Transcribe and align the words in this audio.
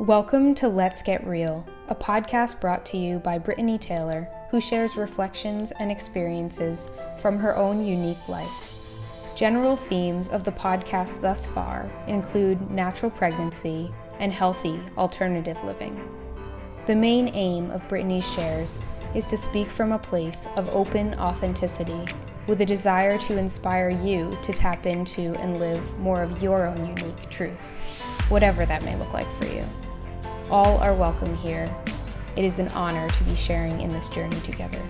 Welcome 0.00 0.54
to 0.54 0.68
Let's 0.68 1.02
Get 1.02 1.26
Real, 1.26 1.66
a 1.88 1.94
podcast 1.94 2.60
brought 2.60 2.86
to 2.86 2.96
you 2.96 3.18
by 3.18 3.36
Brittany 3.36 3.78
Taylor, 3.78 4.28
who 4.48 4.60
shares 4.60 4.96
reflections 4.96 5.72
and 5.80 5.90
experiences 5.90 6.88
from 7.20 7.36
her 7.36 7.56
own 7.56 7.84
unique 7.84 8.28
life. 8.28 8.94
General 9.34 9.76
themes 9.76 10.28
of 10.28 10.44
the 10.44 10.52
podcast 10.52 11.20
thus 11.20 11.48
far 11.48 11.90
include 12.06 12.70
natural 12.70 13.10
pregnancy 13.10 13.92
and 14.20 14.32
healthy 14.32 14.78
alternative 14.96 15.60
living. 15.64 16.00
The 16.86 16.94
main 16.94 17.34
aim 17.34 17.72
of 17.72 17.88
Brittany's 17.88 18.32
shares 18.32 18.78
is 19.16 19.26
to 19.26 19.36
speak 19.36 19.66
from 19.66 19.90
a 19.90 19.98
place 19.98 20.46
of 20.54 20.68
open 20.68 21.14
authenticity 21.14 22.04
with 22.46 22.60
a 22.60 22.66
desire 22.66 23.18
to 23.18 23.36
inspire 23.36 23.90
you 23.90 24.38
to 24.42 24.52
tap 24.52 24.86
into 24.86 25.34
and 25.40 25.58
live 25.58 25.98
more 25.98 26.22
of 26.22 26.40
your 26.40 26.66
own 26.66 26.86
unique 26.86 27.28
truth, 27.30 27.66
whatever 28.28 28.64
that 28.64 28.84
may 28.84 28.94
look 28.94 29.12
like 29.12 29.30
for 29.32 29.46
you. 29.46 29.64
All 30.50 30.78
are 30.78 30.94
welcome 30.94 31.36
here. 31.36 31.68
It 32.34 32.42
is 32.42 32.58
an 32.58 32.68
honor 32.68 33.06
to 33.06 33.24
be 33.24 33.34
sharing 33.34 33.82
in 33.82 33.90
this 33.90 34.08
journey 34.08 34.40
together. 34.40 34.82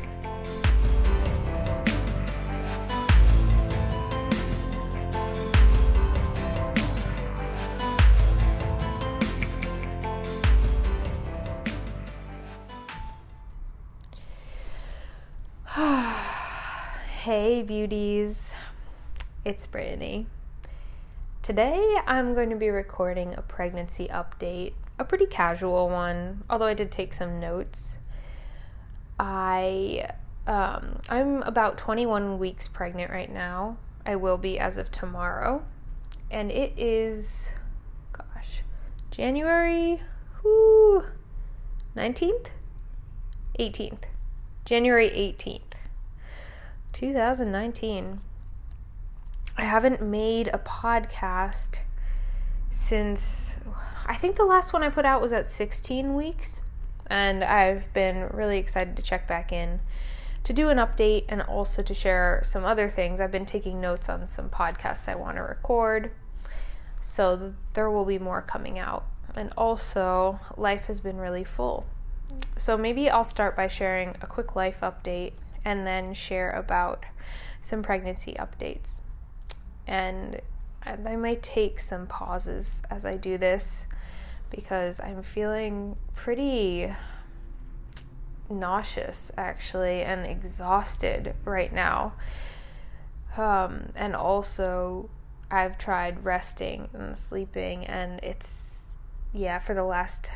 hey, 17.25 17.64
beauties. 17.64 18.55
It's 19.45 19.66
Brittany. 19.66 20.28
Today 21.42 21.97
I'm 22.06 22.34
going 22.34 22.50
to 22.50 22.56
be 22.56 22.69
recording 22.69 23.34
a 23.34 23.42
pregnancy 23.42 24.06
update 24.06 24.75
a 24.98 25.05
pretty 25.05 25.27
casual 25.27 25.88
one, 25.88 26.45
although 26.51 26.66
I 26.66 26.75
did 26.75 26.91
take 26.91 27.12
some 27.12 27.41
notes. 27.41 27.98
I 29.19 30.11
um, 30.47 31.00
I'm 31.11 31.42
about 31.42 31.77
21 31.77 32.39
weeks 32.39 32.69
pregnant 32.69 33.11
right 33.11 33.31
now. 33.31 33.77
I 34.06 34.17
will 34.17 34.39
be 34.39 34.59
as 34.59 34.78
of 34.78 34.91
tomorrow, 34.91 35.62
and 36.31 36.50
it 36.50 36.72
is, 36.78 37.55
gosh, 38.12 38.62
January, 39.11 40.00
whoo, 40.42 41.05
19th, 41.94 42.48
18th, 43.61 44.05
January 44.65 45.11
18th, 45.11 45.89
2019. 46.94 48.20
I 49.59 49.65
haven't 49.65 50.00
made 50.00 50.48
a 50.48 50.59
podcast 50.59 51.81
since 52.70 53.61
I 54.06 54.14
think 54.14 54.36
the 54.36 54.44
last 54.44 54.72
one 54.72 54.83
I 54.83 54.88
put 54.88 55.05
out 55.05 55.20
was 55.20 55.33
at 55.33 55.47
16 55.47 56.14
weeks, 56.14 56.62
and 57.08 57.42
I've 57.44 57.92
been 57.92 58.28
really 58.28 58.58
excited 58.58 58.97
to 58.97 59.02
check 59.02 59.27
back 59.27 59.52
in 59.52 59.80
to 60.44 60.52
do 60.52 60.70
an 60.70 60.78
update 60.78 61.25
and 61.28 61.42
also 61.42 61.83
to 61.83 61.92
share 61.92 62.41
some 62.42 62.64
other 62.64 62.88
things. 62.88 63.20
I've 63.20 63.30
been 63.30 63.47
taking 63.47 63.80
notes 63.80 64.08
on 64.08 64.27
some 64.27 64.48
podcasts 64.48 65.08
I 65.08 65.14
want 65.14 65.36
to 65.36 65.42
record, 65.42 66.10
so 67.00 67.55
there 67.75 67.91
will 67.91 68.05
be 68.05 68.19
more 68.19 68.42
coming 68.42 68.78
out. 68.78 69.05
And 69.36 69.53
also, 69.56 70.41
life 70.56 70.86
has 70.86 71.00
been 71.00 71.19
really 71.19 71.44
full. 71.44 71.86
So 72.56 72.77
maybe 72.77 73.10
I'll 73.10 73.25
start 73.25 73.56
by 73.56 73.69
sharing 73.69 74.16
a 74.22 74.27
quick 74.27 74.56
life 74.56 74.80
update 74.80 75.32
and 75.64 75.86
then 75.86 76.14
share 76.14 76.50
about 76.53 77.05
some 77.62 77.82
pregnancy 77.82 78.34
updates. 78.34 79.03
And 79.86 80.41
I 80.89 81.17
might 81.17 81.42
take 81.42 81.81
some 81.81 82.06
pauses 82.06 82.83
as 82.91 83.05
I 83.05 83.14
do 83.14 83.36
this 83.39 83.86
because 84.50 85.00
I'm 85.00 85.22
feeling 85.22 85.97
pretty 86.14 86.92
nauseous 88.50 89.31
actually 89.36 90.03
and 90.03 90.27
exhausted 90.27 91.34
right 91.44 91.72
now. 91.72 92.15
Um, 93.37 93.91
and 93.94 94.16
also, 94.16 95.10
I've 95.50 95.78
tried 95.78 96.25
resting 96.25 96.88
and 96.93 97.16
sleeping, 97.16 97.87
and 97.87 98.20
it's, 98.22 98.99
yeah, 99.32 99.59
for 99.59 99.75
the 99.75 99.84
last 99.84 100.31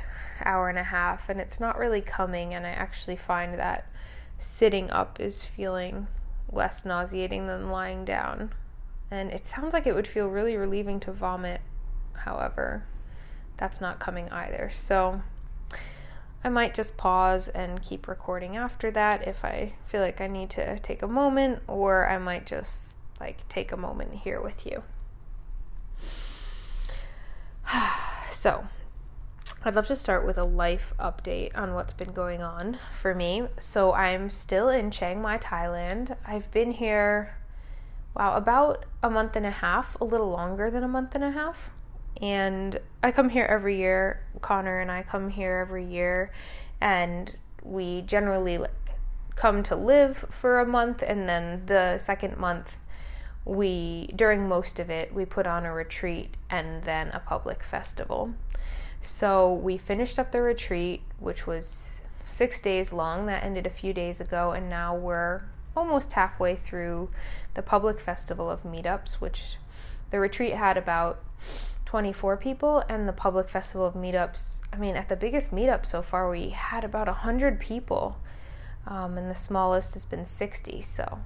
hour 0.45 0.69
and 0.69 0.79
a 0.79 0.85
half, 0.85 1.29
and 1.29 1.41
it's 1.41 1.59
not 1.59 1.79
really 1.79 2.01
coming. 2.01 2.55
And 2.55 2.67
I 2.67 2.71
actually 2.71 3.17
find 3.17 3.55
that 3.55 3.87
sitting 4.39 4.91
up 4.91 5.21
is 5.21 5.45
feeling 5.45 6.07
less 6.51 6.85
nauseating 6.85 7.47
than 7.47 7.71
lying 7.71 8.05
down. 8.05 8.53
And 9.13 9.31
it 9.31 9.45
sounds 9.45 9.75
like 9.75 9.87
it 9.87 9.95
would 9.95 10.07
feel 10.07 10.29
really 10.29 10.57
relieving 10.57 10.99
to 11.01 11.13
vomit, 11.13 11.61
however 12.15 12.85
that's 13.57 13.81
not 13.81 14.01
coming 14.01 14.29
either. 14.31 14.69
So 14.71 15.23
I 16.43 16.49
might 16.49 16.75
just 16.75 16.97
pause 16.97 17.49
and 17.49 17.81
keep 17.81 18.09
recording 18.09 18.57
after 18.57 18.91
that 18.91 19.29
if 19.29 19.45
I 19.45 19.75
feel 19.87 20.01
like 20.01 20.21
I 20.21 20.27
need 20.27 20.51
to 20.51 20.79
take 20.81 21.03
a 21.03 21.07
moment, 21.07 21.63
or 21.69 22.09
I 22.09 22.19
might 22.19 22.47
just 22.47 22.99
like 23.21 23.47
take 23.49 23.71
a 23.71 23.77
moment 23.77 24.15
here 24.15 24.41
with 24.41 24.67
you. 24.67 24.83
so, 28.31 28.67
I'd 29.65 29.77
love 29.77 29.87
to 29.87 29.97
start 29.97 30.27
with 30.27 30.39
a 30.39 30.45
life 30.45 30.93
update 30.99 31.57
on 31.57 31.75
what's 31.75 31.93
been 31.93 32.13
going 32.13 32.43
on 32.43 32.79
for 32.93 33.15
me. 33.15 33.47
So, 33.61 33.93
I'm 33.93 34.29
still 34.29 34.71
in 34.71 34.91
Chiang 34.91 35.23
Mai, 35.23 35.39
Thailand. 35.39 36.17
I've 36.27 36.51
been 36.51 36.73
here, 36.73 37.37
wow, 38.15 38.37
about 38.37 38.85
a 39.03 39.11
month 39.11 39.37
and 39.37 39.47
a 39.47 39.51
half, 39.51 40.01
a 40.01 40.05
little 40.05 40.31
longer 40.31 40.71
than 40.71 40.85
a 40.85 40.89
month 40.89 41.15
and 41.15 41.25
a 41.25 41.31
half 41.31 41.71
and 42.21 42.79
I 43.03 43.11
come 43.11 43.29
here 43.29 43.45
every 43.45 43.77
year. 43.77 44.21
Connor 44.41 44.81
and 44.81 44.91
I 44.91 45.03
come 45.03 45.29
here 45.29 45.59
every 45.59 45.85
year, 45.85 46.31
and 46.81 47.35
we 47.63 48.03
generally 48.03 48.59
like 48.59 48.71
come 49.35 49.63
to 49.65 49.77
live 49.77 50.17
for 50.17 50.61
a 50.61 50.67
month, 50.67 51.03
and 51.03 51.29
then 51.29 51.67
the 51.67 51.99
second 51.99 52.37
month, 52.37 52.79
we 53.45 54.09
during 54.15 54.49
most 54.49 54.79
of 54.79 54.89
it 54.89 55.13
we 55.13 55.25
put 55.25 55.49
on 55.49 55.67
a 55.67 55.73
retreat 55.73 56.37
and 56.49 56.85
then 56.85 57.09
a 57.09 57.19
public 57.19 57.65
festival. 57.65 58.35
So 59.01 59.53
we 59.53 59.77
finished 59.77 60.19
up 60.19 60.31
the 60.31 60.43
retreat, 60.43 61.03
which 61.19 61.45
was 61.45 62.03
six 62.25 62.61
days 62.61 62.93
long. 62.93 63.27
That 63.27 63.43
ended 63.43 63.67
a 63.67 63.71
few 63.71 63.93
days 63.93 64.21
ago, 64.21 64.53
and 64.53 64.71
now 64.71 64.95
we're 64.95 65.43
almost 65.77 66.13
halfway 66.13 66.55
through 66.55 67.11
the 67.55 67.63
public 67.63 68.01
festival 68.01 68.51
of 68.51 68.63
meetups, 68.63 69.15
which 69.15 69.57
the 70.11 70.21
retreat 70.21 70.55
had 70.55 70.77
about 70.77 71.23
24 71.87 72.37
people 72.37 72.83
and 72.89 73.09
the 73.09 73.13
public 73.13 73.49
festival 73.51 73.85
of 73.85 73.93
meetups 73.93 74.63
i 74.73 74.77
mean 74.79 74.97
at 74.97 75.11
the 75.11 75.17
biggest 75.17 75.55
meetup 75.55 75.85
so 75.85 76.01
far 76.01 76.31
we 76.31 76.49
had 76.49 76.85
about 76.85 77.07
100 77.07 77.61
people 77.61 78.19
um, 78.87 79.19
and 79.19 79.31
the 79.31 79.35
smallest 79.35 79.93
has 79.93 80.07
been 80.07 80.25
60 80.25 80.81
so 80.81 81.19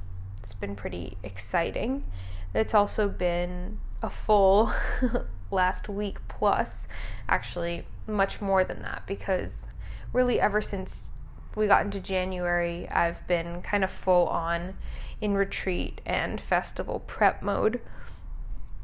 it's 0.46 0.54
been 0.54 0.76
pretty 0.76 1.18
exciting. 1.24 2.04
It's 2.54 2.72
also 2.72 3.08
been 3.08 3.80
a 4.00 4.08
full 4.08 4.70
last 5.50 5.88
week 5.88 6.18
plus 6.28 6.86
actually 7.28 7.84
much 8.06 8.40
more 8.40 8.62
than 8.62 8.80
that 8.82 9.02
because 9.08 9.66
really 10.12 10.40
ever 10.40 10.60
since 10.60 11.10
we 11.56 11.67
got 11.67 11.84
into 11.84 11.99
january 11.99 12.89
i've 12.91 13.27
been 13.27 13.61
kind 13.62 13.83
of 13.83 13.91
full 13.91 14.28
on 14.28 14.77
in 15.21 15.34
retreat 15.34 16.00
and 16.06 16.41
festival 16.41 17.00
prep 17.00 17.43
mode 17.43 17.81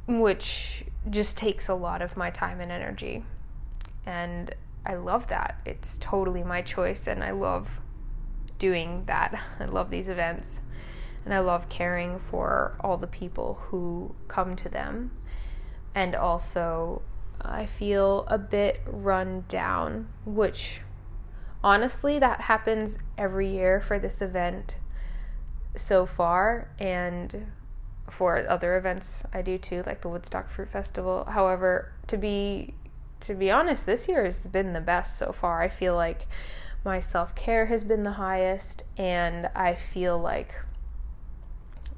which 0.07 0.85
just 1.09 1.37
takes 1.39 1.69
a 1.69 1.75
lot 1.75 2.03
of 2.03 2.17
my 2.17 2.31
time 2.31 2.61
and 2.61 2.73
energy. 2.73 3.25
And 4.07 4.55
I 4.85 4.95
love 4.95 5.29
that. 5.29 5.61
It's 5.65 5.99
totally 5.99 6.43
my 6.43 6.63
choice, 6.63 7.07
and 7.07 7.23
I 7.23 7.31
love 7.31 7.81
doing 8.59 9.05
that. 9.07 9.41
I 9.61 9.67
love 9.67 9.91
these 9.91 10.09
events, 10.09 10.63
and 11.25 11.33
I 11.33 11.41
love 11.41 11.69
caring 11.69 12.19
for 12.19 12.77
all 12.81 12.97
the 12.97 13.07
people 13.07 13.55
who 13.55 14.15
come 14.29 14.55
to 14.57 14.69
them. 14.69 15.13
And 15.95 16.15
also, 16.15 17.03
I 17.41 17.67
feel 17.67 18.25
a 18.29 18.39
bit 18.39 18.81
run 18.87 19.45
down, 19.49 20.09
which 20.25 20.81
honestly, 21.63 22.19
that 22.19 22.43
happens 22.43 22.99
every 23.17 23.49
year 23.49 23.81
for 23.81 23.99
this 23.99 24.23
event 24.23 24.79
so 25.75 26.07
far. 26.07 26.71
And 26.79 27.53
for 28.11 28.45
other 28.49 28.77
events 28.77 29.25
I 29.33 29.43
do 29.43 29.59
too, 29.59 29.83
like 29.87 30.03
the 30.03 30.09
Woodstock 30.09 30.49
Fruit 30.49 30.69
Festival. 30.69 31.25
However, 31.25 31.93
to 32.09 32.17
be 32.17 32.75
to 33.21 33.35
be 33.35 33.53
honest, 33.53 33.87
this 33.87 34.09
year 34.09 34.25
has 34.25 34.49
been 34.49 34.73
the 34.73 34.81
best 34.81 35.17
so 35.17 35.31
far. 35.33 35.63
I 35.63 35.69
feel 35.69 35.95
like 35.95 36.27
my 36.85 36.99
self 36.99 37.35
care 37.35 37.67
has 37.67 37.85
been 37.85 38.03
the 38.03 38.13
highest, 38.13 38.85
and 38.99 39.49
I 39.55 39.75
feel 39.75 40.19
like 40.19 40.53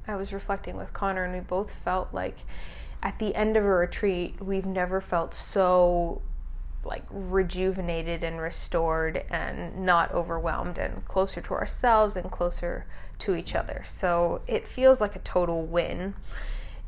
I 0.06 0.16
was 0.16 0.34
reflecting 0.34 0.76
with 0.76 0.92
Connor, 0.92 1.24
and 1.24 1.32
we 1.32 1.40
both 1.40 1.72
felt 1.72 2.12
like 2.12 2.38
at 3.02 3.18
the 3.18 3.34
end 3.34 3.56
of 3.56 3.64
a 3.64 3.68
retreat, 3.68 4.40
we've 4.40 4.66
never 4.66 5.00
felt 5.00 5.32
so 5.32 6.22
like 6.86 7.04
rejuvenated 7.10 8.24
and 8.24 8.40
restored 8.40 9.24
and 9.30 9.78
not 9.84 10.12
overwhelmed 10.12 10.78
and 10.78 11.04
closer 11.04 11.40
to 11.42 11.54
ourselves 11.54 12.16
and 12.16 12.30
closer 12.30 12.86
to 13.20 13.34
each 13.34 13.54
other. 13.54 13.82
So 13.84 14.42
it 14.46 14.68
feels 14.68 15.00
like 15.00 15.16
a 15.16 15.20
total 15.20 15.64
win. 15.64 16.14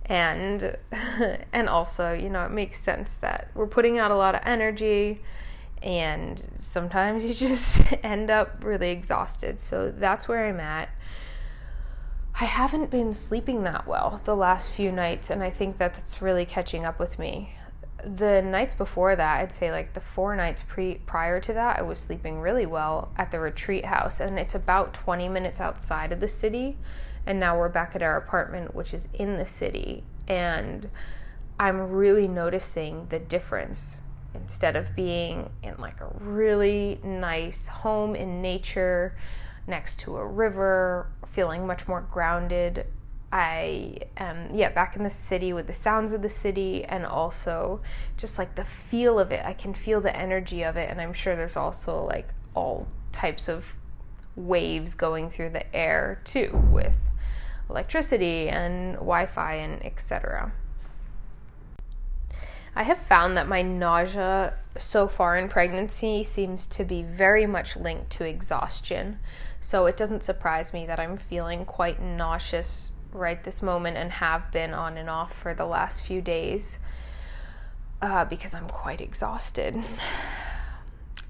And 0.07 0.77
and 1.53 1.69
also, 1.69 2.13
you 2.13 2.31
know, 2.31 2.45
it 2.45 2.53
makes 2.53 2.79
sense 2.79 3.19
that 3.19 3.51
we're 3.55 3.67
putting 3.67 3.99
out 3.99 4.11
a 4.11 4.17
lot 4.17 4.35
of 4.35 4.43
energy 4.45 5.21
And 5.83 6.39
sometimes 6.55 7.25
you 7.27 7.35
just 7.49 7.93
end 8.05 8.31
up 8.31 8.65
really 8.65 8.91
exhausted. 8.91 9.61
So 9.61 9.91
that's 9.91 10.29
where 10.29 10.47
I'm 10.49 10.61
at. 10.61 10.89
I 12.39 12.45
haven't 12.45 12.91
been 12.91 13.15
sleeping 13.15 13.65
that 13.65 13.87
well 13.87 14.21
the 14.25 14.37
last 14.37 14.73
few 14.73 14.93
nights, 14.93 15.31
and 15.31 15.43
I 15.43 15.49
think 15.51 15.79
that 15.79 15.95
that's 15.95 16.21
really 16.21 16.45
catching 16.45 16.85
up 16.85 16.99
with 16.99 17.19
me. 17.19 17.55
The 18.07 18.41
nights 18.41 18.73
before 18.73 19.17
that, 19.17 19.41
I'd 19.41 19.51
say 19.51 19.73
like 19.73 19.93
the 19.93 20.01
four 20.01 20.37
nights 20.37 20.63
pre 20.63 20.99
prior 21.07 21.41
to 21.41 21.53
that, 21.55 21.81
I 21.81 21.83
was 21.83 21.99
sleeping 21.99 22.39
really 22.39 22.65
well 22.65 23.11
at 23.17 23.33
the 23.33 23.41
retreat 23.41 23.85
house, 23.85 24.21
and 24.21 24.39
it's 24.39 24.55
about 24.55 24.95
20 24.95 25.29
minutes 25.29 25.61
outside 25.61 26.13
of 26.13 26.21
the 26.21 26.29
city. 26.29 26.79
And 27.27 27.41
now 27.41 27.59
we're 27.59 27.69
back 27.69 27.97
at 27.97 28.03
our 28.03 28.17
apartment, 28.17 28.77
which 28.77 28.95
is 28.95 29.09
in 29.13 29.39
the 29.39 29.45
city, 29.45 30.05
and 30.29 30.89
I'm 31.59 31.91
really 31.91 32.29
noticing 32.29 33.09
the 33.09 33.19
difference. 33.19 34.03
Instead 34.35 34.77
of 34.77 34.95
being 34.95 35.51
in 35.65 35.75
like 35.79 36.01
a 36.01 36.07
really 36.21 37.01
nice 37.03 37.67
home 37.67 38.15
in 38.15 38.41
nature, 38.41 39.17
next 39.67 39.99
to 40.01 40.17
a 40.17 40.25
river, 40.25 41.11
feeling 41.27 41.67
much 41.67 41.89
more 41.89 42.03
grounded. 42.03 42.87
I 43.37 43.99
am, 44.17 44.49
yeah, 44.55 44.71
back 44.71 44.97
in 44.97 45.03
the 45.03 45.11
city 45.11 45.53
with 45.53 45.67
the 45.67 45.73
sounds 45.75 46.13
of 46.13 46.23
the 46.23 46.29
city 46.31 46.85
and 46.85 47.05
also 47.05 47.83
just 48.17 48.39
like 48.39 48.55
the 48.55 48.65
feel 48.65 49.19
of 49.19 49.31
it. 49.31 49.45
I 49.45 49.53
can 49.53 49.75
feel 49.75 50.01
the 50.01 50.17
energy 50.17 50.65
of 50.65 50.79
it. 50.79 50.89
And 50.89 51.03
I'm 51.03 51.13
sure 51.13 51.37
there's 51.37 51.57
also 51.57 52.03
like 52.03 52.31
all 52.55 52.89
types 53.13 53.51
of 53.51 53.77
waves 54.37 54.95
going 54.95 55.29
through 55.29 55.51
the 55.51 55.77
air 55.77 56.19
too 56.25 56.51
with 56.73 57.11
electricity 57.69 58.49
and 58.49 58.95
Wi 58.95 59.27
Fi 59.27 59.57
and 59.57 59.85
etc. 59.85 60.51
I 62.75 62.85
have 62.85 62.99
found 62.99 63.37
that 63.37 63.49
my 63.49 63.61
nausea 63.61 64.55
so 64.79 65.09
far 65.09 65.37
in 65.37 65.51
pregnancy 65.51 66.23
seems 66.23 66.67
to 66.69 66.85
be 66.85 67.03
very 67.03 67.45
much 67.45 67.77
linked 67.77 68.09
to 68.13 68.25
exhaustion. 68.25 69.19
So 69.61 69.85
it 69.85 69.99
doesn't 69.99 70.23
surprise 70.23 70.73
me 70.73 70.87
that 70.87 70.99
I'm 70.99 71.19
feeling 71.19 71.67
quite 71.67 72.01
nauseous 72.01 72.93
right 73.13 73.43
this 73.43 73.63
moment 73.63 73.97
and 73.97 74.11
have 74.13 74.51
been 74.53 74.75
on 74.75 74.97
and 74.97 75.09
off 75.09 75.33
for 75.33 75.55
the 75.55 75.67
last 75.67 76.05
few 76.05 76.21
days 76.21 76.79
uh, 78.03 78.25
because 78.25 78.55
I'm 78.55 78.69
quite 78.69 79.01
exhausted. 79.01 79.77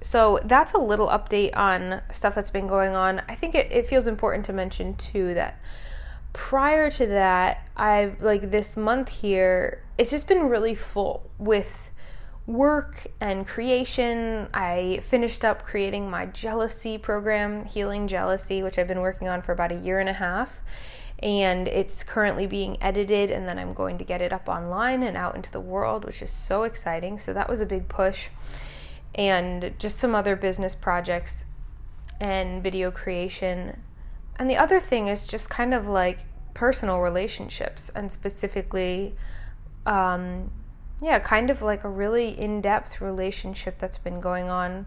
So 0.00 0.38
that's 0.44 0.73
a 0.73 0.78
little 0.78 1.08
update 1.08 1.56
on 1.56 2.00
stuff 2.12 2.34
that's 2.34 2.50
been 2.50 2.67
going 2.69 2.94
on. 2.94 3.23
I 3.28 3.34
think 3.34 3.55
it, 3.55 3.73
it 3.73 3.87
feels 3.87 4.06
important 4.06 4.44
to 4.46 4.52
mention 4.52 4.94
too 4.94 5.34
that 5.34 5.61
prior 6.32 6.90
to 6.90 7.06
that, 7.06 7.69
I 7.76 8.12
like 8.20 8.50
this 8.50 8.76
month 8.76 9.08
here, 9.08 9.82
it's 9.99 10.11
just 10.11 10.28
been 10.28 10.49
really 10.49 10.75
full 10.75 11.28
with 11.38 11.90
work 12.46 13.06
and 13.20 13.46
creation. 13.46 14.49
I 14.55 15.00
finished 15.02 15.44
up 15.44 15.64
creating 15.64 16.11
my 16.11 16.26
jealousy 16.26 16.99
program, 16.99 17.64
Healing 17.64 18.06
Jealousy, 18.06 18.62
which 18.62 18.78
I've 18.78 18.87
been 18.87 19.00
working 19.00 19.28
on 19.28 19.43
for 19.43 19.52
about 19.52 19.73
a 19.73 19.76
year 19.76 19.99
and 19.99 20.08
a 20.08 20.12
half. 20.12 20.61
And 21.22 21.66
it's 21.66 22.04
currently 22.04 22.46
being 22.46 22.76
edited, 22.82 23.30
and 23.30 23.48
then 23.48 23.58
I'm 23.58 23.72
going 23.72 23.98
to 23.98 24.04
get 24.04 24.20
it 24.20 24.32
up 24.32 24.48
online 24.48 25.02
and 25.02 25.16
out 25.16 25.34
into 25.34 25.50
the 25.50 25.60
world, 25.60 26.04
which 26.04 26.20
is 26.20 26.30
so 26.30 26.64
exciting. 26.64 27.16
So 27.16 27.32
that 27.32 27.48
was 27.48 27.60
a 27.60 27.66
big 27.66 27.88
push. 27.88 28.28
And 29.14 29.74
just 29.78 29.98
some 29.98 30.14
other 30.14 30.36
business 30.36 30.74
projects 30.74 31.46
and 32.20 32.62
video 32.62 32.90
creation. 32.90 33.80
And 34.38 34.50
the 34.50 34.56
other 34.56 34.80
thing 34.80 35.08
is 35.08 35.26
just 35.26 35.48
kind 35.48 35.72
of 35.72 35.86
like 35.86 36.26
personal 36.52 37.00
relationships, 37.00 37.90
and 37.90 38.10
specifically, 38.10 39.14
um, 39.84 40.50
yeah, 41.02 41.18
kind 41.18 41.50
of 41.50 41.60
like 41.60 41.84
a 41.84 41.88
really 41.88 42.38
in 42.38 42.60
depth 42.62 43.00
relationship 43.00 43.78
that's 43.78 43.98
been 43.98 44.20
going 44.20 44.48
on 44.48 44.86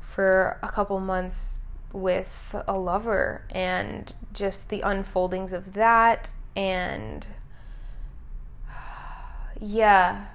for 0.00 0.58
a 0.62 0.68
couple 0.68 0.98
months 0.98 1.67
with 1.92 2.54
a 2.66 2.78
lover 2.78 3.44
and 3.50 4.14
just 4.32 4.68
the 4.68 4.80
unfoldings 4.82 5.52
of 5.52 5.72
that 5.72 6.32
and 6.54 7.28
yeah 9.60 10.26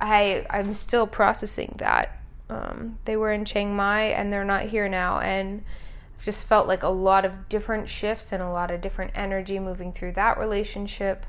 i 0.00 0.44
i'm 0.50 0.74
still 0.74 1.06
processing 1.06 1.74
that. 1.78 2.12
Um, 2.48 2.98
they 3.06 3.16
were 3.16 3.32
in 3.32 3.44
chiang 3.44 3.74
mai 3.74 4.04
and 4.04 4.32
they're 4.32 4.44
not 4.44 4.62
here 4.62 4.88
now 4.88 5.18
and 5.18 5.64
I've 6.16 6.24
just 6.24 6.46
felt 6.46 6.68
like 6.68 6.82
a 6.82 6.88
lot 6.88 7.24
of 7.24 7.48
different 7.48 7.88
shifts 7.88 8.32
and 8.32 8.42
a 8.42 8.50
lot 8.50 8.70
of 8.70 8.80
different 8.80 9.12
energy 9.14 9.58
moving 9.58 9.92
through 9.92 10.12
that 10.12 10.38
relationship 10.38 11.26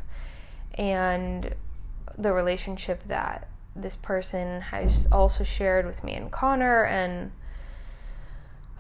and 0.76 1.56
the 2.18 2.34
relationship 2.34 3.04
that 3.04 3.48
this 3.76 3.96
person 3.96 4.62
has 4.62 5.08
also 5.12 5.44
shared 5.44 5.86
with 5.86 6.04
me 6.04 6.14
and 6.14 6.32
Connor 6.32 6.86
and 6.86 7.32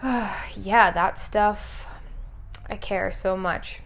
yeah, 0.03 0.91
that 0.91 1.17
stuff 1.17 1.89
I 2.69 2.75
care 2.75 3.11
so 3.11 3.35
much 3.35 3.81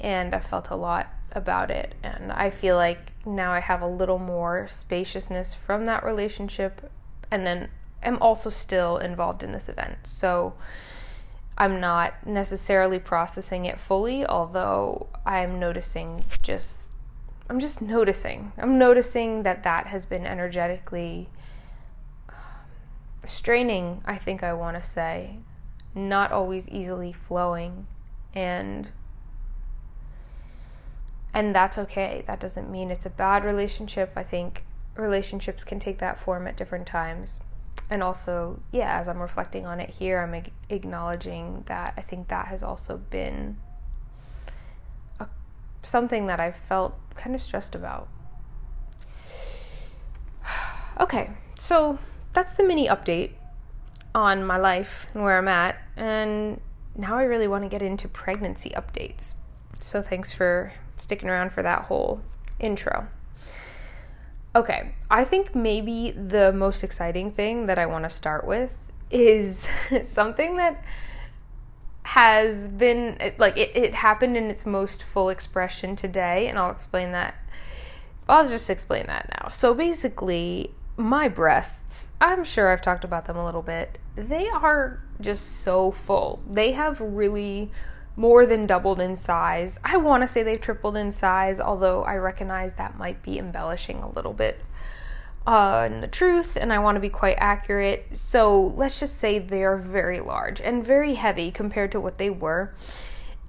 and 0.00 0.34
I 0.34 0.40
felt 0.40 0.70
a 0.70 0.76
lot 0.76 1.12
about 1.32 1.70
it 1.70 1.94
and 2.02 2.32
I 2.32 2.50
feel 2.50 2.76
like 2.76 3.12
now 3.26 3.52
I 3.52 3.60
have 3.60 3.82
a 3.82 3.86
little 3.86 4.18
more 4.18 4.66
spaciousness 4.66 5.54
from 5.54 5.84
that 5.84 6.04
relationship 6.04 6.90
and 7.30 7.46
then 7.46 7.68
I'm 8.02 8.18
also 8.20 8.50
still 8.50 8.96
involved 8.96 9.42
in 9.42 9.52
this 9.52 9.68
event. 9.68 10.06
So 10.06 10.54
I'm 11.58 11.80
not 11.80 12.26
necessarily 12.26 12.98
processing 12.98 13.66
it 13.66 13.78
fully, 13.78 14.26
although 14.26 15.08
I'm 15.26 15.58
noticing 15.60 16.24
just 16.42 16.94
I'm 17.50 17.58
just 17.58 17.82
noticing. 17.82 18.52
I'm 18.58 18.78
noticing 18.78 19.42
that 19.42 19.64
that 19.64 19.88
has 19.88 20.06
been 20.06 20.24
energetically 20.24 21.28
straining, 23.24 24.02
I 24.04 24.16
think 24.16 24.42
I 24.42 24.52
want 24.52 24.76
to 24.76 24.82
say, 24.82 25.38
not 25.94 26.32
always 26.32 26.68
easily 26.68 27.12
flowing 27.12 27.86
and 28.34 28.90
and 31.32 31.54
that's 31.54 31.78
okay. 31.78 32.24
That 32.26 32.40
doesn't 32.40 32.70
mean 32.70 32.90
it's 32.90 33.06
a 33.06 33.10
bad 33.10 33.44
relationship. 33.44 34.12
I 34.16 34.24
think 34.24 34.64
relationships 34.96 35.62
can 35.62 35.78
take 35.78 35.98
that 35.98 36.18
form 36.18 36.48
at 36.48 36.56
different 36.56 36.86
times. 36.86 37.38
And 37.88 38.02
also, 38.02 38.60
yeah, 38.72 38.98
as 38.98 39.08
I'm 39.08 39.20
reflecting 39.20 39.64
on 39.64 39.78
it 39.78 39.90
here, 39.90 40.18
I'm 40.20 40.42
acknowledging 40.68 41.62
that 41.66 41.94
I 41.96 42.00
think 42.00 42.28
that 42.28 42.46
has 42.46 42.64
also 42.64 42.98
been 42.98 43.58
something 45.82 46.26
that 46.26 46.40
I've 46.40 46.56
felt 46.56 46.94
kind 47.14 47.34
of 47.34 47.40
stressed 47.40 47.74
about. 47.74 48.08
okay, 51.00 51.30
so 51.54 51.98
that's 52.32 52.54
the 52.54 52.64
mini 52.64 52.88
update 52.88 53.32
on 54.14 54.44
my 54.44 54.56
life 54.56 55.06
and 55.14 55.22
where 55.22 55.38
I'm 55.38 55.48
at. 55.48 55.76
And 55.96 56.60
now 56.96 57.16
I 57.16 57.24
really 57.24 57.48
want 57.48 57.64
to 57.64 57.68
get 57.68 57.82
into 57.82 58.08
pregnancy 58.08 58.70
updates. 58.70 59.36
So 59.78 60.02
thanks 60.02 60.32
for 60.32 60.72
sticking 60.96 61.28
around 61.28 61.52
for 61.52 61.62
that 61.62 61.82
whole 61.82 62.20
intro. 62.58 63.08
Okay, 64.54 64.94
I 65.10 65.24
think 65.24 65.54
maybe 65.54 66.10
the 66.10 66.52
most 66.52 66.82
exciting 66.82 67.30
thing 67.30 67.66
that 67.66 67.78
I 67.78 67.86
want 67.86 68.04
to 68.04 68.10
start 68.10 68.46
with 68.46 68.92
is 69.10 69.68
something 70.02 70.56
that 70.56 70.84
has 72.02 72.68
been 72.68 73.16
like 73.38 73.56
it, 73.56 73.76
it 73.76 73.94
happened 73.94 74.36
in 74.36 74.50
its 74.50 74.66
most 74.66 75.04
full 75.04 75.28
expression 75.28 75.94
today 75.94 76.48
and 76.48 76.58
i'll 76.58 76.70
explain 76.70 77.12
that 77.12 77.34
i'll 78.28 78.48
just 78.48 78.70
explain 78.70 79.06
that 79.06 79.30
now 79.38 79.48
so 79.48 79.74
basically 79.74 80.72
my 81.00 81.28
breasts 81.28 82.12
i'm 82.20 82.44
sure 82.44 82.68
i've 82.68 82.82
talked 82.82 83.04
about 83.04 83.24
them 83.24 83.36
a 83.36 83.44
little 83.44 83.62
bit 83.62 83.98
they 84.16 84.48
are 84.48 85.02
just 85.20 85.60
so 85.60 85.90
full 85.90 86.42
they 86.48 86.72
have 86.72 87.00
really 87.00 87.70
more 88.16 88.44
than 88.44 88.66
doubled 88.66 89.00
in 89.00 89.16
size 89.16 89.78
i 89.84 89.96
want 89.96 90.22
to 90.22 90.26
say 90.26 90.42
they've 90.42 90.60
tripled 90.60 90.96
in 90.96 91.10
size 91.10 91.58
although 91.60 92.04
i 92.04 92.14
recognize 92.16 92.74
that 92.74 92.98
might 92.98 93.22
be 93.22 93.38
embellishing 93.38 93.98
a 93.98 94.10
little 94.10 94.32
bit 94.32 94.60
uh, 95.46 95.88
the 96.00 96.06
truth, 96.06 96.56
and 96.56 96.72
I 96.72 96.78
want 96.78 96.96
to 96.96 97.00
be 97.00 97.08
quite 97.08 97.36
accurate. 97.38 98.16
So 98.16 98.74
let's 98.76 99.00
just 99.00 99.16
say 99.16 99.38
they 99.38 99.64
are 99.64 99.76
very 99.76 100.20
large 100.20 100.60
and 100.60 100.84
very 100.84 101.14
heavy 101.14 101.50
compared 101.50 101.92
to 101.92 102.00
what 102.00 102.18
they 102.18 102.30
were. 102.30 102.74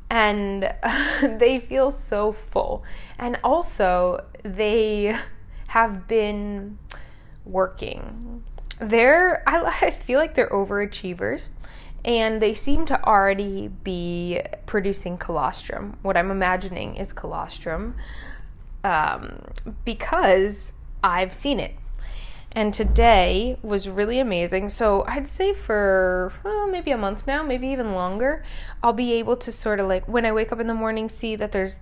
And 0.09 0.73
they 1.21 1.59
feel 1.59 1.91
so 1.91 2.31
full. 2.31 2.83
And 3.19 3.39
also, 3.43 4.25
they 4.43 5.15
have 5.67 6.07
been 6.07 6.77
working. 7.45 8.43
They're, 8.79 9.43
I, 9.47 9.79
I 9.81 9.91
feel 9.91 10.19
like 10.19 10.33
they're 10.33 10.49
overachievers 10.49 11.49
and 12.03 12.41
they 12.41 12.53
seem 12.53 12.85
to 12.87 13.03
already 13.05 13.67
be 13.67 14.41
producing 14.65 15.17
colostrum. 15.17 15.97
What 16.01 16.17
I'm 16.17 16.31
imagining 16.31 16.95
is 16.95 17.13
colostrum 17.13 17.95
um, 18.83 19.43
because 19.85 20.73
I've 21.03 21.33
seen 21.33 21.59
it. 21.59 21.75
And 22.53 22.73
today 22.73 23.57
was 23.61 23.87
really 23.87 24.19
amazing. 24.19 24.69
So 24.69 25.05
I'd 25.07 25.27
say 25.27 25.53
for 25.53 26.33
well, 26.43 26.67
maybe 26.67 26.91
a 26.91 26.97
month 26.97 27.25
now, 27.25 27.43
maybe 27.43 27.67
even 27.67 27.93
longer, 27.93 28.43
I'll 28.83 28.91
be 28.91 29.13
able 29.13 29.37
to 29.37 29.51
sort 29.51 29.79
of 29.79 29.87
like 29.87 30.07
when 30.07 30.25
I 30.25 30.33
wake 30.33 30.51
up 30.51 30.59
in 30.59 30.67
the 30.67 30.73
morning 30.73 31.07
see 31.07 31.37
that 31.37 31.53
there's 31.53 31.79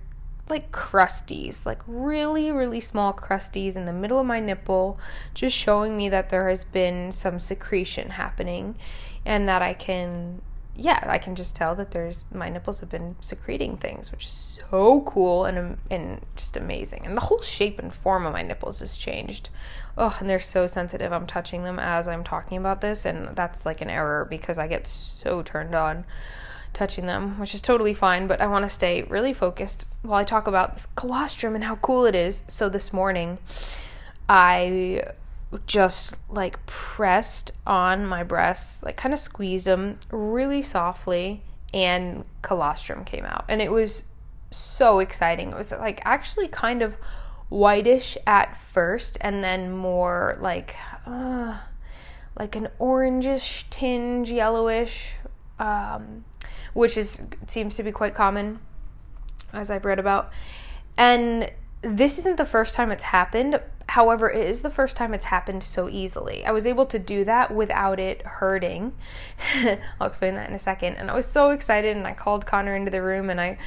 like 0.50 0.72
crusties, 0.72 1.64
like 1.64 1.80
really, 1.86 2.50
really 2.50 2.80
small 2.80 3.12
crusties 3.12 3.76
in 3.76 3.84
the 3.84 3.92
middle 3.92 4.18
of 4.18 4.26
my 4.26 4.40
nipple, 4.40 4.98
just 5.34 5.56
showing 5.56 5.96
me 5.96 6.08
that 6.08 6.28
there 6.28 6.48
has 6.48 6.64
been 6.64 7.12
some 7.12 7.38
secretion 7.38 8.10
happening 8.10 8.76
and 9.24 9.48
that 9.48 9.62
I 9.62 9.74
can 9.74 10.42
yeah, 10.76 11.04
I 11.06 11.18
can 11.18 11.34
just 11.34 11.56
tell 11.56 11.74
that 11.74 11.90
there's 11.90 12.24
my 12.32 12.48
nipples 12.48 12.80
have 12.80 12.88
been 12.88 13.14
secreting 13.20 13.76
things, 13.76 14.10
which 14.10 14.24
is 14.24 14.62
so 14.70 15.02
cool 15.02 15.44
and 15.44 15.76
and 15.90 16.20
just 16.36 16.56
amazing. 16.56 17.04
And 17.04 17.16
the 17.16 17.20
whole 17.20 17.42
shape 17.42 17.78
and 17.78 17.92
form 17.92 18.24
of 18.24 18.32
my 18.32 18.42
nipples 18.42 18.80
has 18.80 18.96
changed. 18.96 19.50
Oh, 19.98 20.16
and 20.20 20.30
they're 20.30 20.38
so 20.38 20.66
sensitive. 20.66 21.12
I'm 21.12 21.26
touching 21.26 21.64
them 21.64 21.78
as 21.78 22.08
I'm 22.08 22.24
talking 22.24 22.56
about 22.56 22.80
this, 22.80 23.04
and 23.04 23.36
that's 23.36 23.66
like 23.66 23.82
an 23.82 23.90
error 23.90 24.24
because 24.24 24.58
I 24.58 24.68
get 24.68 24.86
so 24.86 25.42
turned 25.42 25.74
on 25.74 26.06
touching 26.72 27.06
them, 27.06 27.38
which 27.38 27.54
is 27.54 27.62
totally 27.62 27.94
fine. 27.94 28.26
But 28.26 28.40
I 28.40 28.46
want 28.46 28.64
to 28.64 28.68
stay 28.68 29.02
really 29.02 29.32
focused 29.32 29.86
while 30.02 30.20
I 30.20 30.24
talk 30.24 30.46
about 30.46 30.74
this 30.74 30.86
colostrum 30.86 31.54
and 31.54 31.64
how 31.64 31.76
cool 31.76 32.06
it 32.06 32.14
is. 32.14 32.42
So 32.48 32.68
this 32.68 32.92
morning, 32.92 33.38
I 34.28 35.02
just 35.66 36.16
like 36.28 36.64
pressed 36.66 37.52
on 37.66 38.06
my 38.06 38.22
breasts, 38.22 38.82
like 38.82 38.96
kind 38.96 39.12
of 39.12 39.18
squeezed 39.18 39.66
them 39.66 39.98
really 40.10 40.62
softly, 40.62 41.42
and 41.74 42.24
colostrum 42.42 43.04
came 43.04 43.24
out. 43.24 43.44
And 43.48 43.60
it 43.60 43.70
was 43.70 44.04
so 44.50 45.00
exciting. 45.00 45.50
It 45.50 45.56
was 45.56 45.72
like 45.72 46.00
actually 46.04 46.48
kind 46.48 46.82
of 46.82 46.96
whitish 47.48 48.16
at 48.26 48.56
first, 48.56 49.18
and 49.20 49.42
then 49.42 49.72
more 49.72 50.38
like, 50.40 50.76
uh, 51.04 51.58
like 52.38 52.54
an 52.54 52.68
orangish 52.78 53.68
tinge, 53.70 54.30
yellowish, 54.30 55.14
um, 55.58 56.24
which 56.72 56.96
is 56.96 57.26
seems 57.46 57.76
to 57.76 57.82
be 57.82 57.92
quite 57.92 58.14
common, 58.14 58.60
as 59.52 59.70
I've 59.70 59.84
read 59.84 59.98
about. 59.98 60.32
And 60.96 61.50
this 61.82 62.18
isn't 62.18 62.36
the 62.36 62.46
first 62.46 62.74
time 62.74 62.90
it's 62.90 63.04
happened, 63.04 63.60
However, 63.90 64.30
it 64.30 64.46
is 64.46 64.62
the 64.62 64.70
first 64.70 64.96
time 64.96 65.14
it's 65.14 65.24
happened 65.24 65.64
so 65.64 65.88
easily. 65.88 66.46
I 66.46 66.52
was 66.52 66.64
able 66.64 66.86
to 66.86 66.98
do 67.00 67.24
that 67.24 67.52
without 67.52 67.98
it 67.98 68.22
hurting. 68.22 68.92
I'll 70.00 70.06
explain 70.06 70.36
that 70.36 70.48
in 70.48 70.54
a 70.54 70.60
second. 70.60 70.94
And 70.94 71.10
I 71.10 71.14
was 71.14 71.26
so 71.26 71.50
excited 71.50 71.96
and 71.96 72.06
I 72.06 72.12
called 72.14 72.46
Connor 72.46 72.76
into 72.76 72.92
the 72.92 73.02
room 73.02 73.30
and 73.30 73.40
I 73.40 73.58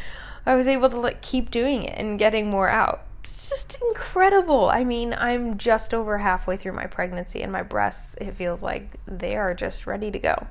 I 0.45 0.55
was 0.55 0.65
able 0.65 0.89
to 0.91 0.98
like 0.98 1.22
keep 1.22 1.51
doing 1.51 1.83
it 1.83 2.00
and 2.00 2.17
getting 2.17 2.50
more 2.50 2.69
out. 2.69 3.01
It's 3.19 3.50
just 3.50 3.77
incredible. 3.89 4.69
I 4.69 4.86
mean, 4.86 5.13
I'm 5.13 5.57
just 5.57 5.93
over 5.93 6.17
halfway 6.17 6.55
through 6.55 6.74
my 6.74 6.88
pregnancy 6.88 7.41
and 7.41 7.51
my 7.51 7.63
breasts, 7.63 8.15
it 8.22 8.31
feels 8.31 8.63
like 8.63 8.95
they 9.05 9.36
are 9.36 9.53
just 9.53 9.86
ready 9.86 10.10
to 10.10 10.19
go. 10.19 10.48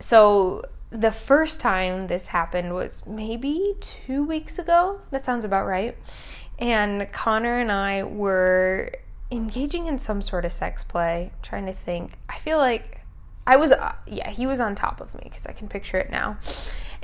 So, 0.00 0.62
the 0.96 1.12
first 1.12 1.60
time 1.60 2.06
this 2.06 2.26
happened 2.26 2.74
was 2.74 3.06
maybe 3.06 3.74
2 3.80 4.24
weeks 4.24 4.58
ago. 4.58 5.00
That 5.10 5.24
sounds 5.24 5.44
about 5.44 5.66
right 5.66 5.96
and 6.58 7.10
Connor 7.12 7.58
and 7.58 7.70
I 7.70 8.04
were 8.04 8.92
engaging 9.30 9.86
in 9.86 9.98
some 9.98 10.22
sort 10.22 10.44
of 10.44 10.52
sex 10.52 10.84
play. 10.84 11.30
I'm 11.32 11.42
trying 11.42 11.66
to 11.66 11.72
think. 11.72 12.16
I 12.28 12.38
feel 12.38 12.58
like 12.58 13.00
I 13.46 13.56
was, 13.56 13.72
uh, 13.72 13.94
yeah, 14.06 14.30
he 14.30 14.46
was 14.46 14.60
on 14.60 14.74
top 14.74 15.00
of 15.00 15.14
me 15.14 15.22
because 15.24 15.46
I 15.46 15.52
can 15.52 15.68
picture 15.68 15.98
it 15.98 16.10
now. 16.10 16.38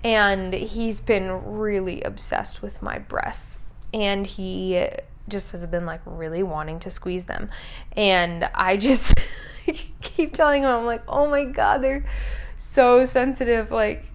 And 0.02 0.52
he's 0.52 1.00
been 1.00 1.30
really 1.58 2.02
obsessed 2.02 2.62
with 2.62 2.82
my 2.82 2.98
breasts. 2.98 3.58
And 3.94 4.26
he 4.26 4.88
just 5.28 5.52
has 5.52 5.66
been 5.66 5.86
like 5.86 6.00
really 6.06 6.42
wanting 6.42 6.78
to 6.80 6.90
squeeze 6.90 7.26
them. 7.26 7.50
And 7.96 8.48
I 8.54 8.76
just 8.78 9.18
keep 10.00 10.32
telling 10.32 10.62
him, 10.62 10.70
I'm 10.70 10.86
like, 10.86 11.02
oh 11.06 11.28
my 11.28 11.44
God, 11.44 11.82
they're 11.82 12.04
so 12.62 13.04
sensitive. 13.04 13.70
Like, 13.70 14.06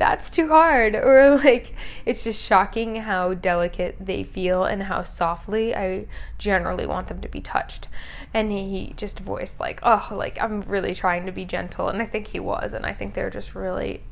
that's 0.00 0.30
too 0.30 0.48
hard. 0.48 0.96
Or 1.10 1.36
like 1.36 1.74
it's 2.06 2.24
just 2.24 2.42
shocking 2.42 2.96
how 2.96 3.34
delicate 3.34 3.96
they 4.00 4.22
feel 4.24 4.64
and 4.64 4.82
how 4.82 5.02
softly 5.02 5.76
I 5.76 6.06
generally 6.38 6.86
want 6.86 7.08
them 7.08 7.20
to 7.20 7.28
be 7.28 7.40
touched. 7.40 7.88
And 8.32 8.50
he 8.50 8.94
just 8.96 9.20
voiced 9.20 9.60
like 9.60 9.80
oh 9.82 10.08
like 10.10 10.42
I'm 10.42 10.60
really 10.62 10.94
trying 10.94 11.26
to 11.26 11.32
be 11.32 11.44
gentle. 11.44 11.88
And 11.88 12.00
I 12.00 12.06
think 12.06 12.26
he 12.28 12.40
was 12.40 12.72
and 12.72 12.86
I 12.86 12.92
think 12.92 13.14
they're 13.14 13.30
just 13.30 13.54
really 13.54 14.02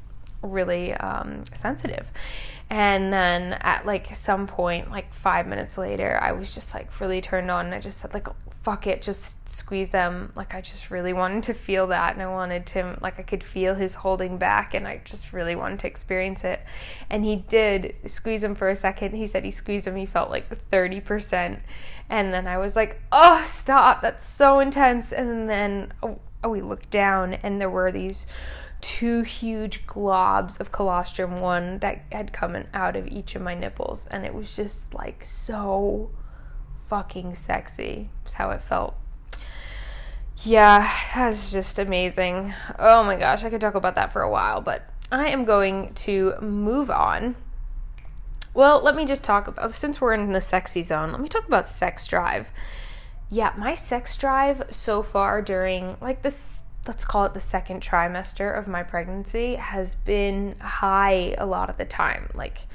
really 0.42 0.92
um, 0.94 1.44
sensitive. 1.52 2.10
And 2.70 3.12
then 3.12 3.54
at 3.60 3.86
like 3.86 4.14
some 4.14 4.46
point 4.46 4.90
like 4.90 5.14
five 5.14 5.46
minutes 5.46 5.78
later 5.78 6.18
I 6.20 6.32
was 6.32 6.54
just 6.54 6.74
like 6.74 7.00
really 7.00 7.20
turned 7.20 7.50
on. 7.50 7.66
And 7.66 7.74
I 7.74 7.80
just 7.80 7.98
said 7.98 8.12
like 8.12 8.28
fuck 8.68 8.86
it, 8.86 9.00
just 9.00 9.48
squeeze 9.48 9.88
them. 9.88 10.30
Like 10.36 10.54
I 10.54 10.60
just 10.60 10.90
really 10.90 11.14
wanted 11.14 11.44
to 11.44 11.54
feel 11.54 11.86
that 11.86 12.12
and 12.12 12.22
I 12.22 12.26
wanted 12.26 12.66
to 12.66 12.98
like 13.00 13.18
I 13.18 13.22
could 13.22 13.42
feel 13.42 13.74
his 13.74 13.94
holding 13.94 14.36
back 14.36 14.74
and 14.74 14.86
I 14.86 15.00
just 15.06 15.32
really 15.32 15.56
wanted 15.56 15.78
to 15.78 15.86
experience 15.86 16.44
it. 16.44 16.60
And 17.08 17.24
he 17.24 17.36
did 17.36 17.94
squeeze 18.04 18.44
him 18.44 18.54
for 18.54 18.68
a 18.68 18.76
second. 18.76 19.14
He 19.14 19.26
said 19.26 19.42
he 19.42 19.50
squeezed 19.50 19.86
him, 19.86 19.96
he 19.96 20.04
felt 20.04 20.28
like 20.28 20.50
30%. 20.50 21.60
And 22.10 22.34
then 22.34 22.46
I 22.46 22.58
was 22.58 22.76
like, 22.76 23.00
"Oh, 23.10 23.42
stop. 23.42 24.02
That's 24.02 24.22
so 24.22 24.58
intense." 24.58 25.12
And 25.12 25.48
then 25.48 25.94
oh, 26.02 26.18
oh 26.44 26.50
we 26.50 26.60
looked 26.60 26.90
down 26.90 27.34
and 27.34 27.58
there 27.58 27.70
were 27.70 27.90
these 27.90 28.26
two 28.82 29.22
huge 29.22 29.86
globs 29.86 30.60
of 30.60 30.72
colostrum 30.72 31.38
one 31.38 31.78
that 31.78 32.02
had 32.12 32.34
come 32.34 32.54
out 32.74 32.96
of 32.96 33.08
each 33.08 33.34
of 33.34 33.40
my 33.40 33.54
nipples 33.54 34.06
and 34.08 34.26
it 34.26 34.34
was 34.34 34.54
just 34.54 34.92
like 34.92 35.24
so 35.24 36.10
fucking 36.88 37.34
sexy. 37.34 38.08
That's 38.24 38.34
how 38.34 38.50
it 38.50 38.62
felt. 38.62 38.96
Yeah, 40.38 40.88
that's 41.14 41.52
just 41.52 41.78
amazing. 41.78 42.54
Oh 42.78 43.02
my 43.02 43.16
gosh, 43.16 43.44
I 43.44 43.50
could 43.50 43.60
talk 43.60 43.74
about 43.74 43.96
that 43.96 44.12
for 44.12 44.22
a 44.22 44.30
while, 44.30 44.60
but 44.60 44.82
I 45.10 45.28
am 45.28 45.44
going 45.44 45.94
to 45.94 46.34
move 46.40 46.90
on. 46.90 47.36
Well, 48.54 48.82
let 48.82 48.96
me 48.96 49.04
just 49.04 49.24
talk 49.24 49.48
about 49.48 49.72
since 49.72 50.00
we're 50.00 50.14
in 50.14 50.32
the 50.32 50.40
sexy 50.40 50.82
zone, 50.82 51.12
let 51.12 51.20
me 51.20 51.28
talk 51.28 51.46
about 51.46 51.66
sex 51.66 52.06
drive. 52.06 52.50
Yeah, 53.30 53.52
my 53.58 53.74
sex 53.74 54.16
drive 54.16 54.62
so 54.68 55.02
far 55.02 55.42
during 55.42 55.96
like 56.00 56.22
this 56.22 56.62
let's 56.86 57.04
call 57.04 57.26
it 57.26 57.34
the 57.34 57.40
second 57.40 57.82
trimester 57.82 58.56
of 58.56 58.66
my 58.66 58.82
pregnancy 58.82 59.56
has 59.56 59.94
been 59.94 60.56
high 60.58 61.34
a 61.36 61.44
lot 61.44 61.68
of 61.68 61.76
the 61.76 61.84
time. 61.84 62.30
Like 62.34 62.66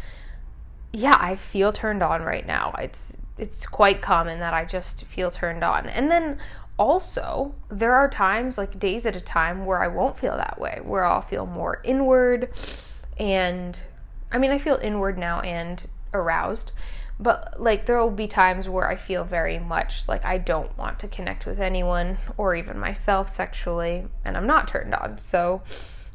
yeah, 0.91 1.17
I 1.19 1.35
feel 1.35 1.71
turned 1.71 2.03
on 2.03 2.21
right 2.21 2.45
now. 2.45 2.75
It's 2.77 3.17
it's 3.37 3.65
quite 3.65 4.01
common 4.01 4.39
that 4.39 4.53
I 4.53 4.65
just 4.65 5.05
feel 5.05 5.31
turned 5.31 5.63
on. 5.63 5.87
And 5.87 6.09
then 6.09 6.37
also, 6.77 7.53
there 7.69 7.93
are 7.93 8.09
times, 8.09 8.57
like 8.57 8.79
days 8.79 9.05
at 9.05 9.15
a 9.15 9.21
time, 9.21 9.65
where 9.65 9.83
I 9.83 9.87
won't 9.87 10.17
feel 10.17 10.35
that 10.37 10.59
way, 10.59 10.79
where 10.83 11.05
I'll 11.05 11.21
feel 11.21 11.45
more 11.45 11.81
inward. 11.83 12.49
And 13.19 13.79
I 14.31 14.37
mean, 14.37 14.51
I 14.51 14.57
feel 14.57 14.79
inward 14.81 15.17
now 15.17 15.39
and 15.41 15.85
aroused, 16.13 16.71
but 17.19 17.59
like 17.59 17.85
there 17.85 17.99
will 17.99 18.09
be 18.09 18.27
times 18.27 18.69
where 18.69 18.87
I 18.87 18.95
feel 18.95 19.23
very 19.23 19.59
much 19.59 20.07
like 20.07 20.25
I 20.25 20.37
don't 20.37 20.75
want 20.77 20.99
to 20.99 21.07
connect 21.07 21.45
with 21.45 21.59
anyone 21.59 22.17
or 22.37 22.55
even 22.55 22.79
myself 22.79 23.27
sexually, 23.27 24.05
and 24.25 24.35
I'm 24.35 24.47
not 24.47 24.67
turned 24.67 24.93
on. 24.93 25.17
So 25.17 25.61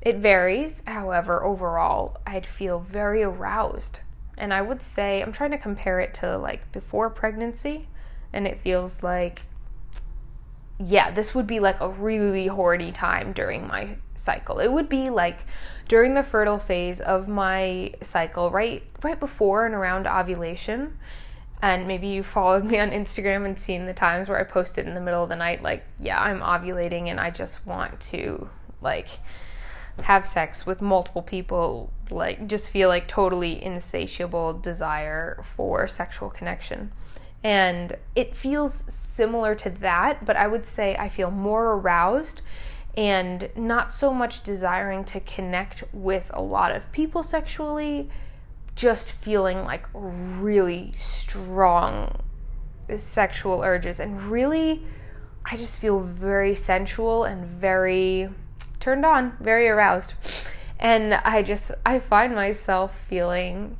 it 0.03 0.19
varies. 0.19 0.83
However, 0.87 1.45
overall, 1.45 2.21
I'd 2.27 2.47
feel 2.47 2.81
very 2.81 3.23
aroused 3.23 4.01
and 4.38 4.52
I 4.52 4.62
would 4.62 4.80
say, 4.80 5.23
I'm 5.23 5.33
trying 5.33 5.50
to 5.50 5.59
compare 5.59 6.00
it 6.00 6.14
to 6.14 6.38
like 6.38 6.71
before 6.73 7.11
pregnancy, 7.11 7.88
and 8.33 8.47
it 8.47 8.59
feels 8.59 9.02
like, 9.02 9.42
yeah, 10.80 11.11
this 11.11 11.35
would 11.35 11.47
be 11.47 11.61
like 11.61 11.80
a 11.80 11.88
really 11.88 12.47
horny 12.47 12.92
time 12.92 13.33
during 13.33 13.66
my 13.66 13.97
cycle. 14.14 14.61
It 14.61 14.71
would 14.71 14.88
be 14.88 15.11
like 15.11 15.40
during 15.88 16.14
the 16.14 16.23
fertile 16.23 16.59
phase 16.59 17.00
of 17.00 17.28
my 17.28 17.92
cycle, 18.00 18.50
right 18.50 18.83
right 19.02 19.18
before 19.18 19.66
and 19.66 19.75
around 19.75 20.07
ovulation. 20.07 20.97
And 21.61 21.88
maybe 21.88 22.07
you 22.07 22.23
followed 22.23 22.64
me 22.64 22.78
on 22.78 22.90
Instagram 22.90 23.45
and 23.45 23.59
seen 23.59 23.87
the 23.87 23.92
times 23.92 24.28
where 24.28 24.38
I 24.38 24.45
posted 24.45 24.87
in 24.87 24.95
the 24.95 25.00
middle 25.00 25.25
of 25.25 25.28
the 25.28 25.35
night, 25.35 25.61
like, 25.61 25.85
yeah, 25.99 26.23
I'm 26.23 26.38
ovulating 26.38 27.09
and 27.09 27.18
I 27.18 27.30
just 27.30 27.66
want 27.66 27.99
to 28.12 28.49
like 28.80 29.09
have 30.02 30.25
sex 30.25 30.64
with 30.64 30.80
multiple 30.80 31.23
people, 31.23 31.92
like 32.11 32.47
just 32.47 32.73
feel 32.73 32.88
like 32.88 33.09
totally 33.09 33.62
insatiable 33.62 34.55
desire 34.55 35.41
for 35.43 35.87
sexual 35.87 36.31
connection. 36.31 36.93
And 37.45 37.97
it 38.17 38.35
feels 38.35 38.93
similar 38.93 39.55
to 39.57 39.71
that, 39.71 40.25
but 40.25 40.37
I 40.37 40.47
would 40.47 40.65
say 40.65 40.97
I 40.97 41.09
feel 41.09 41.31
more 41.31 41.75
aroused 41.75 42.43
and 42.97 43.49
not 43.55 43.93
so 43.93 44.12
much 44.12 44.43
desiring 44.43 45.05
to 45.05 45.21
connect 45.21 45.85
with 45.93 46.31
a 46.35 46.43
lot 46.43 46.75
of 46.75 46.91
people 46.91 47.23
sexually, 47.23 48.09
just 48.75 49.12
feeling 49.12 49.65
like 49.65 49.87
really 49.95 50.91
strong 50.95 52.21
sexual 52.97 53.62
urges. 53.62 54.00
And 54.00 54.21
really, 54.23 54.83
I 55.45 55.57
just 55.57 55.81
feel 55.81 56.00
very 56.00 56.55
sensual 56.55 57.25
and 57.25 57.45
very 57.45 58.31
turned 58.81 59.05
on, 59.05 59.37
very 59.41 59.69
aroused. 59.69 60.15
And 60.79 61.15
I 61.15 61.43
just, 61.43 61.73
I 61.85 61.99
find 61.99 62.35
myself 62.35 62.99
feeling 62.99 63.77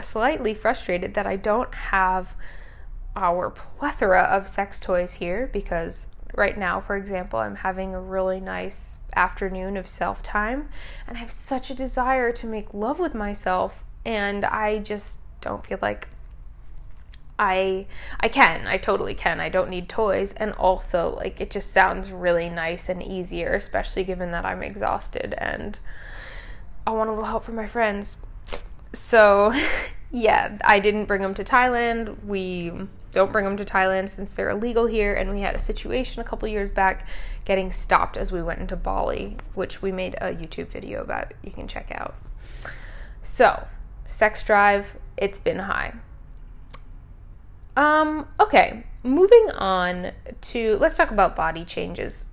slightly 0.00 0.54
frustrated 0.54 1.14
that 1.14 1.26
I 1.26 1.36
don't 1.36 1.72
have 1.74 2.34
our 3.16 3.50
plethora 3.50 4.22
of 4.22 4.48
sex 4.48 4.80
toys 4.80 5.14
here 5.14 5.48
because 5.52 6.08
right 6.34 6.56
now, 6.56 6.80
for 6.80 6.96
example, 6.96 7.38
I'm 7.38 7.56
having 7.56 7.94
a 7.94 8.00
really 8.00 8.40
nice 8.40 9.00
afternoon 9.14 9.76
of 9.76 9.88
self 9.88 10.22
time 10.22 10.68
and 11.06 11.16
I 11.16 11.20
have 11.20 11.30
such 11.30 11.70
a 11.70 11.74
desire 11.74 12.32
to 12.32 12.46
make 12.46 12.74
love 12.74 12.98
with 12.98 13.14
myself. 13.14 13.84
And 14.04 14.44
I 14.44 14.78
just 14.78 15.20
don't 15.40 15.64
feel 15.64 15.78
like 15.82 16.08
I 17.38 17.86
I 18.20 18.28
can. 18.28 18.66
I 18.66 18.76
totally 18.76 19.14
can. 19.14 19.40
I 19.40 19.48
don't 19.48 19.70
need 19.70 19.88
toys 19.88 20.32
and 20.34 20.52
also 20.52 21.14
like 21.16 21.40
it 21.40 21.50
just 21.50 21.72
sounds 21.72 22.12
really 22.12 22.48
nice 22.48 22.88
and 22.88 23.02
easier, 23.02 23.54
especially 23.54 24.04
given 24.04 24.30
that 24.30 24.44
I'm 24.44 24.62
exhausted 24.62 25.34
and 25.38 25.78
I 26.86 26.92
want 26.92 27.10
a 27.10 27.12
little 27.12 27.26
help 27.26 27.44
from 27.44 27.56
my 27.56 27.66
friends. 27.66 28.18
So, 28.92 29.52
yeah, 30.10 30.58
I 30.64 30.80
didn't 30.80 31.06
bring 31.06 31.22
them 31.22 31.34
to 31.34 31.44
Thailand. 31.44 32.24
We 32.24 32.72
don't 33.12 33.32
bring 33.32 33.44
them 33.44 33.56
to 33.56 33.64
Thailand 33.64 34.08
since 34.08 34.34
they're 34.34 34.50
illegal 34.50 34.86
here 34.86 35.14
and 35.14 35.32
we 35.34 35.40
had 35.40 35.56
a 35.56 35.58
situation 35.58 36.20
a 36.20 36.24
couple 36.24 36.46
years 36.46 36.70
back 36.70 37.08
getting 37.44 37.72
stopped 37.72 38.16
as 38.16 38.30
we 38.30 38.42
went 38.42 38.60
into 38.60 38.76
Bali, 38.76 39.36
which 39.54 39.82
we 39.82 39.90
made 39.90 40.14
a 40.20 40.32
YouTube 40.32 40.68
video 40.68 41.02
about. 41.02 41.32
You 41.42 41.50
can 41.50 41.66
check 41.66 41.90
out. 41.92 42.14
So, 43.22 43.66
sex 44.04 44.42
drive, 44.44 44.96
it's 45.16 45.38
been 45.38 45.58
high 45.58 45.94
um, 47.76 48.26
okay, 48.38 48.84
moving 49.02 49.50
on 49.54 50.12
to 50.40 50.76
let's 50.76 50.96
talk 50.96 51.10
about 51.10 51.36
body 51.36 51.64
changes. 51.64 52.26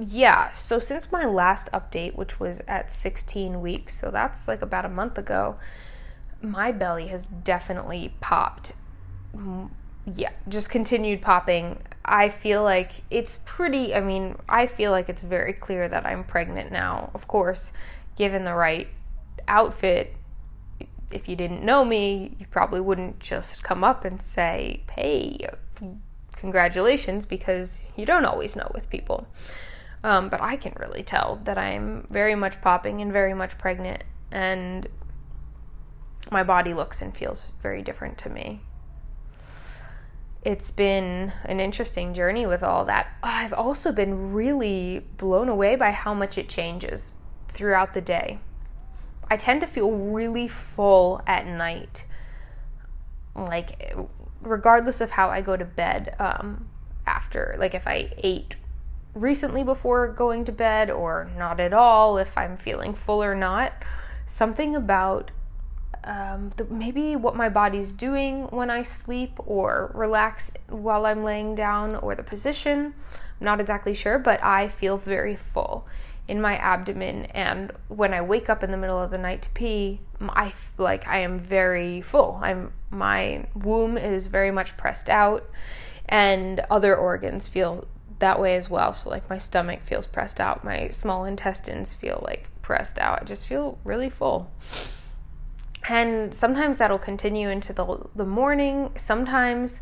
Yeah, 0.00 0.50
so 0.52 0.78
since 0.78 1.12
my 1.12 1.24
last 1.24 1.70
update, 1.72 2.14
which 2.14 2.40
was 2.40 2.60
at 2.66 2.90
16 2.90 3.60
weeks, 3.60 3.94
so 3.94 4.10
that's 4.10 4.48
like 4.48 4.62
about 4.62 4.84
a 4.84 4.88
month 4.88 5.18
ago, 5.18 5.56
my 6.40 6.72
belly 6.72 7.08
has 7.08 7.26
definitely 7.26 8.14
popped. 8.20 8.72
Yeah, 10.06 10.30
just 10.48 10.70
continued 10.70 11.22
popping. 11.22 11.82
I 12.04 12.30
feel 12.30 12.62
like 12.62 13.02
it's 13.10 13.38
pretty, 13.44 13.94
I 13.94 14.00
mean, 14.00 14.36
I 14.48 14.66
feel 14.66 14.90
like 14.90 15.08
it's 15.08 15.22
very 15.22 15.52
clear 15.52 15.88
that 15.88 16.04
I'm 16.04 16.24
pregnant 16.24 16.72
now. 16.72 17.10
Of 17.14 17.28
course, 17.28 17.72
given 18.16 18.44
the 18.44 18.54
right 18.54 18.88
outfit, 19.46 20.14
if 21.12 21.28
you 21.28 21.36
didn't 21.36 21.62
know 21.62 21.84
me, 21.84 22.34
you 22.38 22.46
probably 22.50 22.80
wouldn't 22.80 23.20
just 23.20 23.62
come 23.62 23.84
up 23.84 24.04
and 24.04 24.20
say, 24.20 24.82
hey, 24.90 25.38
congratulations, 26.34 27.26
because 27.26 27.88
you 27.96 28.06
don't 28.06 28.24
always 28.24 28.56
know 28.56 28.70
with 28.74 28.90
people. 28.90 29.28
Um, 30.04 30.28
but 30.28 30.40
I 30.40 30.56
can 30.56 30.74
really 30.78 31.02
tell 31.02 31.40
that 31.44 31.58
I'm 31.58 32.06
very 32.10 32.34
much 32.34 32.60
popping 32.60 33.00
and 33.00 33.12
very 33.12 33.34
much 33.34 33.56
pregnant, 33.56 34.02
and 34.32 34.86
my 36.30 36.42
body 36.42 36.74
looks 36.74 37.02
and 37.02 37.16
feels 37.16 37.52
very 37.60 37.82
different 37.82 38.18
to 38.18 38.30
me. 38.30 38.60
It's 40.44 40.72
been 40.72 41.32
an 41.44 41.60
interesting 41.60 42.14
journey 42.14 42.46
with 42.46 42.64
all 42.64 42.84
that. 42.86 43.12
I've 43.22 43.52
also 43.52 43.92
been 43.92 44.32
really 44.32 45.06
blown 45.16 45.48
away 45.48 45.76
by 45.76 45.92
how 45.92 46.14
much 46.14 46.36
it 46.36 46.48
changes 46.48 47.14
throughout 47.48 47.92
the 47.94 48.00
day. 48.00 48.40
I 49.30 49.36
tend 49.36 49.60
to 49.60 49.68
feel 49.68 49.92
really 49.92 50.48
full 50.48 51.22
at 51.28 51.46
night. 51.46 52.06
Like, 53.36 53.94
regardless 54.40 55.00
of 55.00 55.12
how 55.12 55.30
I 55.30 55.42
go 55.42 55.56
to 55.56 55.64
bed 55.64 56.16
um, 56.18 56.68
after, 57.06 57.54
like, 57.56 57.74
if 57.74 57.86
I 57.86 58.10
ate 58.18 58.56
recently 59.14 59.62
before 59.62 60.08
going 60.08 60.44
to 60.46 60.52
bed 60.52 60.90
or 60.90 61.30
not 61.36 61.60
at 61.60 61.72
all, 61.72 62.18
if 62.18 62.36
I'm 62.36 62.56
feeling 62.56 62.94
full 62.94 63.22
or 63.22 63.34
not, 63.34 63.72
something 64.24 64.74
about 64.74 65.30
um, 66.04 66.50
the, 66.56 66.64
maybe 66.64 67.14
what 67.14 67.36
my 67.36 67.48
body's 67.48 67.92
doing 67.92 68.44
when 68.48 68.70
I 68.70 68.82
sleep 68.82 69.38
or 69.46 69.92
relax 69.94 70.50
while 70.68 71.06
I'm 71.06 71.22
laying 71.22 71.54
down 71.54 71.94
or 71.96 72.14
the 72.14 72.22
position. 72.22 72.94
I'm 73.40 73.44
not 73.44 73.60
exactly 73.60 73.94
sure, 73.94 74.18
but 74.18 74.42
I 74.42 74.68
feel 74.68 74.96
very 74.96 75.36
full 75.36 75.86
in 76.28 76.40
my 76.40 76.56
abdomen 76.56 77.24
and 77.26 77.72
when 77.88 78.14
I 78.14 78.22
wake 78.22 78.48
up 78.48 78.62
in 78.62 78.70
the 78.70 78.76
middle 78.76 79.00
of 79.00 79.10
the 79.10 79.18
night 79.18 79.42
to 79.42 79.50
pee, 79.50 80.00
I 80.20 80.52
like 80.78 81.06
I 81.06 81.18
am 81.18 81.38
very 81.38 82.00
full. 82.00 82.38
I'm 82.40 82.72
my 82.90 83.46
womb 83.54 83.98
is 83.98 84.28
very 84.28 84.50
much 84.50 84.76
pressed 84.76 85.10
out 85.10 85.48
and 86.08 86.60
other 86.70 86.96
organs 86.96 87.48
feel 87.48 87.86
that 88.22 88.40
way 88.40 88.56
as 88.56 88.70
well. 88.70 88.92
So 88.92 89.10
like 89.10 89.28
my 89.28 89.36
stomach 89.36 89.82
feels 89.82 90.06
pressed 90.06 90.40
out, 90.40 90.64
my 90.64 90.88
small 90.88 91.24
intestines 91.24 91.92
feel 91.92 92.22
like 92.24 92.48
pressed 92.62 92.98
out. 92.98 93.20
I 93.20 93.24
just 93.24 93.48
feel 93.48 93.78
really 93.84 94.08
full. 94.08 94.50
And 95.88 96.32
sometimes 96.32 96.78
that'll 96.78 96.98
continue 96.98 97.50
into 97.50 97.72
the 97.72 97.98
the 98.14 98.24
morning. 98.24 98.92
Sometimes 98.96 99.80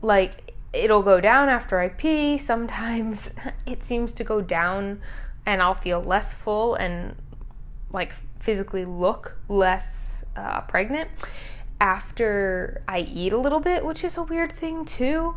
like 0.00 0.54
it'll 0.72 1.02
go 1.02 1.20
down 1.20 1.48
after 1.48 1.78
I 1.78 1.90
pee. 1.90 2.38
Sometimes 2.38 3.30
it 3.66 3.84
seems 3.84 4.14
to 4.14 4.24
go 4.24 4.40
down 4.40 5.00
and 5.44 5.60
I'll 5.60 5.74
feel 5.74 6.02
less 6.02 6.32
full 6.32 6.74
and 6.74 7.14
like 7.92 8.12
physically 8.40 8.86
look 8.86 9.36
less 9.48 10.24
uh, 10.34 10.62
pregnant 10.62 11.10
after 11.78 12.82
I 12.88 13.00
eat 13.00 13.34
a 13.34 13.38
little 13.38 13.60
bit, 13.60 13.84
which 13.84 14.02
is 14.02 14.16
a 14.16 14.22
weird 14.22 14.50
thing 14.50 14.86
too. 14.86 15.36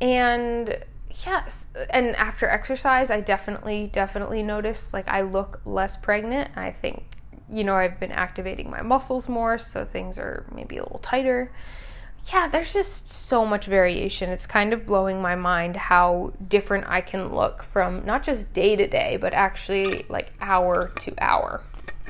And 0.00 0.84
yes, 1.26 1.68
and 1.90 2.16
after 2.16 2.48
exercise, 2.48 3.10
I 3.10 3.20
definitely, 3.20 3.88
definitely 3.92 4.42
notice 4.42 4.92
like 4.92 5.08
I 5.08 5.22
look 5.22 5.60
less 5.64 5.96
pregnant. 5.96 6.50
I 6.56 6.70
think, 6.70 7.04
you 7.48 7.64
know, 7.64 7.74
I've 7.74 8.00
been 8.00 8.12
activating 8.12 8.70
my 8.70 8.82
muscles 8.82 9.28
more, 9.28 9.58
so 9.58 9.84
things 9.84 10.18
are 10.18 10.46
maybe 10.54 10.76
a 10.76 10.82
little 10.82 10.98
tighter 10.98 11.52
yeah, 12.32 12.48
there's 12.48 12.72
just 12.72 13.06
so 13.06 13.44
much 13.44 13.66
variation. 13.66 14.30
It's 14.30 14.46
kind 14.46 14.72
of 14.72 14.86
blowing 14.86 15.20
my 15.20 15.34
mind 15.34 15.76
how 15.76 16.32
different 16.48 16.86
I 16.88 17.00
can 17.00 17.34
look 17.34 17.62
from 17.62 18.04
not 18.06 18.22
just 18.22 18.52
day 18.52 18.76
to 18.76 18.86
day, 18.86 19.18
but 19.18 19.34
actually 19.34 20.04
like 20.08 20.32
hour 20.40 20.90
to 21.00 21.14
hour. 21.18 21.62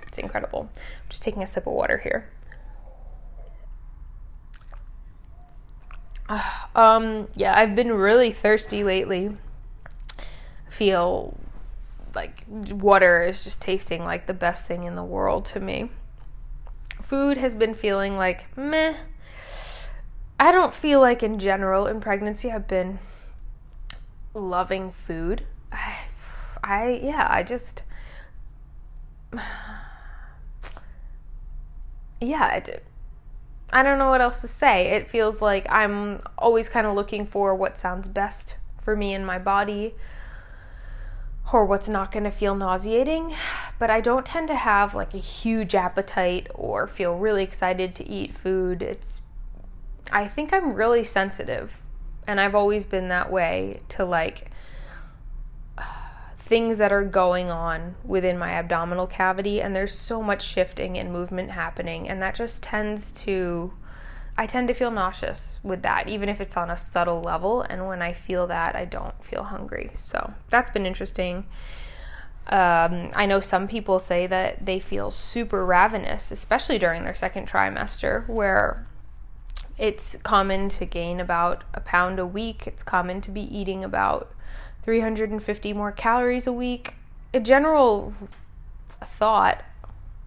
It's 0.06 0.18
incredible. 0.18 0.70
I'm 0.72 1.08
just 1.08 1.22
taking 1.22 1.42
a 1.42 1.46
sip 1.46 1.66
of 1.66 1.72
water 1.72 1.98
here. 1.98 2.30
Um, 6.76 7.28
yeah, 7.36 7.56
I've 7.56 7.76
been 7.76 7.92
really 7.92 8.32
thirsty 8.32 8.82
lately. 8.82 9.36
Feel 10.68 11.38
like 12.16 12.44
water 12.48 13.22
is 13.22 13.44
just 13.44 13.62
tasting 13.62 14.02
like 14.02 14.26
the 14.26 14.34
best 14.34 14.66
thing 14.66 14.82
in 14.82 14.96
the 14.96 15.04
world 15.04 15.44
to 15.46 15.60
me. 15.60 15.90
Food 17.00 17.38
has 17.38 17.54
been 17.54 17.74
feeling 17.74 18.16
like 18.16 18.48
meh 18.56 18.94
I 20.38 20.50
don't 20.50 20.74
feel 20.74 21.00
like 21.00 21.22
in 21.22 21.38
general 21.38 21.86
in 21.86 22.00
pregnancy 22.00 22.50
I've 22.50 22.66
been 22.66 22.98
loving 24.34 24.90
food. 24.90 25.46
I, 25.70 25.98
I 26.62 27.00
yeah, 27.02 27.28
I 27.30 27.42
just 27.44 27.84
yeah, 32.20 32.50
I 32.52 32.60
did. 32.60 32.82
I 33.72 33.82
don't 33.82 33.98
know 33.98 34.10
what 34.10 34.20
else 34.20 34.40
to 34.42 34.48
say. 34.48 34.88
It 34.92 35.08
feels 35.08 35.42
like 35.42 35.66
I'm 35.68 36.20
always 36.38 36.68
kind 36.68 36.86
of 36.86 36.94
looking 36.94 37.26
for 37.26 37.54
what 37.54 37.78
sounds 37.78 38.08
best 38.08 38.56
for 38.80 38.94
me 38.94 39.14
and 39.14 39.26
my 39.26 39.38
body 39.38 39.94
or 41.52 41.64
what's 41.64 41.88
not 41.88 42.10
going 42.12 42.24
to 42.24 42.30
feel 42.30 42.54
nauseating. 42.54 43.34
But 43.78 43.90
I 43.90 44.00
don't 44.00 44.24
tend 44.24 44.48
to 44.48 44.54
have 44.54 44.94
like 44.94 45.14
a 45.14 45.18
huge 45.18 45.74
appetite 45.74 46.48
or 46.54 46.86
feel 46.86 47.16
really 47.16 47.42
excited 47.42 47.94
to 47.96 48.08
eat 48.08 48.30
food. 48.30 48.82
It's 48.82 49.22
I 50.12 50.26
think 50.26 50.52
I'm 50.52 50.72
really 50.72 51.02
sensitive, 51.02 51.82
and 52.26 52.40
I've 52.40 52.54
always 52.54 52.86
been 52.86 53.08
that 53.08 53.32
way 53.32 53.80
to 53.88 54.04
like 54.04 54.50
things 56.44 56.76
that 56.76 56.92
are 56.92 57.04
going 57.04 57.50
on 57.50 57.94
within 58.04 58.36
my 58.36 58.50
abdominal 58.50 59.06
cavity, 59.06 59.62
and 59.62 59.74
there's 59.74 59.94
so 59.94 60.22
much 60.22 60.42
shifting 60.42 60.98
and 60.98 61.10
movement 61.10 61.50
happening, 61.50 62.06
and 62.06 62.20
that 62.20 62.34
just 62.34 62.62
tends 62.62 63.10
to. 63.12 63.72
I 64.36 64.46
tend 64.46 64.68
to 64.68 64.74
feel 64.74 64.90
nauseous 64.90 65.60
with 65.62 65.82
that, 65.82 66.08
even 66.08 66.28
if 66.28 66.40
it's 66.40 66.56
on 66.56 66.68
a 66.68 66.76
subtle 66.76 67.22
level. 67.22 67.62
And 67.62 67.86
when 67.86 68.02
I 68.02 68.12
feel 68.12 68.48
that, 68.48 68.74
I 68.74 68.84
don't 68.84 69.24
feel 69.24 69.44
hungry. 69.44 69.92
So 69.94 70.34
that's 70.48 70.70
been 70.70 70.86
interesting. 70.86 71.46
Um, 72.48 73.10
I 73.14 73.26
know 73.26 73.38
some 73.38 73.68
people 73.68 74.00
say 74.00 74.26
that 74.26 74.66
they 74.66 74.80
feel 74.80 75.12
super 75.12 75.64
ravenous, 75.64 76.32
especially 76.32 76.80
during 76.80 77.04
their 77.04 77.14
second 77.14 77.46
trimester, 77.46 78.28
where 78.28 78.84
it's 79.78 80.16
common 80.24 80.68
to 80.70 80.84
gain 80.84 81.20
about 81.20 81.62
a 81.72 81.80
pound 81.80 82.18
a 82.18 82.26
week. 82.26 82.66
It's 82.66 82.82
common 82.82 83.20
to 83.20 83.30
be 83.30 83.42
eating 83.56 83.84
about 83.84 84.33
350 84.84 85.72
more 85.72 85.90
calories 85.90 86.46
a 86.46 86.52
week. 86.52 86.94
A 87.32 87.40
general 87.40 88.12
thought, 88.86 89.64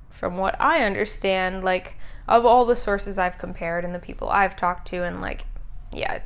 from 0.10 0.38
what 0.38 0.60
I 0.60 0.84
understand, 0.84 1.64
like 1.64 1.96
of 2.28 2.44
all 2.44 2.66
the 2.66 2.76
sources 2.76 3.20
I've 3.20 3.38
compared 3.38 3.86
and 3.86 3.94
the 3.94 4.00
people 4.00 4.28
I've 4.30 4.56
talked 4.56 4.88
to, 4.88 5.04
and 5.04 5.22
like, 5.22 5.46
yeah, 5.94 6.20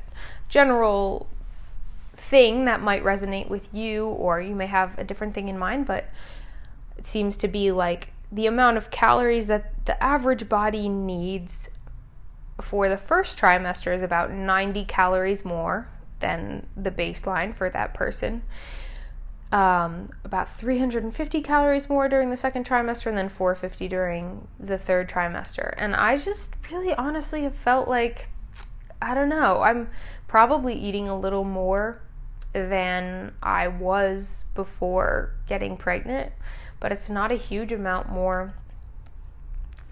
general 0.47 1.27
thing 2.15 2.65
that 2.65 2.81
might 2.81 3.03
resonate 3.03 3.49
with 3.49 3.73
you, 3.73 4.07
or 4.07 4.39
you 4.39 4.55
may 4.55 4.67
have 4.67 4.97
a 4.97 5.03
different 5.03 5.33
thing 5.33 5.49
in 5.49 5.59
mind, 5.59 5.85
but 5.85 6.05
it 6.97 7.05
seems 7.05 7.35
to 7.37 7.49
be 7.49 7.71
like 7.71 8.13
the 8.31 8.47
amount 8.47 8.77
of 8.77 8.89
calories 8.91 9.47
that 9.47 9.85
the 9.85 10.01
average 10.01 10.47
body 10.47 10.87
needs 10.87 11.69
for 12.61 12.87
the 12.87 12.97
first 12.97 13.37
trimester 13.37 13.93
is 13.93 14.01
about 14.01 14.31
90 14.31 14.85
calories 14.85 15.43
more 15.43 15.89
than 16.21 16.67
the 16.77 16.91
baseline 16.91 17.55
for 17.55 17.69
that 17.69 17.93
person. 17.93 18.43
um, 19.51 20.07
about 20.23 20.47
350 20.47 21.41
calories 21.41 21.89
more 21.89 22.07
during 22.07 22.29
the 22.29 22.37
second 22.37 22.65
trimester 22.65 23.07
and 23.07 23.17
then 23.17 23.27
450 23.27 23.87
during 23.89 24.47
the 24.59 24.77
third 24.77 25.09
trimester. 25.09 25.73
And 25.77 25.93
I 25.93 26.15
just 26.17 26.55
really 26.71 26.93
honestly 26.93 27.43
have 27.43 27.55
felt 27.55 27.89
like, 27.89 28.29
I 29.01 29.13
don't 29.13 29.29
know, 29.29 29.61
I'm 29.61 29.89
probably 30.27 30.73
eating 30.73 31.09
a 31.09 31.19
little 31.19 31.43
more 31.43 32.01
than 32.53 33.33
I 33.43 33.67
was 33.67 34.45
before 34.55 35.33
getting 35.47 35.75
pregnant, 35.75 36.31
but 36.79 36.91
it's 36.91 37.09
not 37.09 37.31
a 37.31 37.35
huge 37.35 37.73
amount 37.73 38.09
more. 38.09 38.53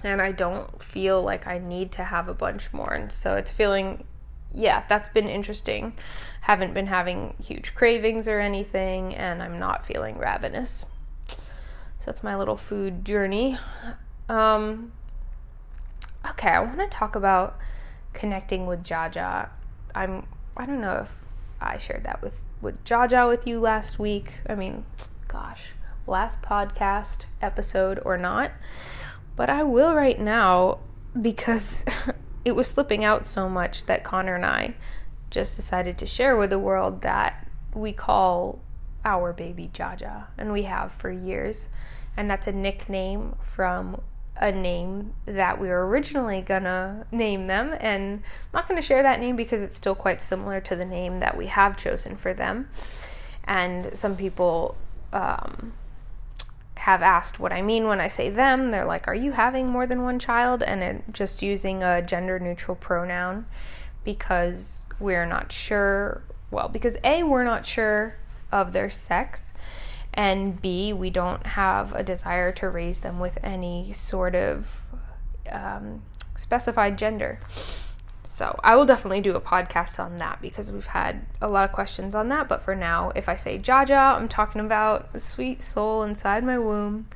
And 0.03 0.21
I 0.21 0.31
don't 0.31 0.81
feel 0.81 1.21
like 1.21 1.47
I 1.47 1.57
need 1.57 1.91
to 1.93 2.03
have 2.05 2.29
a 2.29 2.33
bunch 2.33 2.71
more. 2.71 2.93
And 2.93 3.11
so 3.11 3.35
it's 3.35 3.51
feeling, 3.51 4.05
yeah, 4.53 4.83
that's 4.87 5.09
been 5.09 5.29
interesting 5.29 5.93
haven't 6.41 6.73
been 6.73 6.87
having 6.87 7.35
huge 7.43 7.75
cravings 7.75 8.27
or 8.27 8.39
anything, 8.39 9.13
and 9.15 9.43
I'm 9.43 9.57
not 9.57 9.85
feeling 9.85 10.17
ravenous. 10.17 10.85
So 11.27 12.05
that's 12.05 12.23
my 12.23 12.35
little 12.35 12.55
food 12.55 13.03
journey. 13.05 13.57
Um, 14.29 14.91
okay, 16.27 16.49
I 16.49 16.59
want 16.61 16.79
to 16.79 16.87
talk 16.87 17.15
about 17.15 17.57
connecting 18.13 18.65
with 18.65 18.83
Jaja. 18.83 19.49
I'm 19.93 20.25
I 20.55 20.65
don't 20.65 20.81
know 20.81 20.97
if 21.03 21.25
I 21.61 21.77
shared 21.77 22.05
that 22.05 22.21
with 22.21 22.41
with 22.61 22.83
Jaja 22.83 23.27
with 23.27 23.45
you 23.45 23.59
last 23.59 23.99
week. 23.99 24.41
I 24.47 24.55
mean, 24.55 24.85
gosh, 25.27 25.73
last 26.07 26.41
podcast 26.41 27.25
episode 27.41 27.99
or 28.05 28.17
not, 28.17 28.51
but 29.35 29.49
I 29.49 29.63
will 29.63 29.93
right 29.93 30.19
now 30.19 30.79
because 31.21 31.85
it 32.45 32.55
was 32.55 32.67
slipping 32.67 33.03
out 33.03 33.25
so 33.25 33.49
much 33.49 33.85
that 33.85 34.03
Connor 34.03 34.35
and 34.35 34.45
I 34.45 34.75
just 35.29 35.55
decided 35.55 35.97
to 35.97 36.05
share 36.05 36.37
with 36.37 36.49
the 36.49 36.59
world 36.59 37.01
that 37.01 37.47
we 37.73 37.93
call 37.93 38.59
our 39.05 39.33
baby 39.33 39.69
Jaja, 39.73 40.27
and 40.37 40.51
we 40.51 40.63
have 40.63 40.91
for 40.91 41.11
years. 41.11 41.69
And 42.17 42.29
that's 42.29 42.47
a 42.47 42.51
nickname 42.51 43.35
from 43.41 44.01
a 44.35 44.51
name 44.51 45.13
that 45.25 45.59
we 45.59 45.67
were 45.67 45.87
originally 45.87 46.41
gonna 46.41 47.05
name 47.11 47.47
them. 47.47 47.75
And 47.79 48.21
I'm 48.23 48.49
not 48.53 48.67
gonna 48.67 48.81
share 48.81 49.03
that 49.03 49.19
name 49.19 49.35
because 49.35 49.61
it's 49.61 49.75
still 49.75 49.95
quite 49.95 50.21
similar 50.21 50.59
to 50.61 50.75
the 50.75 50.85
name 50.85 51.19
that 51.19 51.37
we 51.37 51.47
have 51.47 51.77
chosen 51.77 52.15
for 52.15 52.33
them. 52.33 52.69
And 53.45 53.97
some 53.97 54.15
people 54.15 54.75
um, 55.13 55.73
have 56.79 57.01
asked 57.01 57.39
what 57.39 57.51
I 57.51 57.61
mean 57.61 57.87
when 57.87 57.99
I 57.99 58.07
say 58.07 58.29
them. 58.29 58.69
They're 58.69 58.85
like, 58.85 59.07
Are 59.07 59.15
you 59.15 59.33
having 59.33 59.71
more 59.71 59.85
than 59.85 60.03
one 60.03 60.19
child? 60.19 60.63
And 60.63 60.81
it, 60.81 61.03
just 61.11 61.41
using 61.41 61.83
a 61.83 62.01
gender 62.01 62.39
neutral 62.39 62.75
pronoun 62.75 63.45
because 64.03 64.85
we're 64.99 65.25
not 65.25 65.51
sure. 65.51 66.23
Well, 66.51 66.69
because 66.69 66.97
A, 67.03 67.23
we're 67.23 67.43
not 67.43 67.65
sure 67.65 68.15
of 68.51 68.71
their 68.71 68.89
sex, 68.89 69.53
and 70.13 70.59
B, 70.59 70.91
we 70.93 71.11
don't 71.11 71.45
have 71.45 71.93
a 71.93 72.01
desire 72.01 72.51
to 72.53 72.69
raise 72.69 73.01
them 73.01 73.19
with 73.19 73.37
any 73.43 73.91
sort 73.91 74.33
of 74.33 74.87
um, 75.51 76.01
specified 76.35 76.97
gender. 76.97 77.39
So 78.23 78.57
I 78.63 78.75
will 78.75 78.85
definitely 78.85 79.21
do 79.21 79.35
a 79.35 79.41
podcast 79.41 80.03
on 80.03 80.17
that 80.17 80.41
because 80.41 80.71
we've 80.71 80.85
had 80.85 81.25
a 81.41 81.47
lot 81.47 81.63
of 81.63 81.71
questions 81.71 82.15
on 82.15 82.29
that. 82.29 82.47
But 82.47 82.61
for 82.61 82.75
now, 82.75 83.11
if 83.15 83.29
I 83.29 83.35
say 83.35 83.57
Jaja, 83.57 84.15
I'm 84.15 84.27
talking 84.27 84.61
about 84.61 85.13
the 85.13 85.19
sweet 85.19 85.61
soul 85.61 86.03
inside 86.03 86.43
my 86.43 86.59
womb. 86.59 87.07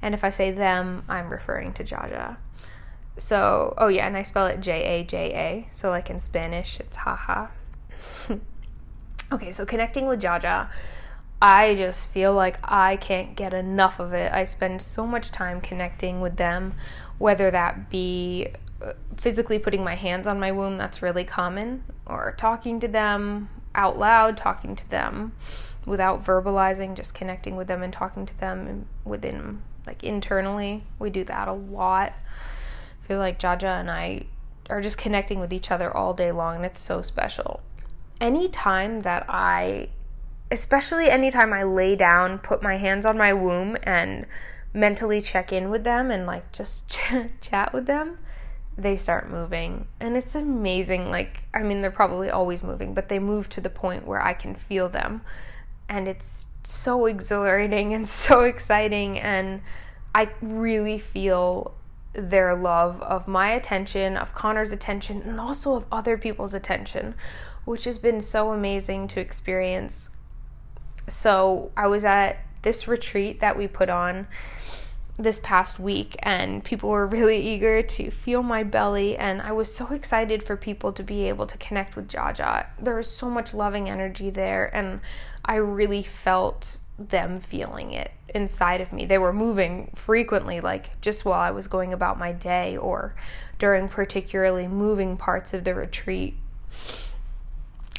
And 0.00 0.14
if 0.14 0.24
I 0.24 0.30
say 0.30 0.50
them, 0.50 1.04
I'm 1.08 1.30
referring 1.30 1.72
to 1.74 1.84
Jaja. 1.84 2.36
So, 3.16 3.74
oh 3.76 3.88
yeah, 3.88 4.06
and 4.06 4.16
I 4.16 4.22
spell 4.22 4.46
it 4.46 4.60
J 4.60 4.82
A 4.82 5.04
J 5.04 5.32
A. 5.34 5.68
So, 5.72 5.90
like 5.90 6.10
in 6.10 6.20
Spanish, 6.20 6.80
it's 6.80 6.96
haha. 6.96 7.48
okay, 9.32 9.52
so 9.52 9.66
connecting 9.66 10.06
with 10.06 10.20
Jaja, 10.20 10.70
I 11.40 11.74
just 11.74 12.12
feel 12.12 12.32
like 12.32 12.58
I 12.62 12.96
can't 12.96 13.36
get 13.36 13.52
enough 13.52 14.00
of 14.00 14.12
it. 14.12 14.32
I 14.32 14.44
spend 14.44 14.80
so 14.80 15.06
much 15.06 15.30
time 15.30 15.60
connecting 15.60 16.20
with 16.20 16.36
them, 16.36 16.74
whether 17.18 17.50
that 17.50 17.90
be 17.90 18.48
physically 19.16 19.58
putting 19.58 19.84
my 19.84 19.94
hands 19.94 20.26
on 20.26 20.40
my 20.40 20.52
womb, 20.52 20.78
that's 20.78 21.02
really 21.02 21.24
common, 21.24 21.84
or 22.06 22.34
talking 22.36 22.80
to 22.80 22.88
them 22.88 23.48
out 23.74 23.98
loud, 23.98 24.36
talking 24.36 24.76
to 24.76 24.88
them 24.90 25.32
without 25.86 26.24
verbalizing, 26.24 26.94
just 26.94 27.14
connecting 27.14 27.56
with 27.56 27.66
them 27.66 27.82
and 27.82 27.92
talking 27.92 28.26
to 28.26 28.38
them 28.38 28.86
within, 29.04 29.62
like 29.86 30.04
internally. 30.04 30.84
We 30.98 31.10
do 31.10 31.24
that 31.24 31.48
a 31.48 31.52
lot 31.52 32.12
feel 33.12 33.18
like 33.18 33.38
Jaja 33.38 33.78
and 33.80 33.90
I 33.90 34.22
are 34.70 34.80
just 34.80 34.96
connecting 34.96 35.38
with 35.38 35.52
each 35.52 35.70
other 35.70 35.94
all 35.94 36.14
day 36.14 36.32
long, 36.32 36.56
and 36.56 36.64
it's 36.64 36.78
so 36.78 37.02
special. 37.02 37.60
Anytime 38.22 39.00
that 39.00 39.26
I, 39.28 39.88
especially 40.50 41.10
anytime 41.10 41.52
I 41.52 41.64
lay 41.64 41.94
down, 41.94 42.38
put 42.38 42.62
my 42.62 42.76
hands 42.76 43.04
on 43.04 43.18
my 43.18 43.34
womb, 43.34 43.76
and 43.82 44.24
mentally 44.72 45.20
check 45.20 45.52
in 45.52 45.68
with 45.68 45.84
them 45.84 46.10
and 46.10 46.26
like 46.26 46.50
just 46.52 46.90
ch- 46.90 47.12
chat 47.42 47.74
with 47.74 47.84
them, 47.84 48.18
they 48.76 48.96
start 48.96 49.30
moving. 49.30 49.86
And 50.00 50.16
it's 50.16 50.34
amazing. 50.34 51.10
Like, 51.10 51.44
I 51.54 51.62
mean, 51.62 51.80
they're 51.80 51.90
probably 51.90 52.30
always 52.30 52.62
moving, 52.62 52.94
but 52.94 53.08
they 53.08 53.18
move 53.18 53.48
to 53.50 53.60
the 53.60 53.70
point 53.70 54.06
where 54.06 54.22
I 54.22 54.32
can 54.32 54.54
feel 54.54 54.88
them. 54.88 55.22
And 55.88 56.08
it's 56.08 56.48
so 56.64 57.06
exhilarating 57.06 57.94
and 57.94 58.06
so 58.26 58.40
exciting. 58.40 59.18
And 59.18 59.62
I 60.14 60.30
really 60.40 60.98
feel 60.98 61.74
their 62.14 62.54
love 62.54 63.00
of 63.02 63.26
my 63.26 63.50
attention, 63.50 64.16
of 64.16 64.34
Connor's 64.34 64.72
attention, 64.72 65.22
and 65.22 65.40
also 65.40 65.74
of 65.74 65.86
other 65.90 66.18
people's 66.18 66.52
attention, 66.52 67.14
which 67.64 67.84
has 67.84 67.98
been 67.98 68.20
so 68.20 68.52
amazing 68.52 69.08
to 69.08 69.20
experience. 69.20 70.10
So, 71.06 71.72
I 71.76 71.86
was 71.86 72.04
at 72.04 72.44
this 72.60 72.86
retreat 72.86 73.40
that 73.40 73.56
we 73.56 73.66
put 73.66 73.90
on 73.90 74.26
this 75.22 75.40
past 75.40 75.78
week, 75.78 76.16
and 76.22 76.62
people 76.64 76.88
were 76.88 77.06
really 77.06 77.38
eager 77.54 77.82
to 77.82 78.10
feel 78.10 78.42
my 78.42 78.62
belly, 78.62 79.16
and 79.16 79.40
I 79.42 79.52
was 79.52 79.74
so 79.74 79.92
excited 79.92 80.42
for 80.42 80.56
people 80.56 80.92
to 80.92 81.02
be 81.02 81.28
able 81.28 81.46
to 81.46 81.58
connect 81.58 81.96
with 81.96 82.08
Jaja. 82.08 82.66
There 82.78 82.96
was 82.96 83.10
so 83.10 83.30
much 83.30 83.54
loving 83.54 83.88
energy 83.88 84.30
there, 84.30 84.74
and 84.74 85.00
I 85.44 85.56
really 85.56 86.02
felt 86.02 86.78
them 86.98 87.36
feeling 87.38 87.92
it 87.92 88.10
inside 88.34 88.80
of 88.80 88.92
me. 88.92 89.04
They 89.04 89.18
were 89.18 89.32
moving 89.32 89.90
frequently, 89.94 90.60
like 90.60 91.00
just 91.00 91.24
while 91.24 91.40
I 91.40 91.50
was 91.50 91.66
going 91.66 91.92
about 91.92 92.18
my 92.18 92.32
day 92.32 92.76
or 92.76 93.14
during 93.58 93.88
particularly 93.88 94.68
moving 94.68 95.16
parts 95.16 95.54
of 95.54 95.64
the 95.64 95.74
retreat. 95.74 96.34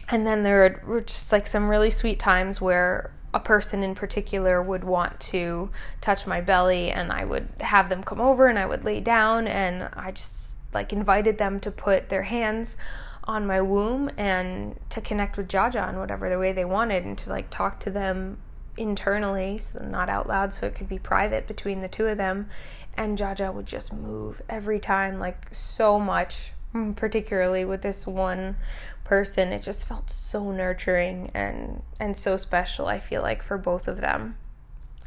And 0.10 0.28
then 0.28 0.44
there 0.44 0.82
were 0.86 1.02
just 1.02 1.32
like 1.32 1.48
some 1.48 1.70
really 1.70 1.90
sweet 1.90 2.20
times 2.20 2.60
where 2.60 3.12
a 3.34 3.40
person 3.40 3.84
in 3.84 3.96
particular 3.96 4.62
would 4.62 4.84
want 4.84 5.20
to 5.20 5.70
touch 6.02 6.28
my 6.28 6.42
belly 6.42 6.92
and 6.92 7.12
I 7.12 7.26
would 7.26 7.50
have 7.60 7.90
them 7.90 8.04
come 8.04 8.22
over 8.22 8.48
and 8.48 8.60
I 8.60 8.66
would 8.66 8.84
lay 8.84 9.00
down 9.00 9.48
and 9.48 9.90
I 9.94 10.12
just 10.12 10.58
like 10.74 10.94
invited 10.94 11.38
them 11.38 11.60
to 11.62 11.72
put 11.72 12.10
their 12.10 12.24
hands 12.24 12.78
on 13.26 13.48
my 13.48 13.62
womb 13.62 14.10
and 14.18 14.80
to 14.90 15.02
connect 15.02 15.38
with 15.38 15.48
Jaja 15.48 15.90
in 15.90 15.98
whatever 15.98 16.30
the 16.30 16.40
way 16.40 16.52
they 16.52 16.66
wanted 16.66 17.06
and 17.06 17.18
to 17.20 17.30
like 17.30 17.50
talk 17.50 17.80
to 17.82 17.92
them 17.92 18.38
internally, 18.78 19.58
so 19.58 19.84
not 19.86 20.10
out 20.10 20.28
loud, 20.28 20.52
so 20.52 20.68
it 20.68 20.76
could 20.76 20.90
be 20.90 21.00
private 21.00 21.48
between 21.48 21.82
the 21.82 21.88
two 21.88 22.08
of 22.08 22.18
them. 22.18 22.48
And 22.96 23.18
Jaja 23.18 23.54
would 23.54 23.66
just 23.66 23.94
move 23.94 24.42
every 24.50 24.80
time, 24.80 25.20
like 25.20 25.48
so 25.52 26.00
much, 26.00 26.54
Mm, 26.74 26.96
particularly 26.96 27.66
with 27.66 27.82
this 27.84 28.08
one 28.08 28.56
person. 29.04 29.52
It 29.52 29.62
just 29.62 29.88
felt 29.88 30.10
so 30.10 30.52
nurturing 30.52 31.30
and 31.34 31.84
and 32.00 32.18
so 32.18 32.36
special. 32.38 32.88
I 32.88 33.00
feel 33.00 33.22
like 33.22 33.44
for 33.44 33.58
both 33.58 33.88
of 33.88 34.02
them. 34.02 34.38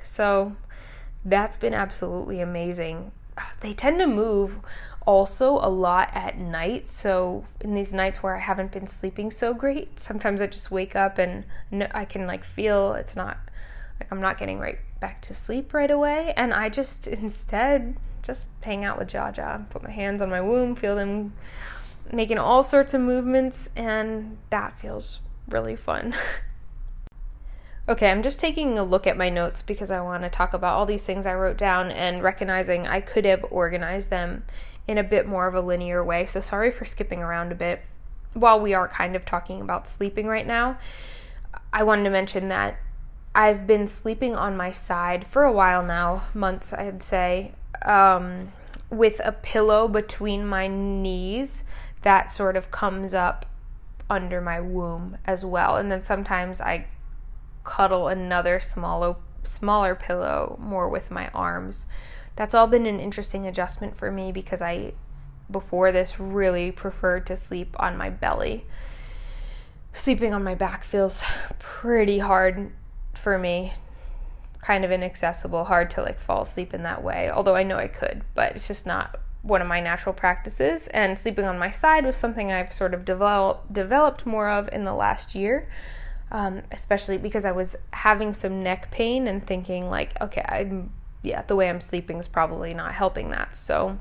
So 0.04 0.54
that's 1.24 1.56
been 1.56 1.74
absolutely 1.74 2.40
amazing. 2.40 3.10
Ah, 3.36 3.52
they 3.60 3.74
tend 3.74 3.98
to 3.98 4.06
move 4.06 4.60
also 5.06 5.54
a 5.54 5.68
lot 5.68 6.10
at 6.14 6.38
night. 6.38 6.86
So 6.86 7.44
in 7.60 7.74
these 7.74 7.92
nights 7.92 8.22
where 8.22 8.36
I 8.36 8.40
haven't 8.40 8.70
been 8.70 8.86
sleeping 8.86 9.32
so 9.32 9.52
great, 9.52 9.98
sometimes 9.98 10.40
I 10.40 10.46
just 10.46 10.70
wake 10.70 10.94
up 10.94 11.18
and 11.18 11.44
I 11.92 12.04
can 12.04 12.28
like 12.28 12.44
feel 12.44 12.94
it's 12.94 13.16
not 13.16 13.38
like 13.98 14.12
I'm 14.12 14.20
not 14.20 14.38
getting 14.38 14.60
right 14.60 14.78
back 15.00 15.20
to 15.22 15.34
sleep 15.34 15.74
right 15.74 15.90
away. 15.90 16.32
And 16.36 16.54
I 16.54 16.68
just 16.68 17.08
instead 17.08 17.96
just 18.26 18.50
hang 18.62 18.84
out 18.84 18.98
with 18.98 19.08
Jaja, 19.08 19.68
put 19.70 19.82
my 19.82 19.90
hands 19.90 20.20
on 20.20 20.28
my 20.28 20.40
womb, 20.40 20.74
feel 20.74 20.96
them 20.96 21.32
making 22.12 22.38
all 22.38 22.62
sorts 22.62 22.92
of 22.94 23.00
movements, 23.00 23.70
and 23.76 24.36
that 24.50 24.78
feels 24.78 25.20
really 25.48 25.76
fun. 25.76 26.14
okay, 27.88 28.10
I'm 28.10 28.22
just 28.22 28.40
taking 28.40 28.78
a 28.78 28.84
look 28.84 29.06
at 29.06 29.16
my 29.16 29.28
notes 29.28 29.62
because 29.62 29.90
I 29.90 30.00
want 30.00 30.24
to 30.24 30.28
talk 30.28 30.52
about 30.52 30.76
all 30.76 30.86
these 30.86 31.02
things 31.02 31.26
I 31.26 31.34
wrote 31.34 31.56
down 31.56 31.90
and 31.90 32.22
recognizing 32.22 32.86
I 32.86 33.00
could 33.00 33.24
have 33.24 33.44
organized 33.50 34.10
them 34.10 34.44
in 34.88 34.98
a 34.98 35.04
bit 35.04 35.26
more 35.26 35.46
of 35.46 35.54
a 35.54 35.60
linear 35.60 36.04
way. 36.04 36.24
So 36.24 36.40
sorry 36.40 36.70
for 36.70 36.84
skipping 36.84 37.20
around 37.20 37.52
a 37.52 37.56
bit. 37.56 37.82
While 38.34 38.60
we 38.60 38.74
are 38.74 38.88
kind 38.88 39.16
of 39.16 39.24
talking 39.24 39.60
about 39.60 39.88
sleeping 39.88 40.26
right 40.26 40.46
now, 40.46 40.78
I 41.72 41.84
wanted 41.84 42.04
to 42.04 42.10
mention 42.10 42.48
that 42.48 42.78
I've 43.34 43.66
been 43.66 43.86
sleeping 43.86 44.34
on 44.34 44.56
my 44.56 44.70
side 44.70 45.26
for 45.26 45.44
a 45.44 45.52
while 45.52 45.82
now, 45.82 46.22
months 46.34 46.72
I'd 46.72 47.02
say, 47.02 47.52
um, 47.82 48.52
with 48.90 49.20
a 49.24 49.32
pillow 49.32 49.88
between 49.88 50.46
my 50.46 50.68
knees 50.68 51.64
that 52.02 52.30
sort 52.30 52.56
of 52.56 52.70
comes 52.70 53.14
up 53.14 53.46
under 54.08 54.40
my 54.40 54.60
womb 54.60 55.18
as 55.24 55.44
well. 55.44 55.76
And 55.76 55.90
then 55.90 56.00
sometimes 56.02 56.60
I 56.60 56.86
cuddle 57.64 58.08
another 58.08 58.60
smaller 58.60 59.16
smaller 59.42 59.94
pillow 59.94 60.56
more 60.60 60.88
with 60.88 61.10
my 61.10 61.28
arms. 61.28 61.86
That's 62.34 62.54
all 62.54 62.66
been 62.66 62.86
an 62.86 63.00
interesting 63.00 63.46
adjustment 63.46 63.96
for 63.96 64.10
me 64.10 64.32
because 64.32 64.60
I 64.60 64.92
before 65.50 65.92
this 65.92 66.18
really 66.18 66.72
preferred 66.72 67.26
to 67.26 67.36
sleep 67.36 67.76
on 67.78 67.96
my 67.96 68.10
belly. 68.10 68.66
Sleeping 69.92 70.34
on 70.34 70.44
my 70.44 70.54
back 70.54 70.84
feels 70.84 71.24
pretty 71.58 72.18
hard 72.18 72.70
for 73.14 73.38
me. 73.38 73.72
Kind 74.66 74.84
of 74.84 74.90
inaccessible, 74.90 75.62
hard 75.62 75.90
to 75.90 76.02
like 76.02 76.18
fall 76.18 76.42
asleep 76.42 76.74
in 76.74 76.82
that 76.82 77.04
way. 77.04 77.30
Although 77.30 77.54
I 77.54 77.62
know 77.62 77.76
I 77.76 77.86
could, 77.86 78.24
but 78.34 78.56
it's 78.56 78.66
just 78.66 78.84
not 78.84 79.20
one 79.42 79.62
of 79.62 79.68
my 79.68 79.78
natural 79.78 80.12
practices. 80.12 80.88
And 80.88 81.16
sleeping 81.16 81.44
on 81.44 81.56
my 81.56 81.70
side 81.70 82.04
was 82.04 82.16
something 82.16 82.50
I've 82.50 82.72
sort 82.72 82.92
of 82.92 83.04
developed 83.04 83.72
developed 83.72 84.26
more 84.26 84.48
of 84.48 84.68
in 84.72 84.82
the 84.82 84.92
last 84.92 85.36
year. 85.36 85.68
Um, 86.32 86.62
especially 86.72 87.18
because 87.18 87.44
I 87.44 87.52
was 87.52 87.76
having 87.92 88.32
some 88.32 88.64
neck 88.64 88.90
pain 88.90 89.28
and 89.28 89.40
thinking 89.40 89.88
like, 89.88 90.20
okay, 90.20 90.42
I'm 90.48 90.90
yeah, 91.22 91.42
the 91.42 91.54
way 91.54 91.70
I'm 91.70 91.78
sleeping 91.78 92.18
is 92.18 92.26
probably 92.26 92.74
not 92.74 92.92
helping 92.92 93.30
that. 93.30 93.54
So 93.54 93.98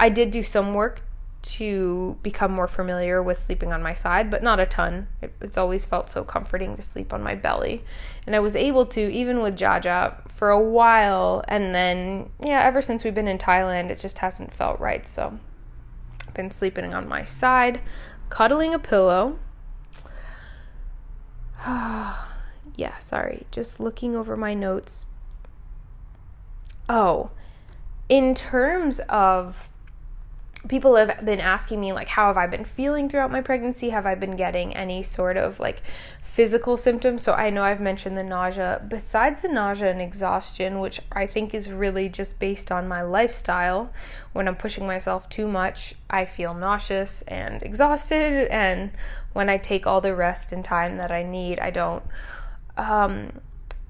I 0.00 0.08
did 0.08 0.32
do 0.32 0.42
some 0.42 0.74
work 0.74 1.02
to 1.44 2.18
become 2.22 2.52
more 2.52 2.66
familiar 2.66 3.22
with 3.22 3.38
sleeping 3.38 3.72
on 3.72 3.82
my 3.82 3.92
side, 3.92 4.30
but 4.30 4.42
not 4.42 4.58
a 4.58 4.66
ton. 4.66 5.08
It, 5.20 5.34
it's 5.42 5.58
always 5.58 5.84
felt 5.84 6.08
so 6.08 6.24
comforting 6.24 6.74
to 6.76 6.82
sleep 6.82 7.12
on 7.12 7.22
my 7.22 7.34
belly. 7.34 7.84
And 8.26 8.34
I 8.34 8.40
was 8.40 8.56
able 8.56 8.86
to, 8.86 9.12
even 9.12 9.40
with 9.40 9.54
Jaja, 9.54 10.28
for 10.30 10.50
a 10.50 10.60
while. 10.60 11.44
And 11.46 11.74
then, 11.74 12.30
yeah, 12.42 12.62
ever 12.64 12.80
since 12.80 13.04
we've 13.04 13.14
been 13.14 13.28
in 13.28 13.38
Thailand, 13.38 13.90
it 13.90 14.00
just 14.00 14.18
hasn't 14.18 14.52
felt 14.52 14.80
right. 14.80 15.06
So 15.06 15.38
I've 16.26 16.34
been 16.34 16.50
sleeping 16.50 16.94
on 16.94 17.06
my 17.06 17.24
side, 17.24 17.82
cuddling 18.30 18.72
a 18.72 18.78
pillow. 18.78 19.38
yeah, 21.66 22.98
sorry. 22.98 23.46
Just 23.50 23.80
looking 23.80 24.16
over 24.16 24.34
my 24.34 24.54
notes. 24.54 25.06
Oh, 26.88 27.30
in 28.08 28.34
terms 28.34 29.00
of 29.08 29.72
people 30.68 30.96
have 30.96 31.24
been 31.24 31.40
asking 31.40 31.80
me 31.80 31.92
like 31.92 32.08
how 32.08 32.26
have 32.28 32.36
i 32.36 32.46
been 32.46 32.64
feeling 32.64 33.08
throughout 33.08 33.30
my 33.30 33.40
pregnancy? 33.40 33.90
Have 33.90 34.06
i 34.06 34.14
been 34.14 34.36
getting 34.36 34.74
any 34.74 35.02
sort 35.02 35.36
of 35.36 35.60
like 35.60 35.80
physical 36.22 36.76
symptoms? 36.76 37.22
So 37.22 37.32
i 37.32 37.50
know 37.50 37.62
i've 37.62 37.80
mentioned 37.80 38.16
the 38.16 38.22
nausea. 38.22 38.82
Besides 38.88 39.42
the 39.42 39.48
nausea 39.48 39.90
and 39.90 40.00
exhaustion 40.00 40.80
which 40.80 41.00
i 41.12 41.26
think 41.26 41.54
is 41.54 41.72
really 41.72 42.08
just 42.08 42.38
based 42.38 42.72
on 42.72 42.88
my 42.88 43.02
lifestyle 43.02 43.90
when 44.32 44.48
i'm 44.48 44.56
pushing 44.56 44.86
myself 44.86 45.28
too 45.28 45.46
much 45.46 45.94
i 46.10 46.24
feel 46.24 46.54
nauseous 46.54 47.22
and 47.22 47.62
exhausted. 47.62 48.48
And 48.48 48.90
when 49.32 49.48
i 49.48 49.58
take 49.58 49.86
all 49.86 50.00
the 50.00 50.14
rest 50.14 50.52
and 50.52 50.64
time 50.64 50.96
that 50.96 51.12
i 51.12 51.22
need 51.22 51.58
i 51.60 51.70
don't 51.70 52.02
um, 52.76 53.40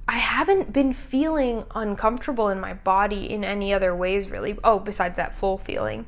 I 0.07 0.19
haven't 0.19 0.71
been 0.71 0.93
feeling 0.93 1.65
uncomfortable 1.75 2.51
in 2.51 2.61
my 2.61 2.75
body 2.75 3.31
in 3.31 3.43
any 3.43 3.73
other 3.73 3.97
ways, 3.97 4.29
really. 4.29 4.59
Oh, 4.63 4.79
besides 4.79 5.17
that 5.17 5.35
full 5.35 5.57
feeling 5.57 6.05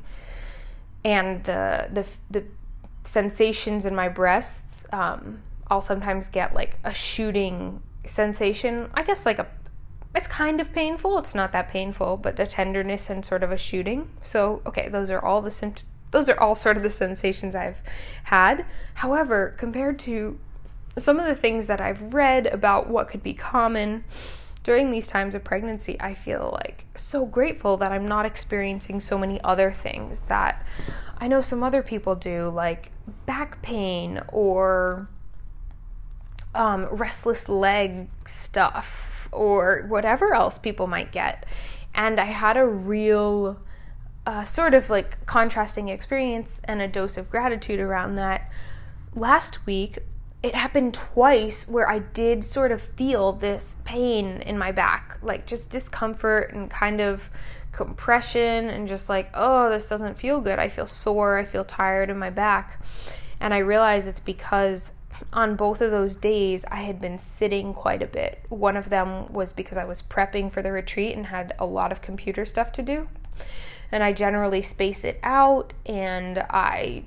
and 1.06 1.44
the 1.44 1.88
the 1.92 2.06
the 2.30 2.44
sensations 3.04 3.86
in 3.86 3.94
my 3.94 4.08
breasts. 4.08 4.86
Um, 4.92 5.40
I'll 5.68 5.80
sometimes 5.80 6.28
get 6.28 6.52
like 6.52 6.78
a 6.84 6.92
shooting 6.92 7.80
sensation. 8.04 8.90
I 8.92 9.04
guess 9.04 9.24
like 9.24 9.38
a 9.38 9.46
it's 10.16 10.26
kind 10.26 10.60
of 10.60 10.72
painful. 10.72 11.18
It's 11.18 11.34
not 11.34 11.52
that 11.52 11.68
painful, 11.68 12.16
but 12.16 12.40
a 12.40 12.46
tenderness 12.46 13.08
and 13.08 13.24
sort 13.24 13.42
of 13.42 13.52
a 13.52 13.58
shooting. 13.58 14.08
So, 14.20 14.62
okay, 14.66 14.88
those 14.88 15.10
are 15.10 15.22
all 15.22 15.42
the 15.42 15.50
symptoms. 15.50 15.88
Those 16.10 16.28
are 16.28 16.40
all 16.40 16.54
sort 16.54 16.76
of 16.76 16.82
the 16.82 16.90
sensations 16.90 17.54
I've 17.54 17.82
had. 18.24 18.64
However, 18.94 19.54
compared 19.58 19.98
to 20.00 20.38
some 20.96 21.20
of 21.20 21.26
the 21.26 21.34
things 21.34 21.66
that 21.66 21.80
I've 21.80 22.14
read 22.14 22.46
about 22.46 22.88
what 22.88 23.08
could 23.08 23.22
be 23.22 23.34
common 23.34 24.04
during 24.66 24.90
these 24.90 25.06
times 25.06 25.36
of 25.36 25.44
pregnancy, 25.44 25.96
I 26.00 26.12
feel 26.12 26.50
like 26.60 26.86
so 26.96 27.24
grateful 27.24 27.76
that 27.76 27.92
I'm 27.92 28.08
not 28.08 28.26
experiencing 28.26 28.98
so 28.98 29.16
many 29.16 29.40
other 29.44 29.70
things 29.70 30.22
that 30.22 30.66
I 31.18 31.28
know 31.28 31.40
some 31.40 31.62
other 31.62 31.84
people 31.84 32.16
do, 32.16 32.48
like 32.48 32.90
back 33.26 33.62
pain 33.62 34.20
or 34.26 35.08
um, 36.56 36.86
restless 36.86 37.48
leg 37.48 38.08
stuff 38.24 39.28
or 39.30 39.86
whatever 39.88 40.34
else 40.34 40.58
people 40.58 40.88
might 40.88 41.12
get. 41.12 41.46
And 41.94 42.18
I 42.18 42.24
had 42.24 42.56
a 42.56 42.66
real 42.66 43.60
uh, 44.26 44.42
sort 44.42 44.74
of 44.74 44.90
like 44.90 45.24
contrasting 45.26 45.90
experience 45.90 46.60
and 46.64 46.82
a 46.82 46.88
dose 46.88 47.16
of 47.16 47.30
gratitude 47.30 47.78
around 47.78 48.16
that. 48.16 48.50
Last 49.14 49.64
week, 49.64 50.00
it 50.46 50.54
happened 50.54 50.94
twice 50.94 51.66
where 51.66 51.90
I 51.90 51.98
did 51.98 52.44
sort 52.44 52.70
of 52.70 52.80
feel 52.80 53.32
this 53.32 53.78
pain 53.84 54.42
in 54.42 54.56
my 54.56 54.70
back, 54.70 55.18
like 55.20 55.44
just 55.44 55.70
discomfort 55.70 56.52
and 56.54 56.70
kind 56.70 57.00
of 57.00 57.28
compression, 57.72 58.68
and 58.68 58.86
just 58.86 59.08
like, 59.08 59.28
oh, 59.34 59.68
this 59.68 59.88
doesn't 59.88 60.16
feel 60.16 60.40
good. 60.40 60.60
I 60.60 60.68
feel 60.68 60.86
sore, 60.86 61.36
I 61.36 61.42
feel 61.42 61.64
tired 61.64 62.10
in 62.10 62.18
my 62.18 62.30
back. 62.30 62.80
And 63.40 63.52
I 63.52 63.58
realized 63.58 64.06
it's 64.06 64.20
because 64.20 64.92
on 65.32 65.56
both 65.56 65.80
of 65.80 65.90
those 65.90 66.14
days 66.14 66.64
I 66.70 66.76
had 66.76 67.00
been 67.00 67.18
sitting 67.18 67.74
quite 67.74 68.02
a 68.02 68.06
bit. 68.06 68.40
One 68.48 68.76
of 68.76 68.88
them 68.88 69.32
was 69.32 69.52
because 69.52 69.76
I 69.76 69.84
was 69.84 70.00
prepping 70.00 70.52
for 70.52 70.62
the 70.62 70.70
retreat 70.70 71.16
and 71.16 71.26
had 71.26 71.56
a 71.58 71.66
lot 71.66 71.90
of 71.90 72.02
computer 72.02 72.44
stuff 72.44 72.70
to 72.72 72.82
do. 72.82 73.08
And 73.90 74.00
I 74.00 74.12
generally 74.12 74.62
space 74.62 75.02
it 75.02 75.18
out 75.24 75.72
and 75.86 76.38
I 76.38 77.02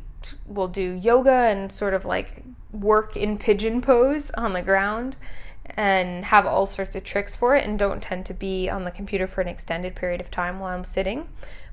will 0.46 0.68
do 0.68 1.00
yoga 1.02 1.32
and 1.32 1.72
sort 1.72 1.94
of 1.94 2.04
like 2.04 2.44
work 2.72 3.18
in 3.18 3.38
pigeon 3.38 3.82
pose 3.82 4.32
on 4.32 4.54
the 4.54 4.62
ground 4.62 5.18
and 5.66 6.26
have 6.26 6.46
all 6.46 6.66
sorts 6.66 6.96
of 6.96 7.04
tricks 7.04 7.36
for 7.36 7.56
it 7.56 7.66
and 7.66 7.78
don't 7.78 8.02
tend 8.02 8.26
to 8.26 8.34
be 8.34 8.70
on 8.70 8.84
the 8.84 8.92
computer 8.92 9.28
for 9.28 9.42
an 9.42 9.48
extended 9.48 9.96
period 9.96 10.22
of 10.22 10.32
time 10.32 10.60
while 10.60 10.76
I'm 10.76 10.84
sitting. 10.84 11.28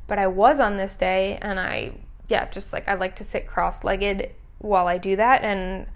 But 0.06 0.18
I 0.18 0.26
was 0.26 0.60
on 0.60 0.76
this 0.76 0.96
day 0.96 1.38
and 1.40 1.58
I, 1.58 1.92
yeah, 2.28 2.48
just 2.48 2.72
like 2.72 2.88
I 2.88 2.94
like 2.94 3.16
to 3.16 3.24
sit 3.24 3.46
cross 3.46 3.84
legged 3.84 4.30
while 4.58 4.86
I 4.86 4.98
do 4.98 5.16
that. 5.16 5.42
And 5.42 5.86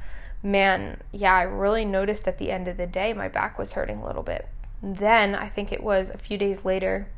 man, 0.42 1.00
yeah, 1.12 1.34
I 1.34 1.42
really 1.42 1.84
noticed 1.84 2.26
at 2.26 2.38
the 2.38 2.50
end 2.50 2.68
of 2.68 2.76
the 2.76 2.86
day 2.86 3.12
my 3.12 3.28
back 3.28 3.58
was 3.58 3.74
hurting 3.74 3.98
a 3.98 4.06
little 4.06 4.22
bit. 4.22 4.48
Then 4.82 5.34
I 5.34 5.48
think 5.48 5.72
it 5.72 5.82
was 5.82 6.10
a 6.10 6.18
few 6.18 6.38
days 6.38 6.64
later, 6.64 7.08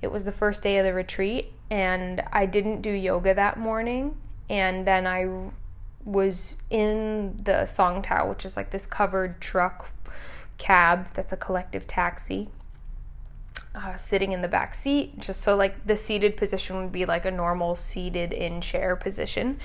it 0.00 0.12
was 0.12 0.24
the 0.24 0.32
first 0.32 0.62
day 0.62 0.78
of 0.78 0.84
the 0.84 0.94
retreat, 0.94 1.52
and 1.70 2.22
I 2.32 2.46
didn't 2.46 2.82
do 2.82 2.90
yoga 2.90 3.34
that 3.34 3.58
morning. 3.58 4.16
And 4.48 4.86
then 4.86 5.06
I 5.06 5.50
was 6.04 6.58
in 6.70 7.36
the 7.36 7.64
Songthaew, 7.64 8.28
which 8.28 8.44
is 8.44 8.56
like 8.56 8.70
this 8.70 8.86
covered 8.86 9.40
truck 9.40 9.90
cab 10.56 11.08
that's 11.14 11.32
a 11.32 11.36
collective 11.36 11.86
taxi. 11.86 12.50
Uh, 13.74 13.94
sitting 13.94 14.32
in 14.32 14.40
the 14.40 14.48
back 14.48 14.74
seat, 14.74 15.20
just 15.20 15.40
so 15.42 15.54
like 15.54 15.86
the 15.86 15.96
seated 15.96 16.36
position 16.36 16.76
would 16.76 16.90
be 16.90 17.04
like 17.04 17.24
a 17.24 17.30
normal 17.30 17.76
seated 17.76 18.32
in 18.32 18.60
chair 18.60 18.96
position. 18.96 19.58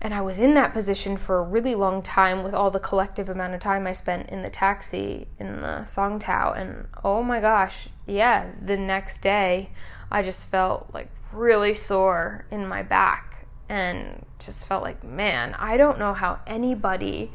And 0.00 0.12
I 0.12 0.20
was 0.20 0.38
in 0.38 0.54
that 0.54 0.72
position 0.72 1.16
for 1.16 1.38
a 1.38 1.42
really 1.42 1.74
long 1.74 2.02
time 2.02 2.42
with 2.42 2.54
all 2.54 2.70
the 2.70 2.80
collective 2.80 3.28
amount 3.28 3.54
of 3.54 3.60
time 3.60 3.86
I 3.86 3.92
spent 3.92 4.30
in 4.30 4.42
the 4.42 4.50
taxi 4.50 5.26
in 5.38 5.60
the 5.60 5.82
Songthaew. 5.84 6.58
And 6.58 6.88
oh 7.04 7.22
my 7.22 7.40
gosh, 7.40 7.88
yeah, 8.06 8.50
the 8.60 8.76
next 8.76 9.18
day 9.18 9.70
I 10.10 10.22
just 10.22 10.50
felt 10.50 10.90
like 10.92 11.08
really 11.32 11.74
sore 11.74 12.46
in 12.50 12.66
my 12.66 12.82
back 12.82 13.35
and 13.68 14.24
just 14.38 14.66
felt 14.66 14.82
like, 14.82 15.02
man, 15.04 15.54
I 15.58 15.76
don't 15.76 15.98
know 15.98 16.14
how 16.14 16.40
anybody 16.46 17.32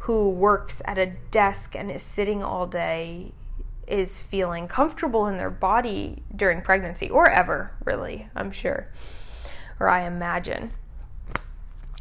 who 0.00 0.30
works 0.30 0.80
at 0.86 0.98
a 0.98 1.06
desk 1.30 1.74
and 1.76 1.90
is 1.90 2.02
sitting 2.02 2.42
all 2.42 2.66
day 2.66 3.32
is 3.86 4.22
feeling 4.22 4.68
comfortable 4.68 5.26
in 5.26 5.36
their 5.36 5.50
body 5.50 6.22
during 6.34 6.62
pregnancy 6.62 7.10
or 7.10 7.28
ever, 7.28 7.72
really, 7.84 8.28
I'm 8.34 8.52
sure, 8.52 8.86
or 9.78 9.88
I 9.88 10.06
imagine. 10.06 10.70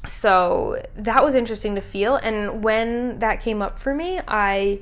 So 0.05 0.81
that 0.95 1.23
was 1.23 1.35
interesting 1.35 1.75
to 1.75 1.81
feel. 1.81 2.15
And 2.15 2.63
when 2.63 3.19
that 3.19 3.41
came 3.41 3.61
up 3.61 3.79
for 3.79 3.93
me, 3.93 4.19
I 4.27 4.79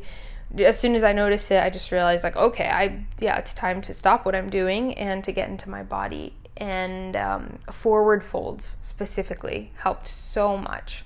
as 0.57 0.79
soon 0.79 0.95
as 0.95 1.03
I 1.03 1.11
noticed 1.11 1.51
it, 1.51 1.61
I 1.61 1.69
just 1.69 1.91
realized 1.91 2.23
like, 2.23 2.37
okay, 2.37 2.69
I 2.69 3.05
yeah, 3.19 3.37
it's 3.37 3.53
time 3.53 3.81
to 3.81 3.93
stop 3.93 4.25
what 4.25 4.35
I'm 4.35 4.49
doing 4.49 4.93
and 4.93 5.23
to 5.23 5.31
get 5.31 5.49
into 5.49 5.69
my 5.69 5.83
body 5.83 6.33
and 6.57 7.15
um, 7.15 7.59
forward 7.71 8.23
folds 8.23 8.77
specifically 8.81 9.71
helped 9.77 10.07
so 10.07 10.57
much. 10.57 11.05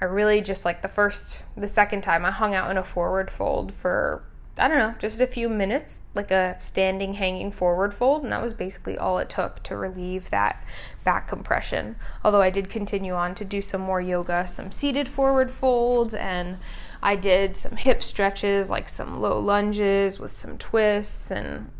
I 0.00 0.04
really 0.04 0.40
just 0.40 0.64
like 0.64 0.82
the 0.82 0.88
first, 0.88 1.42
the 1.56 1.68
second 1.68 2.02
time 2.02 2.24
I 2.24 2.30
hung 2.30 2.54
out 2.54 2.70
in 2.70 2.76
a 2.76 2.84
forward 2.84 3.30
fold 3.30 3.72
for, 3.72 4.22
I 4.58 4.68
don't 4.68 4.78
know, 4.78 4.94
just 4.98 5.20
a 5.22 5.26
few 5.26 5.48
minutes, 5.48 6.02
like 6.14 6.30
a 6.30 6.56
standing 6.58 7.14
hanging 7.14 7.50
forward 7.50 7.94
fold, 7.94 8.22
and 8.22 8.30
that 8.32 8.42
was 8.42 8.52
basically 8.52 8.98
all 8.98 9.18
it 9.18 9.30
took 9.30 9.62
to 9.64 9.76
relieve 9.76 10.28
that 10.30 10.62
back 11.04 11.28
compression. 11.28 11.96
Although 12.22 12.42
I 12.42 12.50
did 12.50 12.68
continue 12.68 13.14
on 13.14 13.34
to 13.36 13.44
do 13.44 13.62
some 13.62 13.80
more 13.80 14.00
yoga, 14.00 14.46
some 14.46 14.70
seated 14.70 15.08
forward 15.08 15.50
folds, 15.50 16.12
and 16.12 16.58
I 17.02 17.16
did 17.16 17.56
some 17.56 17.76
hip 17.76 18.02
stretches, 18.02 18.68
like 18.68 18.88
some 18.90 19.20
low 19.20 19.38
lunges 19.38 20.20
with 20.20 20.30
some 20.30 20.58
twists 20.58 21.30
and 21.30 21.70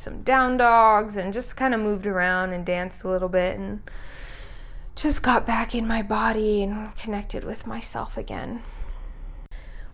some 0.00 0.22
down 0.22 0.56
dogs 0.56 1.16
and 1.16 1.32
just 1.32 1.56
kind 1.56 1.74
of 1.74 1.80
moved 1.80 2.06
around 2.06 2.52
and 2.52 2.64
danced 2.64 3.04
a 3.04 3.08
little 3.08 3.28
bit 3.28 3.58
and 3.58 3.82
just 4.96 5.22
got 5.22 5.46
back 5.46 5.74
in 5.74 5.86
my 5.86 6.02
body 6.02 6.62
and 6.62 6.94
connected 6.96 7.44
with 7.44 7.66
myself 7.66 8.16
again. 8.16 8.62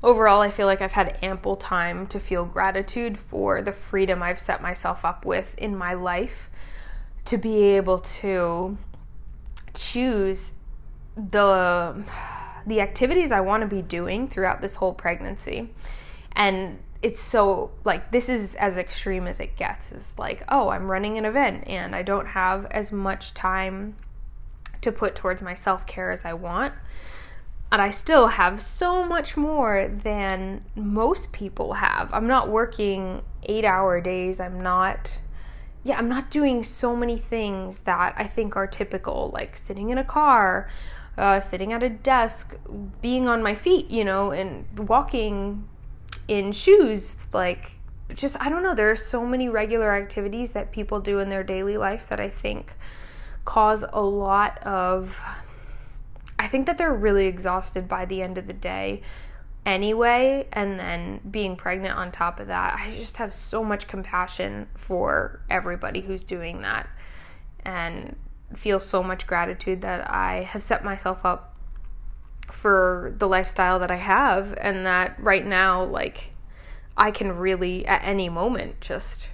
overall, 0.03 0.41
I 0.41 0.51
feel 0.51 0.67
like 0.67 0.81
I've 0.81 0.93
had 0.93 1.19
ample 1.23 1.57
time 1.57 2.07
to 2.09 2.21
feel 2.21 2.45
gratitude 2.45 3.19
for 3.19 3.63
the 3.63 3.73
freedom 3.73 4.23
I've 4.23 4.39
set 4.39 4.63
myself 4.63 5.05
up 5.05 5.27
with 5.27 5.59
in 5.59 5.77
my 5.77 5.95
life 5.95 6.49
to 7.27 7.37
be 7.37 7.63
able 7.77 7.99
to 7.99 8.79
choose 9.75 10.55
the 11.17 12.05
the 12.67 12.81
activities 12.81 13.31
I 13.31 13.41
want 13.41 13.61
to 13.63 13.67
be 13.69 13.81
doing 13.83 14.27
throughout 14.27 14.61
this 14.61 14.77
whole 14.77 14.93
pregnancy. 14.93 15.71
And 16.33 16.79
it's 17.07 17.21
so 17.21 17.71
like 17.85 18.11
this 18.11 18.29
is 18.29 18.57
as 18.57 18.77
extreme 18.77 19.29
as 19.29 19.39
it 19.39 19.55
gets. 19.55 19.93
It's 19.93 20.19
like, 20.19 20.43
oh, 20.49 20.71
I'm 20.71 20.91
running 20.91 21.19
an 21.19 21.25
event 21.25 21.69
and 21.69 21.95
I 21.95 22.03
don't 22.03 22.27
have 22.27 22.67
as 22.73 22.91
much 22.91 23.33
time 23.33 23.95
to 24.81 24.91
put 24.91 25.15
towards 25.15 25.41
my 25.41 25.55
self-care 25.55 26.11
as 26.11 26.25
I 26.25 26.33
want. 26.33 26.75
And 27.71 27.81
I 27.81 27.91
still 27.91 28.27
have 28.27 28.61
so 28.61 29.05
much 29.05 29.37
more 29.37 29.87
than 29.87 30.65
most 30.75 31.33
people 31.33 31.75
have. 31.75 32.13
I'm 32.13 32.27
not 32.27 32.49
working 32.49 33.23
8-hour 33.49 34.01
days. 34.01 34.41
I'm 34.41 34.61
not 34.61 35.21
yeah, 35.85 35.99
I'm 35.99 36.09
not 36.09 36.29
doing 36.29 36.65
so 36.65 36.97
many 36.97 37.17
things 37.17 37.83
that 37.83 38.15
I 38.17 38.25
think 38.25 38.57
are 38.57 38.67
typical, 38.67 39.31
like 39.33 39.57
sitting 39.57 39.91
in 39.91 39.99
a 39.99 40.05
car, 40.05 40.69
uh, 41.17 41.39
sitting 41.39 41.73
at 41.73 41.85
a 41.85 41.89
desk, 41.89 42.57
being 43.01 43.29
on 43.29 43.45
my 43.45 43.55
feet, 43.55 43.93
you 43.93 44.03
know, 44.03 44.33
and 44.33 44.67
walking 44.89 45.69
in 46.29 46.53
shoes. 46.53 47.29
Like, 47.33 47.79
just, 48.15 48.41
I 48.41 48.49
don't 48.49 48.63
know, 48.63 48.75
there 48.75 48.91
are 48.91 48.97
so 48.97 49.27
many 49.27 49.49
regular 49.49 49.95
activities 49.95 50.53
that 50.53 50.73
people 50.73 51.01
do 51.01 51.19
in 51.19 51.29
their 51.29 51.45
daily 51.45 51.77
life 51.77 52.09
that 52.09 52.21
I 52.21 52.29
think 52.29 52.75
cause 53.45 53.85
a 53.93 54.03
lot 54.03 54.59
of. 54.65 55.23
I 56.39 56.49
think 56.49 56.67
that 56.67 56.77
they're 56.77 56.93
really 56.93 57.27
exhausted 57.27 57.89
by 57.89 58.05
the 58.05 58.21
end 58.21 58.37
of 58.37 58.47
the 58.47 58.53
day 58.53 59.03
anyway 59.67 60.47
and 60.53 60.79
then 60.79 61.21
being 61.29 61.57
pregnant 61.57 61.99
on 61.99 62.13
top 62.13 62.39
of 62.39 62.47
that 62.47 62.79
i 62.79 62.89
just 62.91 63.17
have 63.17 63.33
so 63.33 63.65
much 63.65 63.89
compassion 63.89 64.69
for 64.77 65.41
everybody 65.51 66.01
who's 66.01 66.23
doing 66.23 66.61
that 66.61 66.89
and 67.65 68.15
feel 68.55 68.79
so 68.79 69.03
much 69.03 69.27
gratitude 69.27 69.83
that 69.83 70.09
i 70.09 70.37
have 70.45 70.63
set 70.63 70.85
myself 70.85 71.25
up 71.25 71.56
for 72.51 73.15
the 73.19 73.29
lifestyle 73.29 73.79
that 73.79 73.91
i 73.91 73.97
have 73.97 74.55
and 74.61 74.87
that 74.87 75.19
right 75.19 75.47
now 75.47 75.83
like 75.83 76.33
i 76.97 77.11
can 77.11 77.33
really 77.33 77.87
at 77.87 78.03
any 78.05 78.29
moment 78.29 78.81
just 78.81 79.31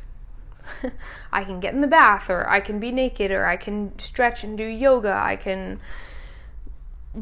i 1.32 1.44
can 1.44 1.60
get 1.60 1.74
in 1.74 1.80
the 1.80 1.86
bath 1.86 2.30
or 2.30 2.48
i 2.48 2.60
can 2.60 2.78
be 2.78 2.90
naked 2.90 3.30
or 3.30 3.46
i 3.46 3.56
can 3.56 3.96
stretch 3.98 4.44
and 4.44 4.56
do 4.56 4.64
yoga 4.64 5.12
i 5.12 5.36
can 5.36 5.78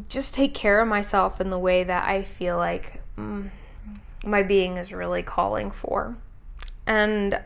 just 0.08 0.34
take 0.34 0.54
care 0.54 0.80
of 0.80 0.88
myself 0.88 1.40
in 1.40 1.50
the 1.50 1.58
way 1.58 1.84
that 1.84 2.08
I 2.08 2.22
feel 2.22 2.56
like 2.56 3.00
mm, 3.16 3.50
my 4.24 4.42
being 4.42 4.76
is 4.76 4.92
really 4.92 5.22
calling 5.22 5.70
for. 5.70 6.16
And 6.86 7.40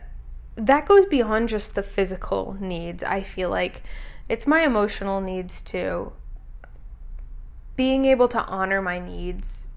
that 0.55 0.85
goes 0.85 1.05
beyond 1.05 1.49
just 1.49 1.75
the 1.75 1.83
physical 1.83 2.55
needs. 2.59 3.03
I 3.03 3.21
feel 3.21 3.49
like 3.49 3.83
it's 4.29 4.47
my 4.47 4.61
emotional 4.61 5.21
needs 5.21 5.61
too. 5.61 6.13
Being 7.75 8.05
able 8.05 8.27
to 8.29 8.43
honor 8.45 8.81
my 8.81 8.99
needs 8.99 9.69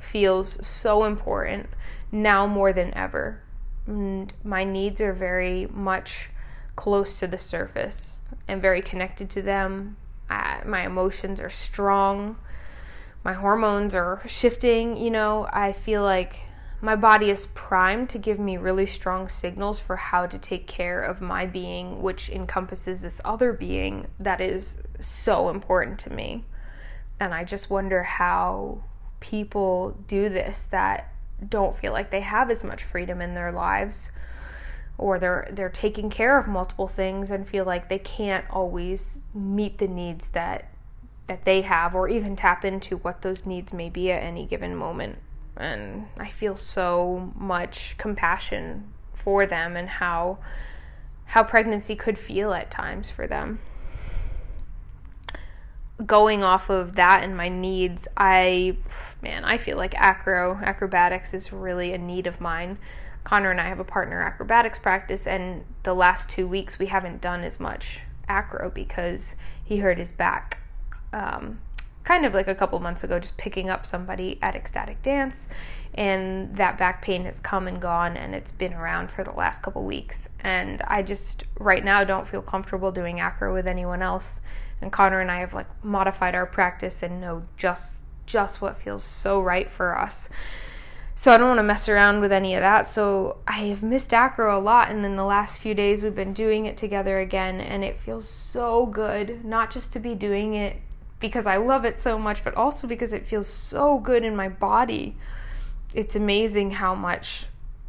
feels 0.00 0.66
so 0.66 1.04
important 1.04 1.68
now 2.10 2.46
more 2.46 2.72
than 2.72 2.94
ever. 2.94 3.42
And 3.86 4.32
my 4.44 4.64
needs 4.64 5.00
are 5.00 5.12
very 5.12 5.66
much 5.66 6.30
close 6.76 7.18
to 7.20 7.26
the 7.26 7.38
surface 7.38 8.20
and 8.46 8.62
very 8.62 8.80
connected 8.80 9.28
to 9.30 9.42
them 9.42 9.96
I, 10.30 10.62
my 10.66 10.84
emotions 10.84 11.40
are 11.40 11.50
strong, 11.50 12.36
my 13.24 13.32
hormones 13.32 13.94
are 13.94 14.22
shifting. 14.26 14.96
You 14.96 15.10
know, 15.10 15.48
I 15.52 15.72
feel 15.72 16.02
like 16.02 16.40
my 16.80 16.94
body 16.94 17.30
is 17.30 17.46
primed 17.46 18.08
to 18.10 18.18
give 18.18 18.38
me 18.38 18.56
really 18.56 18.86
strong 18.86 19.28
signals 19.28 19.82
for 19.82 19.96
how 19.96 20.26
to 20.26 20.38
take 20.38 20.66
care 20.66 21.00
of 21.02 21.20
my 21.20 21.46
being, 21.46 22.02
which 22.02 22.30
encompasses 22.30 23.02
this 23.02 23.20
other 23.24 23.52
being 23.52 24.06
that 24.20 24.40
is 24.40 24.82
so 25.00 25.48
important 25.48 25.98
to 26.00 26.12
me. 26.12 26.44
And 27.20 27.34
I 27.34 27.44
just 27.44 27.70
wonder 27.70 28.02
how 28.02 28.82
people 29.20 29.96
do 30.06 30.28
this 30.28 30.64
that 30.66 31.12
don't 31.48 31.74
feel 31.74 31.92
like 31.92 32.10
they 32.10 32.20
have 32.20 32.50
as 32.50 32.64
much 32.64 32.82
freedom 32.82 33.20
in 33.20 33.34
their 33.34 33.52
lives 33.52 34.12
or 34.96 35.18
they're 35.18 35.48
they're 35.52 35.68
taking 35.68 36.10
care 36.10 36.36
of 36.38 36.48
multiple 36.48 36.88
things 36.88 37.30
and 37.30 37.46
feel 37.46 37.64
like 37.64 37.88
they 37.88 37.98
can't 37.98 38.44
always 38.50 39.20
meet 39.32 39.78
the 39.78 39.86
needs 39.86 40.30
that 40.30 40.68
that 41.28 41.44
they 41.44 41.60
have 41.62 41.94
or 41.94 42.08
even 42.08 42.34
tap 42.34 42.64
into 42.64 42.96
what 42.98 43.22
those 43.22 43.46
needs 43.46 43.72
may 43.72 43.88
be 43.88 44.10
at 44.10 44.22
any 44.22 44.46
given 44.46 44.74
moment. 44.74 45.18
And 45.56 46.06
I 46.16 46.28
feel 46.30 46.56
so 46.56 47.32
much 47.36 47.96
compassion 47.98 48.92
for 49.14 49.46
them 49.46 49.76
and 49.76 49.88
how 49.88 50.38
how 51.26 51.44
pregnancy 51.44 51.94
could 51.94 52.18
feel 52.18 52.52
at 52.52 52.70
times 52.70 53.10
for 53.10 53.26
them 53.26 53.60
going 56.06 56.44
off 56.44 56.70
of 56.70 56.94
that 56.94 57.24
and 57.24 57.36
my 57.36 57.48
needs 57.48 58.06
I 58.16 58.76
man 59.20 59.44
I 59.44 59.58
feel 59.58 59.76
like 59.76 60.00
acro 60.00 60.56
acrobatics 60.62 61.34
is 61.34 61.52
really 61.52 61.92
a 61.92 61.98
need 61.98 62.28
of 62.28 62.40
mine 62.40 62.78
Connor 63.28 63.50
and 63.50 63.60
I 63.60 63.64
have 63.64 63.78
a 63.78 63.84
partner 63.84 64.22
acrobatics 64.22 64.78
practice, 64.78 65.26
and 65.26 65.62
the 65.82 65.92
last 65.92 66.30
two 66.30 66.48
weeks 66.48 66.78
we 66.78 66.86
haven't 66.86 67.20
done 67.20 67.42
as 67.42 67.60
much 67.60 68.00
acro 68.26 68.70
because 68.70 69.36
he 69.62 69.76
hurt 69.76 69.98
his 69.98 70.12
back. 70.12 70.62
Um, 71.12 71.60
kind 72.04 72.24
of 72.24 72.32
like 72.32 72.48
a 72.48 72.54
couple 72.54 72.80
months 72.80 73.04
ago, 73.04 73.18
just 73.18 73.36
picking 73.36 73.68
up 73.68 73.84
somebody 73.84 74.38
at 74.40 74.54
ecstatic 74.54 75.02
dance, 75.02 75.46
and 75.92 76.56
that 76.56 76.78
back 76.78 77.02
pain 77.02 77.26
has 77.26 77.38
come 77.38 77.68
and 77.68 77.82
gone, 77.82 78.16
and 78.16 78.34
it's 78.34 78.50
been 78.50 78.72
around 78.72 79.10
for 79.10 79.24
the 79.24 79.32
last 79.32 79.62
couple 79.62 79.84
weeks. 79.84 80.30
And 80.40 80.80
I 80.88 81.02
just 81.02 81.44
right 81.60 81.84
now 81.84 82.04
don't 82.04 82.26
feel 82.26 82.40
comfortable 82.40 82.92
doing 82.92 83.20
acro 83.20 83.52
with 83.52 83.66
anyone 83.66 84.00
else. 84.00 84.40
And 84.80 84.92
Connor 84.92 85.20
and 85.20 85.30
I 85.30 85.40
have 85.40 85.54
like 85.54 85.66
modified 85.84 86.34
our 86.34 86.46
practice 86.46 87.02
and 87.02 87.20
know 87.20 87.44
just 87.56 88.02
just 88.26 88.60
what 88.60 88.76
feels 88.76 89.02
so 89.02 89.40
right 89.40 89.70
for 89.70 89.98
us. 89.98 90.28
So 91.14 91.32
I 91.32 91.38
don't 91.38 91.48
want 91.48 91.58
to 91.58 91.64
mess 91.64 91.88
around 91.88 92.20
with 92.20 92.30
any 92.30 92.54
of 92.54 92.60
that. 92.60 92.86
So 92.86 93.38
I 93.48 93.58
have 93.70 93.82
missed 93.82 94.14
acro 94.14 94.56
a 94.56 94.60
lot, 94.60 94.88
and 94.90 95.02
then 95.02 95.16
the 95.16 95.24
last 95.24 95.60
few 95.60 95.74
days 95.74 96.04
we've 96.04 96.14
been 96.14 96.32
doing 96.32 96.66
it 96.66 96.76
together 96.76 97.18
again, 97.18 97.60
and 97.60 97.82
it 97.82 97.98
feels 97.98 98.28
so 98.28 98.86
good. 98.86 99.44
Not 99.44 99.72
just 99.72 99.92
to 99.94 99.98
be 99.98 100.14
doing 100.14 100.54
it 100.54 100.76
because 101.18 101.46
I 101.46 101.56
love 101.56 101.84
it 101.84 101.98
so 101.98 102.18
much, 102.18 102.44
but 102.44 102.54
also 102.54 102.86
because 102.86 103.12
it 103.12 103.26
feels 103.26 103.48
so 103.48 103.98
good 103.98 104.22
in 104.22 104.36
my 104.36 104.48
body. 104.48 105.16
It's 105.92 106.14
amazing 106.14 106.70
how 106.70 106.94
much 106.94 107.46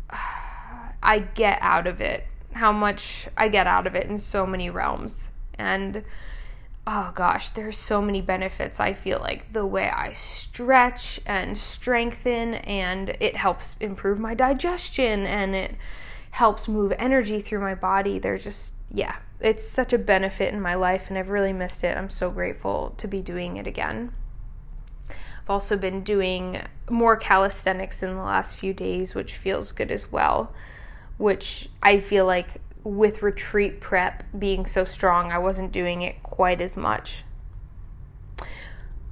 I 1.04 1.19
get 1.19 1.60
out 1.62 1.86
of 1.86 2.02
it, 2.02 2.25
how 2.54 2.71
much 2.71 3.28
I 3.38 3.47
get 3.49 3.67
out 3.67 3.86
of 3.86 3.93
it 3.93 4.08
in 4.08 4.17
so 4.17 4.47
many 4.47 4.71
realms. 4.71 5.32
And 5.60 6.04
oh 6.91 7.12
gosh, 7.13 7.52
there's 7.52 7.78
so 7.78 8.02
many 8.02 8.19
benefits. 8.19 8.80
I 8.80 8.93
feel 8.93 9.19
like 9.19 9.54
the 9.54 9.65
way 9.65 9.88
I 9.88 10.12
stretch 10.12 11.21
and 11.28 11.56
strengthen, 11.56 12.56
and 12.56 13.10
it 13.19 13.36
helps 13.36 13.78
improve 13.80 14.17
my 14.17 14.34
digestion 14.34 15.28
and 15.28 15.54
it 15.54 15.75
helps 16.32 16.67
move 16.67 16.91
energy 16.97 17.41
through 17.41 17.60
my 17.60 17.75
body. 17.75 18.17
There's 18.17 18.43
just, 18.43 18.73
yeah, 18.89 19.17
it's 19.39 19.63
such 19.63 19.93
a 19.93 19.99
benefit 19.99 20.52
in 20.52 20.62
my 20.62 20.73
life, 20.73 21.10
and 21.10 21.17
I've 21.19 21.30
really 21.30 21.54
missed 21.54 21.84
it. 21.84 21.95
I'm 21.95 22.10
so 22.10 22.32
grateful 22.32 22.95
to 22.97 23.08
be 23.08 23.21
doing 23.21 23.58
it 23.58 23.67
again. 23.67 24.12
I've 25.10 25.49
also 25.49 25.78
been 25.78 26.02
doing 26.02 26.60
more 26.89 27.15
calisthenics 27.15 28.02
in 28.02 28.15
the 28.15 28.21
last 28.21 28.58
few 28.58 28.73
days, 28.73 29.13
which 29.13 29.38
feels 29.38 29.71
good 29.71 29.91
as 29.91 30.12
well. 30.12 30.56
Which 31.17 31.69
I 31.84 31.99
feel 31.99 32.25
like 32.25 32.62
with 32.89 33.21
retreat 33.21 33.80
prep 33.80 34.23
being 34.38 34.65
so 34.65 34.84
strong, 34.84 35.32
I 35.32 35.38
wasn't 35.38 35.71
doing 35.71 36.02
it 36.02 36.23
quite 36.23 36.60
as 36.60 36.75
much. 36.75 37.23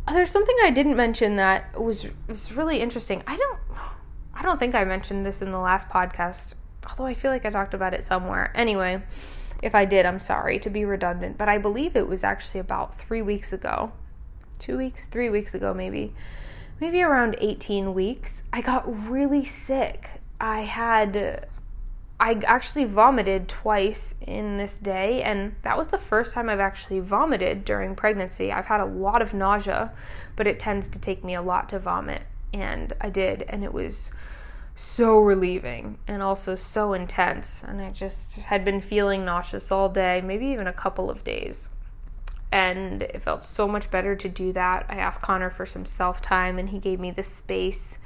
Uh, 0.07 0.13
there's 0.13 0.31
something 0.31 0.55
I 0.63 0.71
didn't 0.71 0.95
mention 0.95 1.35
that 1.35 1.79
was 1.79 2.13
was 2.27 2.55
really 2.55 2.79
interesting. 2.79 3.23
I 3.27 3.35
don't 3.35 3.59
I 4.33 4.41
don't 4.41 4.59
think 4.59 4.73
I 4.73 4.83
mentioned 4.83 5.25
this 5.25 5.41
in 5.41 5.51
the 5.51 5.59
last 5.59 5.89
podcast, 5.89 6.55
although 6.89 7.05
I 7.05 7.13
feel 7.13 7.29
like 7.29 7.45
I 7.45 7.49
talked 7.49 7.73
about 7.73 7.93
it 7.93 8.03
somewhere. 8.03 8.51
Anyway, 8.55 9.03
if 9.61 9.75
I 9.75 9.85
did, 9.85 10.05
I'm 10.05 10.19
sorry 10.19 10.59
to 10.59 10.69
be 10.69 10.85
redundant, 10.85 11.37
but 11.37 11.49
I 11.49 11.57
believe 11.57 11.95
it 11.95 12.07
was 12.07 12.23
actually 12.23 12.61
about 12.61 12.95
3 12.95 13.21
weeks 13.21 13.53
ago. 13.53 13.91
2 14.59 14.77
weeks, 14.77 15.07
3 15.07 15.29
weeks 15.29 15.53
ago 15.53 15.73
maybe. 15.73 16.13
Maybe 16.79 17.01
around 17.01 17.35
18 17.39 17.93
weeks, 17.93 18.43
I 18.53 18.61
got 18.61 19.09
really 19.09 19.43
sick. 19.43 20.21
I 20.39 20.61
had 20.61 21.47
I 22.19 22.41
actually 22.45 22.85
vomited 22.85 23.47
twice 23.47 24.15
in 24.21 24.57
this 24.57 24.77
day, 24.77 25.21
and 25.21 25.55
that 25.61 25.77
was 25.77 25.87
the 25.87 25.99
first 25.99 26.33
time 26.33 26.49
I've 26.49 26.59
actually 26.59 26.99
vomited 26.99 27.63
during 27.63 27.95
pregnancy. 27.95 28.51
I've 28.51 28.65
had 28.65 28.79
a 28.79 28.85
lot 28.85 29.21
of 29.21 29.35
nausea, 29.35 29.93
but 30.35 30.47
it 30.47 30.59
tends 30.59 30.87
to 30.89 30.99
take 30.99 31.23
me 31.23 31.35
a 31.35 31.43
lot 31.43 31.69
to 31.69 31.79
vomit, 31.79 32.23
and 32.53 32.91
I 32.99 33.11
did, 33.11 33.43
and 33.43 33.63
it 33.63 33.71
was 33.71 34.11
so 34.73 35.19
relieving 35.19 35.99
and 36.07 36.23
also 36.23 36.55
so 36.55 36.93
intense. 36.93 37.63
And 37.63 37.81
I 37.81 37.91
just 37.91 38.35
had 38.35 38.65
been 38.65 38.81
feeling 38.81 39.23
nauseous 39.23 39.71
all 39.71 39.89
day, 39.89 40.21
maybe 40.21 40.47
even 40.47 40.67
a 40.67 40.73
couple 40.73 41.11
of 41.11 41.23
days. 41.23 41.69
And 42.51 43.03
it 43.03 43.21
felt 43.21 43.43
so 43.43 43.67
much 43.67 43.91
better 43.91 44.15
to 44.15 44.29
do 44.29 44.53
that. 44.53 44.85
I 44.89 44.95
asked 44.95 45.21
Connor 45.21 45.49
for 45.49 45.67
some 45.67 45.85
self 45.85 46.21
time, 46.21 46.57
and 46.57 46.69
he 46.69 46.79
gave 46.79 46.99
me 46.99 47.11
the 47.11 47.23
space 47.23 47.99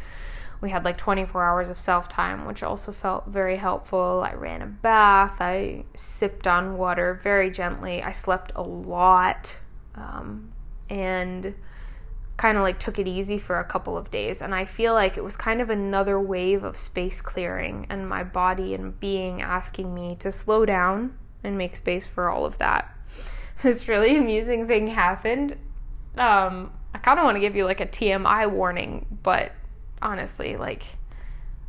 we 0.61 0.69
had 0.69 0.85
like 0.85 0.97
24 0.97 1.43
hours 1.43 1.71
of 1.71 1.77
self 1.77 2.07
time, 2.07 2.45
which 2.45 2.61
also 2.61 2.91
felt 2.91 3.25
very 3.27 3.57
helpful. 3.57 4.25
I 4.25 4.35
ran 4.35 4.61
a 4.61 4.67
bath, 4.67 5.41
I 5.41 5.85
sipped 5.95 6.47
on 6.47 6.77
water 6.77 7.15
very 7.15 7.49
gently, 7.49 8.01
I 8.03 8.11
slept 8.11 8.51
a 8.55 8.61
lot, 8.61 9.57
um, 9.95 10.51
and 10.89 11.55
kind 12.37 12.57
of 12.57 12.63
like 12.63 12.79
took 12.79 12.99
it 12.99 13.07
easy 13.07 13.37
for 13.37 13.59
a 13.59 13.63
couple 13.63 13.97
of 13.97 14.11
days. 14.11 14.41
And 14.41 14.53
I 14.53 14.65
feel 14.65 14.93
like 14.93 15.17
it 15.17 15.23
was 15.23 15.35
kind 15.35 15.61
of 15.61 15.69
another 15.69 16.19
wave 16.19 16.63
of 16.63 16.77
space 16.77 17.21
clearing 17.21 17.87
and 17.89 18.07
my 18.07 18.23
body 18.23 18.73
and 18.73 18.99
being 18.99 19.41
asking 19.41 19.93
me 19.93 20.15
to 20.17 20.31
slow 20.31 20.65
down 20.65 21.17
and 21.43 21.57
make 21.57 21.75
space 21.75 22.05
for 22.05 22.29
all 22.29 22.45
of 22.45 22.57
that. 22.59 22.95
This 23.61 23.87
really 23.87 24.17
amusing 24.17 24.67
thing 24.67 24.87
happened. 24.87 25.55
Um, 26.17 26.73
I 26.95 26.97
kind 26.97 27.19
of 27.19 27.25
want 27.25 27.35
to 27.35 27.39
give 27.39 27.55
you 27.55 27.65
like 27.65 27.79
a 27.79 27.85
TMI 27.85 28.49
warning, 28.49 29.05
but 29.21 29.51
honestly, 30.01 30.57
like, 30.57 30.83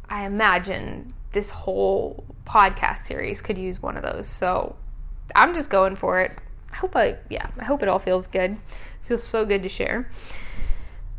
I 0.08 0.26
imagine 0.26 1.14
this 1.32 1.50
whole 1.50 2.24
podcast 2.44 2.98
series 2.98 3.40
could 3.40 3.58
use 3.58 3.80
one 3.80 3.96
of 3.96 4.02
those. 4.02 4.28
So 4.28 4.76
I'm 5.34 5.54
just 5.54 5.70
going 5.70 5.96
for 5.96 6.20
it. 6.20 6.32
I 6.70 6.76
hope 6.76 6.96
I, 6.96 7.16
yeah, 7.30 7.46
I 7.58 7.64
hope 7.64 7.82
it 7.82 7.88
all 7.88 7.98
feels 7.98 8.26
good. 8.26 8.52
It 8.52 8.58
feels 9.02 9.22
so 9.22 9.44
good 9.44 9.62
to 9.62 9.68
share. 9.68 10.08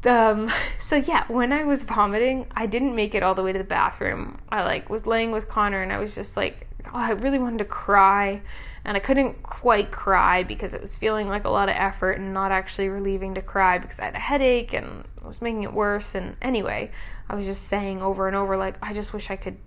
Um, 0.06 0.50
so 0.80 0.98
yeah, 0.98 1.26
when 1.28 1.52
I 1.52 1.64
was 1.64 1.84
vomiting, 1.84 2.48
I 2.56 2.66
didn't 2.66 2.96
make 2.96 3.16
it 3.16 3.24
all 3.24 3.36
the 3.36 3.44
way 3.44 3.54
to 3.54 3.60
the 3.60 3.66
bathroom. 3.66 4.40
I 4.50 4.64
like 4.64 4.90
was 4.90 5.06
laying 5.06 5.32
with 5.32 5.48
Connor 5.48 5.82
and 5.82 5.92
I 5.92 6.00
was 6.00 6.16
just 6.16 6.38
like, 6.38 6.68
oh, 6.88 6.92
I 6.94 7.12
really 7.12 7.40
wanted 7.40 7.60
to 7.60 7.66
cry 7.66 8.42
and 8.86 8.98
I 8.98 9.00
couldn't 9.00 9.44
quite 9.44 9.92
cry 9.92 10.44
because 10.44 10.74
it 10.74 10.82
was 10.82 10.96
feeling 10.96 11.28
like 11.28 11.46
a 11.46 11.50
lot 11.50 11.70
of 11.70 11.76
effort 11.78 12.14
and 12.14 12.34
not 12.34 12.52
actually 12.52 12.90
relieving 12.90 13.36
to 13.36 13.42
cry 13.42 13.78
because 13.78 14.00
I 14.00 14.06
had 14.06 14.16
a 14.16 14.20
headache 14.20 14.74
and 14.74 15.06
it 15.18 15.26
was 15.26 15.42
making 15.42 15.64
it 15.64 15.74
worse 15.74 16.16
and 16.16 16.36
anyway, 16.42 16.92
I 17.30 17.36
was 17.36 17.46
just 17.46 17.68
saying 17.68 18.02
over 18.02 18.28
and 18.28 18.36
over 18.36 18.58
like 18.58 18.76
I 18.82 18.94
just 18.94 19.14
wish 19.14 19.32
I 19.32 19.36
could 19.36 19.58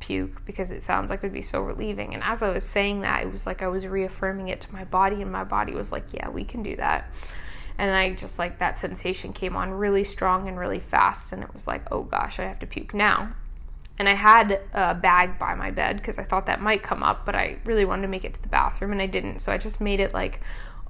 puke 0.00 0.44
because 0.44 0.70
it 0.70 0.82
sounds 0.82 1.10
like 1.10 1.20
it 1.20 1.24
would 1.24 1.32
be 1.32 1.42
so 1.42 1.62
relieving. 1.62 2.14
And 2.14 2.22
as 2.22 2.42
I 2.42 2.50
was 2.50 2.64
saying 2.64 3.00
that, 3.00 3.22
it 3.22 3.32
was 3.32 3.46
like 3.46 3.62
I 3.62 3.68
was 3.68 3.86
reaffirming 3.86 4.48
it 4.48 4.60
to 4.62 4.72
my 4.72 4.84
body 4.84 5.22
and 5.22 5.32
my 5.32 5.44
body 5.44 5.74
was 5.74 5.90
like, 5.90 6.12
yeah, 6.12 6.28
we 6.28 6.44
can 6.44 6.62
do 6.62 6.76
that 6.76 7.12
and 7.78 7.94
I 7.94 8.12
just 8.12 8.38
like 8.38 8.58
that 8.58 8.76
sensation 8.76 9.32
came 9.32 9.56
on 9.56 9.70
really 9.70 10.04
strong 10.04 10.48
and 10.48 10.58
really 10.58 10.80
fast, 10.80 11.32
and 11.32 11.42
it 11.42 11.52
was 11.52 11.66
like, 11.66 11.90
oh 11.92 12.02
gosh, 12.02 12.40
I 12.40 12.44
have 12.44 12.58
to 12.58 12.66
puke 12.66 12.92
now. 12.92 13.32
And 13.98 14.08
I 14.08 14.14
had 14.14 14.60
a 14.72 14.94
bag 14.94 15.38
by 15.38 15.54
my 15.54 15.70
bed 15.70 15.96
because 15.96 16.18
I 16.18 16.22
thought 16.22 16.46
that 16.46 16.60
might 16.60 16.82
come 16.82 17.02
up, 17.02 17.26
but 17.26 17.34
I 17.34 17.58
really 17.64 17.84
wanted 17.84 18.02
to 18.02 18.08
make 18.08 18.24
it 18.24 18.34
to 18.34 18.42
the 18.42 18.48
bathroom 18.48 18.92
and 18.92 19.02
I 19.02 19.06
didn't. 19.06 19.40
So 19.40 19.50
I 19.50 19.58
just 19.58 19.80
made 19.80 19.98
it 19.98 20.14
like 20.14 20.40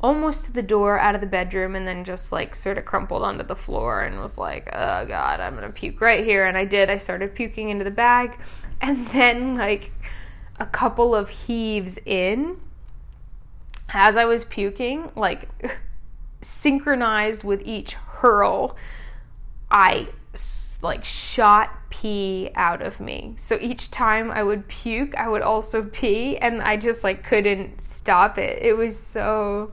almost 0.00 0.44
to 0.44 0.52
the 0.52 0.62
door 0.62 0.98
out 0.98 1.14
of 1.14 1.20
the 1.20 1.26
bedroom 1.26 1.74
and 1.74 1.86
then 1.86 2.04
just 2.04 2.30
like 2.30 2.54
sort 2.54 2.78
of 2.78 2.84
crumpled 2.84 3.22
onto 3.22 3.44
the 3.44 3.56
floor 3.56 4.02
and 4.02 4.20
was 4.20 4.38
like, 4.38 4.68
oh 4.72 5.06
God, 5.06 5.40
I'm 5.40 5.54
gonna 5.54 5.70
puke 5.70 6.00
right 6.00 6.24
here. 6.24 6.44
And 6.44 6.56
I 6.56 6.64
did. 6.64 6.90
I 6.90 6.98
started 6.98 7.34
puking 7.34 7.70
into 7.70 7.84
the 7.84 7.90
bag. 7.90 8.38
And 8.80 9.06
then, 9.08 9.56
like, 9.56 9.92
a 10.60 10.66
couple 10.66 11.14
of 11.14 11.30
heaves 11.30 11.98
in, 12.04 12.60
as 13.88 14.16
I 14.16 14.24
was 14.24 14.44
puking, 14.44 15.10
like, 15.16 15.48
synchronized 16.42 17.44
with 17.44 17.62
each 17.66 17.94
hurl, 17.94 18.76
I 19.70 20.08
like 20.82 21.04
shot 21.04 21.70
pee 21.90 22.50
out 22.54 22.82
of 22.82 23.00
me. 23.00 23.34
So 23.36 23.58
each 23.60 23.90
time 23.90 24.30
I 24.30 24.42
would 24.42 24.68
puke, 24.68 25.16
I 25.16 25.28
would 25.28 25.42
also 25.42 25.84
pee, 25.84 26.36
and 26.36 26.62
I 26.62 26.76
just 26.76 27.04
like 27.04 27.24
couldn't 27.24 27.80
stop 27.80 28.38
it. 28.38 28.62
It 28.62 28.76
was 28.76 28.98
so 28.98 29.72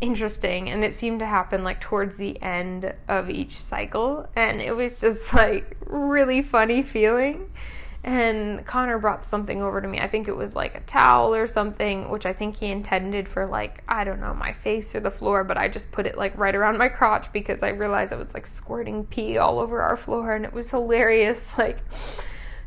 interesting, 0.00 0.70
and 0.70 0.84
it 0.84 0.94
seemed 0.94 1.20
to 1.20 1.26
happen 1.26 1.64
like 1.64 1.80
towards 1.80 2.16
the 2.16 2.40
end 2.42 2.94
of 3.08 3.30
each 3.30 3.52
cycle, 3.52 4.28
and 4.36 4.60
it 4.60 4.76
was 4.76 5.00
just 5.00 5.32
like 5.34 5.76
really 5.86 6.42
funny 6.42 6.82
feeling 6.82 7.50
and 8.02 8.64
Connor 8.64 8.98
brought 8.98 9.22
something 9.22 9.62
over 9.62 9.80
to 9.80 9.86
me. 9.86 9.98
I 9.98 10.06
think 10.06 10.26
it 10.26 10.36
was 10.36 10.56
like 10.56 10.74
a 10.74 10.80
towel 10.80 11.34
or 11.34 11.46
something, 11.46 12.10
which 12.10 12.24
I 12.24 12.32
think 12.32 12.56
he 12.56 12.70
intended 12.70 13.28
for 13.28 13.46
like, 13.46 13.82
I 13.88 14.04
don't 14.04 14.20
know, 14.20 14.32
my 14.32 14.52
face 14.52 14.94
or 14.94 15.00
the 15.00 15.10
floor, 15.10 15.44
but 15.44 15.58
I 15.58 15.68
just 15.68 15.92
put 15.92 16.06
it 16.06 16.16
like 16.16 16.36
right 16.38 16.54
around 16.54 16.78
my 16.78 16.88
crotch 16.88 17.30
because 17.32 17.62
I 17.62 17.68
realized 17.70 18.12
I 18.12 18.16
was 18.16 18.32
like 18.32 18.46
squirting 18.46 19.04
pee 19.04 19.36
all 19.36 19.58
over 19.58 19.82
our 19.82 19.96
floor 19.96 20.34
and 20.34 20.44
it 20.44 20.52
was 20.52 20.70
hilarious. 20.70 21.54
Like, 21.60 21.82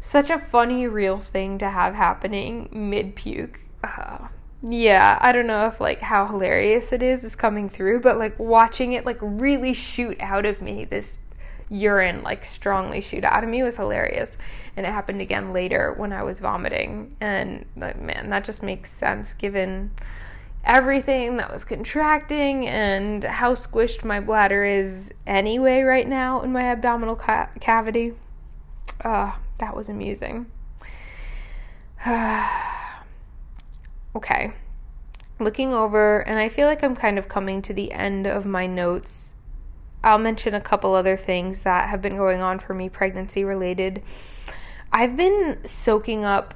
such 0.04 0.30
a 0.30 0.38
funny, 0.38 0.86
real 0.86 1.18
thing 1.18 1.58
to 1.60 1.70
have 1.70 1.96
happening 1.96 2.68
mid 2.74 3.16
puke. 3.16 3.62
Uh, 3.84 4.28
yeah, 4.62 5.18
I 5.22 5.32
don't 5.32 5.48
know 5.48 5.66
if 5.68 5.80
like 5.80 6.02
how 6.02 6.28
hilarious 6.28 6.92
it 6.92 7.02
is 7.02 7.24
is 7.24 7.38
coming 7.38 7.70
through, 7.70 8.02
but 8.02 8.18
like 8.18 8.38
watching 8.38 8.94
it 8.94 9.06
like 9.06 9.18
really 9.22 9.74
shoot 9.74 10.18
out 10.20 10.46
of 10.46 10.62
me, 10.62 10.84
this 10.84 11.20
urine 11.74 12.22
like 12.22 12.46
strongly 12.46 13.02
shoot 13.02 13.26
out 13.26 13.44
of 13.44 13.50
me 13.50 13.64
was 13.64 13.76
hilarious. 13.76 14.38
And 14.78 14.86
it 14.86 14.90
happened 14.90 15.22
again 15.22 15.52
later 15.54 15.94
when 15.98 16.14
I 16.14 16.24
was 16.24 16.40
vomiting. 16.40 17.16
And 17.20 17.66
like, 17.76 18.00
man, 18.00 18.30
that 18.30 18.44
just 18.46 18.64
makes 18.64 18.92
sense 18.92 19.34
given 19.34 19.92
everything 20.64 21.38
that 21.38 21.52
was 21.52 21.66
contracting 21.66 22.68
and 22.68 23.24
how 23.24 23.54
squished 23.54 24.06
my 24.06 24.20
bladder 24.20 24.64
is 24.64 25.12
anyway 25.28 25.82
right 25.82 26.08
now 26.08 26.42
in 26.42 26.52
my 26.54 26.64
abdominal 26.64 27.16
ca- 27.16 27.50
cavity. 27.60 28.14
Uh, 29.04 29.34
that 29.60 29.76
was 29.76 29.90
amusing. 29.90 30.46
okay. 34.16 34.54
Looking 35.40 35.74
over, 35.74 36.20
and 36.22 36.38
I 36.40 36.48
feel 36.48 36.68
like 36.68 36.84
I'm 36.84 36.96
kind 36.96 37.18
of 37.18 37.28
coming 37.28 37.62
to 37.64 37.74
the 37.74 37.92
end 37.92 38.28
of 38.28 38.46
my 38.46 38.68
notes 38.68 39.33
I'll 40.04 40.20
mention 40.20 40.54
a 40.54 40.62
couple 40.62 40.94
other 40.94 41.16
things 41.16 41.64
that 41.64 41.90
have 41.90 42.02
been 42.02 42.18
going 42.18 42.42
on 42.42 42.60
for 42.60 42.74
me 42.74 42.90
pregnancy 42.90 43.44
related. 43.44 44.04
I've 44.92 45.16
been 45.16 45.60
soaking 45.64 46.26
up, 46.26 46.54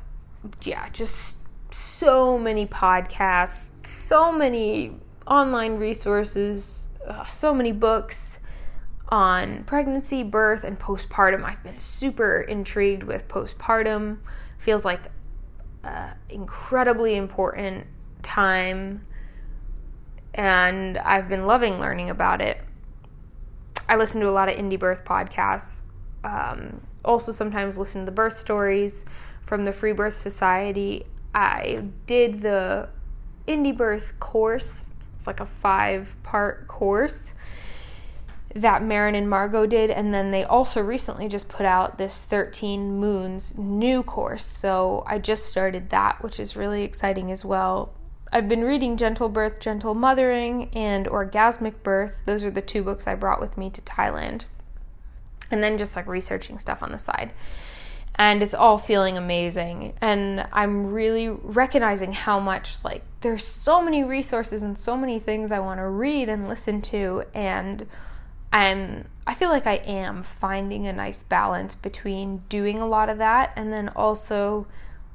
yeah, 0.63 0.89
just 0.89 1.37
so 1.71 2.37
many 2.37 2.67
podcasts, 2.67 3.69
so 3.85 4.31
many 4.31 4.97
online 5.25 5.77
resources, 5.77 6.87
uh, 7.07 7.27
so 7.27 7.53
many 7.53 7.71
books 7.71 8.39
on 9.09 9.63
pregnancy, 9.63 10.23
birth, 10.23 10.63
and 10.63 10.77
postpartum. 10.77 11.43
I've 11.43 11.63
been 11.63 11.79
super 11.79 12.41
intrigued 12.41 13.03
with 13.03 13.27
postpartum. 13.27 14.17
Feels 14.57 14.83
like 14.83 15.01
an 15.83 16.15
incredibly 16.29 17.15
important 17.15 17.87
time, 18.21 19.05
and 20.33 20.97
I've 20.97 21.29
been 21.29 21.45
loving 21.45 21.79
learning 21.79 22.09
about 22.09 22.41
it. 22.41 22.59
I 23.89 23.95
listen 23.95 24.21
to 24.21 24.29
a 24.29 24.31
lot 24.31 24.49
of 24.49 24.55
indie 24.55 24.79
birth 24.79 25.05
podcasts. 25.05 25.81
Um, 26.23 26.81
also, 27.05 27.31
sometimes 27.31 27.77
listen 27.77 28.01
to 28.01 28.05
the 28.05 28.11
birth 28.11 28.33
stories 28.33 29.05
from 29.43 29.65
the 29.65 29.71
Free 29.71 29.93
Birth 29.93 30.15
Society. 30.15 31.05
I 31.33 31.85
did 32.05 32.41
the 32.41 32.89
indie 33.47 33.75
birth 33.75 34.13
course. 34.19 34.85
It's 35.15 35.27
like 35.27 35.39
a 35.39 35.45
five 35.45 36.15
part 36.23 36.67
course 36.67 37.33
that 38.55 38.81
Maryn 38.81 39.15
and 39.15 39.29
Margo 39.29 39.65
did, 39.65 39.89
and 39.89 40.13
then 40.13 40.31
they 40.31 40.43
also 40.43 40.81
recently 40.81 41.27
just 41.27 41.47
put 41.47 41.65
out 41.65 41.97
this 41.97 42.23
13 42.23 42.99
Moons 42.99 43.57
new 43.57 44.03
course. 44.03 44.45
So 44.45 45.03
I 45.05 45.19
just 45.19 45.45
started 45.45 45.89
that, 45.89 46.21
which 46.23 46.39
is 46.39 46.55
really 46.55 46.83
exciting 46.83 47.31
as 47.31 47.43
well. 47.43 47.93
I've 48.31 48.49
been 48.49 48.63
reading 48.63 48.97
Gentle 48.97 49.29
Birth, 49.29 49.59
Gentle 49.59 49.93
Mothering, 49.93 50.69
and 50.73 51.05
Orgasmic 51.07 51.83
Birth. 51.83 52.21
Those 52.25 52.43
are 52.43 52.51
the 52.51 52.61
two 52.61 52.83
books 52.83 53.07
I 53.07 53.15
brought 53.15 53.39
with 53.39 53.57
me 53.57 53.69
to 53.69 53.81
Thailand. 53.81 54.45
And 55.49 55.63
then 55.63 55.77
just 55.77 55.95
like 55.95 56.07
researching 56.07 56.59
stuff 56.59 56.83
on 56.83 56.91
the 56.91 56.97
side. 56.97 57.31
And 58.15 58.43
it's 58.43 58.53
all 58.53 58.77
feeling 58.77 59.17
amazing. 59.17 59.93
And 60.01 60.45
I'm 60.51 60.91
really 60.91 61.29
recognizing 61.29 62.11
how 62.11 62.39
much, 62.39 62.83
like, 62.83 63.03
there's 63.21 63.45
so 63.45 63.81
many 63.81 64.03
resources 64.03 64.63
and 64.63 64.77
so 64.77 64.97
many 64.97 65.19
things 65.19 65.51
I 65.51 65.59
want 65.59 65.79
to 65.79 65.87
read 65.87 66.27
and 66.27 66.49
listen 66.49 66.81
to. 66.83 67.23
And 67.33 67.87
I'm, 68.51 69.05
I 69.25 69.35
feel 69.35 69.49
like 69.49 69.67
I 69.67 69.75
am 69.75 70.23
finding 70.23 70.87
a 70.87 70.93
nice 70.93 71.23
balance 71.23 71.75
between 71.75 72.39
doing 72.49 72.79
a 72.79 72.87
lot 72.87 73.09
of 73.09 73.19
that 73.19 73.53
and 73.55 73.71
then 73.71 73.89
also 73.89 74.67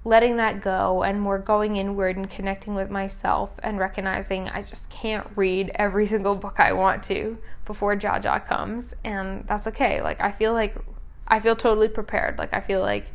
letting 0.05 0.37
that 0.37 0.61
go 0.61 1.05
and 1.05 1.21
more 1.21 1.39
going 1.39 1.77
inward 1.77 2.17
and 2.17 2.29
connecting 2.29 2.75
with 2.75 2.91
myself 2.91 3.59
and 3.63 3.79
recognizing 3.79 4.49
I 4.49 4.63
just 4.63 4.91
can't 4.91 5.27
read 5.37 5.71
every 5.77 6.07
single 6.07 6.35
book 6.35 6.59
I 6.59 6.73
want 6.73 7.05
to 7.05 7.39
before 7.65 7.97
Jaja 7.97 8.45
comes 8.45 8.95
and 9.05 9.47
that's 9.47 9.67
okay. 9.69 10.03
Like 10.03 10.21
I 10.21 10.33
feel 10.33 10.53
like 10.53 10.75
I 11.29 11.39
feel 11.39 11.55
totally 11.55 11.89
prepared. 11.89 12.39
Like 12.39 12.53
I 12.53 12.61
feel 12.61 12.81
like 12.81 13.07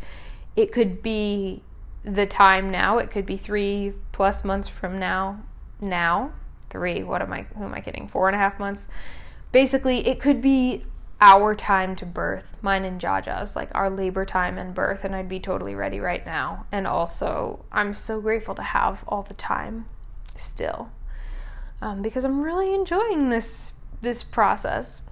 it 0.55 0.71
could 0.71 1.01
be 1.01 1.61
the 2.03 2.25
time 2.25 2.71
now. 2.71 2.97
It 2.97 3.11
could 3.11 3.25
be 3.25 3.37
three 3.37 3.93
plus 4.11 4.43
months 4.43 4.67
from 4.67 4.97
now. 4.97 5.41
Now, 5.81 6.31
three. 6.69 7.03
What 7.03 7.21
am 7.21 7.31
I? 7.33 7.43
Who 7.57 7.65
am 7.65 7.73
I 7.73 7.81
kidding? 7.81 8.07
Four 8.07 8.27
and 8.27 8.35
a 8.35 8.39
half 8.39 8.59
months. 8.59 8.87
Basically, 9.51 10.07
it 10.07 10.19
could 10.19 10.41
be 10.41 10.83
our 11.19 11.55
time 11.55 11.95
to 11.95 12.05
birth, 12.05 12.55
mine 12.61 12.85
and 12.85 13.01
Jaja's, 13.01 13.55
like 13.55 13.69
our 13.73 13.89
labor 13.89 14.25
time 14.25 14.57
and 14.57 14.73
birth, 14.73 15.03
and 15.03 15.15
I'd 15.15 15.29
be 15.29 15.39
totally 15.39 15.73
ready 15.73 15.99
right 15.99 16.25
now. 16.25 16.65
And 16.71 16.85
also, 16.85 17.65
I'm 17.71 17.93
so 17.93 18.21
grateful 18.21 18.55
to 18.55 18.61
have 18.61 19.03
all 19.07 19.23
the 19.23 19.33
time 19.33 19.87
still, 20.35 20.91
um, 21.81 22.01
because 22.01 22.23
I'm 22.23 22.41
really 22.41 22.73
enjoying 22.73 23.29
this 23.29 23.73
this 24.01 24.23
process. 24.23 25.03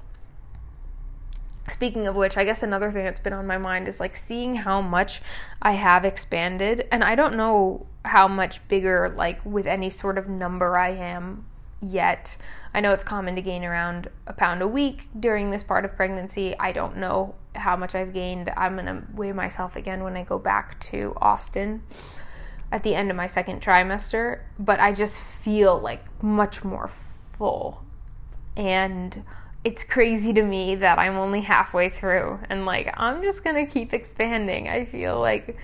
Speaking 1.68 2.06
of 2.06 2.16
which, 2.16 2.38
I 2.38 2.44
guess 2.44 2.62
another 2.62 2.92
thing 2.92 3.06
that's 3.06 3.18
been 3.18 3.34
on 3.34 3.48
my 3.48 3.58
mind 3.58 3.88
is 3.88 4.00
like 4.00 4.16
seeing 4.16 4.54
how 4.54 4.82
much 4.82 5.24
I 5.64 5.72
have 5.72 6.06
expanded. 6.06 6.88
And 6.92 7.04
I 7.04 7.16
don't 7.16 7.36
know 7.36 7.88
how 8.04 8.28
much 8.28 8.66
bigger, 8.68 9.12
like 9.18 9.44
with 9.44 9.66
any 9.66 9.90
sort 9.90 10.20
of 10.20 10.30
number 10.30 10.78
I 10.78 10.90
am 10.90 11.48
yet. 11.82 12.38
I 12.74 12.80
know 12.80 12.94
it's 12.94 13.04
common 13.04 13.36
to 13.36 13.42
gain 13.42 13.64
around 13.64 14.10
a 14.28 14.34
pound 14.34 14.62
a 14.62 14.68
week 14.68 15.08
during 15.20 15.52
this 15.52 15.64
part 15.64 15.86
of 15.86 15.96
pregnancy. 15.96 16.56
I 16.60 16.72
don't 16.72 16.98
know 16.98 17.36
how 17.56 17.76
much 17.76 17.96
I've 17.96 18.14
gained. 18.14 18.52
I'm 18.58 18.76
going 18.76 18.86
to 18.86 19.04
weigh 19.14 19.32
myself 19.32 19.76
again 19.76 20.04
when 20.04 20.18
I 20.18 20.24
go 20.24 20.38
back 20.38 20.80
to 20.82 21.14
Austin 21.18 21.84
at 22.72 22.84
the 22.84 22.96
end 22.96 23.10
of 23.12 23.16
my 23.16 23.28
second 23.28 23.62
trimester, 23.62 24.42
but 24.60 24.80
I 24.80 24.92
just 24.92 25.22
feel 25.22 25.80
like 25.80 26.24
much 26.24 26.64
more 26.64 26.88
full. 26.88 27.84
And 28.58 29.24
it's 29.64 29.84
crazy 29.84 30.34
to 30.34 30.44
me 30.44 30.76
that 30.76 31.00
I'm 31.00 31.16
only 31.16 31.42
halfway 31.42 31.90
through 31.90 32.40
and 32.50 32.66
like 32.66 32.94
I'm 32.98 33.24
just 33.24 33.44
gonna 33.44 33.66
keep 33.66 33.94
expanding. 33.94 34.70
I 34.70 34.86
feel 34.86 35.20
like, 35.20 35.58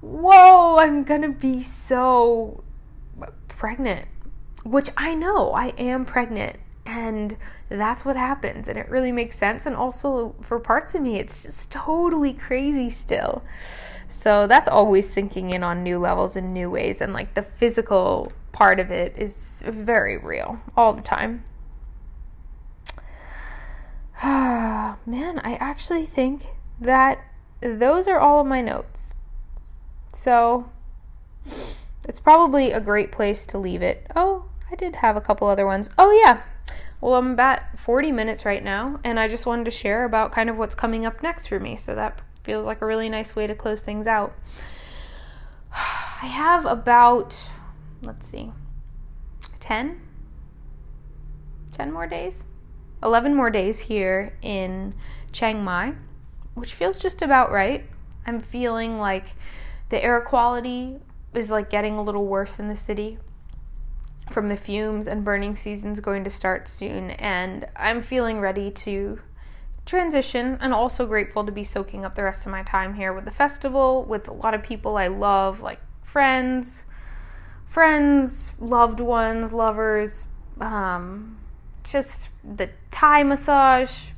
whoa, 0.00 0.76
I'm 0.76 1.02
gonna 1.02 1.30
be 1.30 1.60
so 1.60 2.62
pregnant, 3.48 4.06
which 4.64 4.90
I 4.96 5.14
know 5.14 5.52
I 5.52 5.68
am 5.78 6.04
pregnant 6.04 6.56
and 6.84 7.36
that's 7.68 8.04
what 8.04 8.16
happens 8.16 8.68
and 8.68 8.76
it 8.76 8.88
really 8.88 9.12
makes 9.12 9.36
sense 9.36 9.66
and 9.66 9.76
also 9.76 10.34
for 10.40 10.58
parts 10.58 10.94
of 10.94 11.02
me 11.02 11.18
it's 11.18 11.44
just 11.44 11.70
totally 11.70 12.32
crazy 12.32 12.90
still 12.90 13.42
so 14.08 14.46
that's 14.46 14.68
always 14.68 15.08
sinking 15.08 15.50
in 15.50 15.62
on 15.62 15.82
new 15.82 15.98
levels 15.98 16.34
and 16.36 16.52
new 16.52 16.68
ways 16.68 17.00
and 17.00 17.12
like 17.12 17.34
the 17.34 17.42
physical 17.42 18.32
part 18.50 18.80
of 18.80 18.90
it 18.90 19.16
is 19.16 19.62
very 19.66 20.18
real 20.18 20.58
all 20.76 20.92
the 20.92 21.02
time 21.02 21.44
Man, 24.24 25.40
I 25.42 25.54
actually 25.58 26.06
think 26.06 26.46
that 26.80 27.24
those 27.60 28.06
are 28.06 28.20
all 28.20 28.40
of 28.40 28.46
my 28.46 28.60
notes. 28.60 29.14
So 30.12 30.70
it's 32.08 32.20
probably 32.20 32.70
a 32.70 32.80
great 32.80 33.10
place 33.10 33.44
to 33.46 33.58
leave 33.58 33.82
it. 33.82 34.06
Oh, 34.14 34.44
I 34.72 34.74
did 34.74 34.96
have 34.96 35.16
a 35.16 35.20
couple 35.20 35.48
other 35.48 35.66
ones. 35.66 35.90
Oh, 35.98 36.10
yeah. 36.12 36.42
Well, 37.02 37.14
I'm 37.14 37.32
about 37.32 37.60
40 37.76 38.10
minutes 38.10 38.46
right 38.46 38.64
now, 38.64 39.00
and 39.04 39.20
I 39.20 39.28
just 39.28 39.44
wanted 39.44 39.66
to 39.66 39.70
share 39.70 40.04
about 40.04 40.32
kind 40.32 40.48
of 40.48 40.56
what's 40.56 40.74
coming 40.74 41.04
up 41.04 41.22
next 41.22 41.48
for 41.48 41.60
me. 41.60 41.76
So 41.76 41.94
that 41.94 42.22
feels 42.42 42.64
like 42.64 42.80
a 42.80 42.86
really 42.86 43.10
nice 43.10 43.36
way 43.36 43.46
to 43.46 43.54
close 43.54 43.82
things 43.82 44.06
out. 44.06 44.32
I 45.74 46.26
have 46.26 46.64
about, 46.64 47.38
let's 48.00 48.26
see, 48.26 48.50
10? 49.60 50.00
10 51.72 51.92
more 51.92 52.06
days? 52.06 52.46
11 53.02 53.34
more 53.34 53.50
days 53.50 53.78
here 53.80 54.38
in 54.40 54.94
Chiang 55.32 55.62
Mai, 55.62 55.92
which 56.54 56.72
feels 56.72 56.98
just 56.98 57.20
about 57.20 57.52
right. 57.52 57.84
I'm 58.26 58.40
feeling 58.40 58.98
like 58.98 59.34
the 59.90 60.02
air 60.02 60.20
quality 60.22 60.98
is 61.34 61.50
like 61.50 61.68
getting 61.68 61.96
a 61.96 62.02
little 62.02 62.24
worse 62.24 62.58
in 62.58 62.68
the 62.68 62.76
city 62.76 63.18
from 64.32 64.48
the 64.48 64.56
fumes 64.56 65.06
and 65.06 65.24
burning 65.24 65.54
season's 65.54 66.00
going 66.00 66.24
to 66.24 66.30
start 66.30 66.68
soon 66.68 67.10
and 67.10 67.66
I'm 67.76 68.02
feeling 68.02 68.40
ready 68.40 68.70
to 68.70 69.20
transition 69.84 70.58
and 70.60 70.72
also 70.72 71.06
grateful 71.06 71.44
to 71.44 71.52
be 71.52 71.64
soaking 71.64 72.04
up 72.04 72.14
the 72.14 72.22
rest 72.22 72.46
of 72.46 72.52
my 72.52 72.62
time 72.62 72.94
here 72.94 73.12
with 73.12 73.24
the 73.24 73.30
festival 73.30 74.04
with 74.04 74.28
a 74.28 74.32
lot 74.32 74.54
of 74.54 74.62
people 74.62 74.96
I 74.96 75.08
love 75.08 75.60
like 75.60 75.80
friends 76.02 76.86
friends 77.66 78.54
loved 78.60 79.00
ones 79.00 79.52
lovers 79.52 80.28
um, 80.60 81.38
just 81.84 82.30
the 82.44 82.70
Thai 82.90 83.22
massage, 83.22 84.08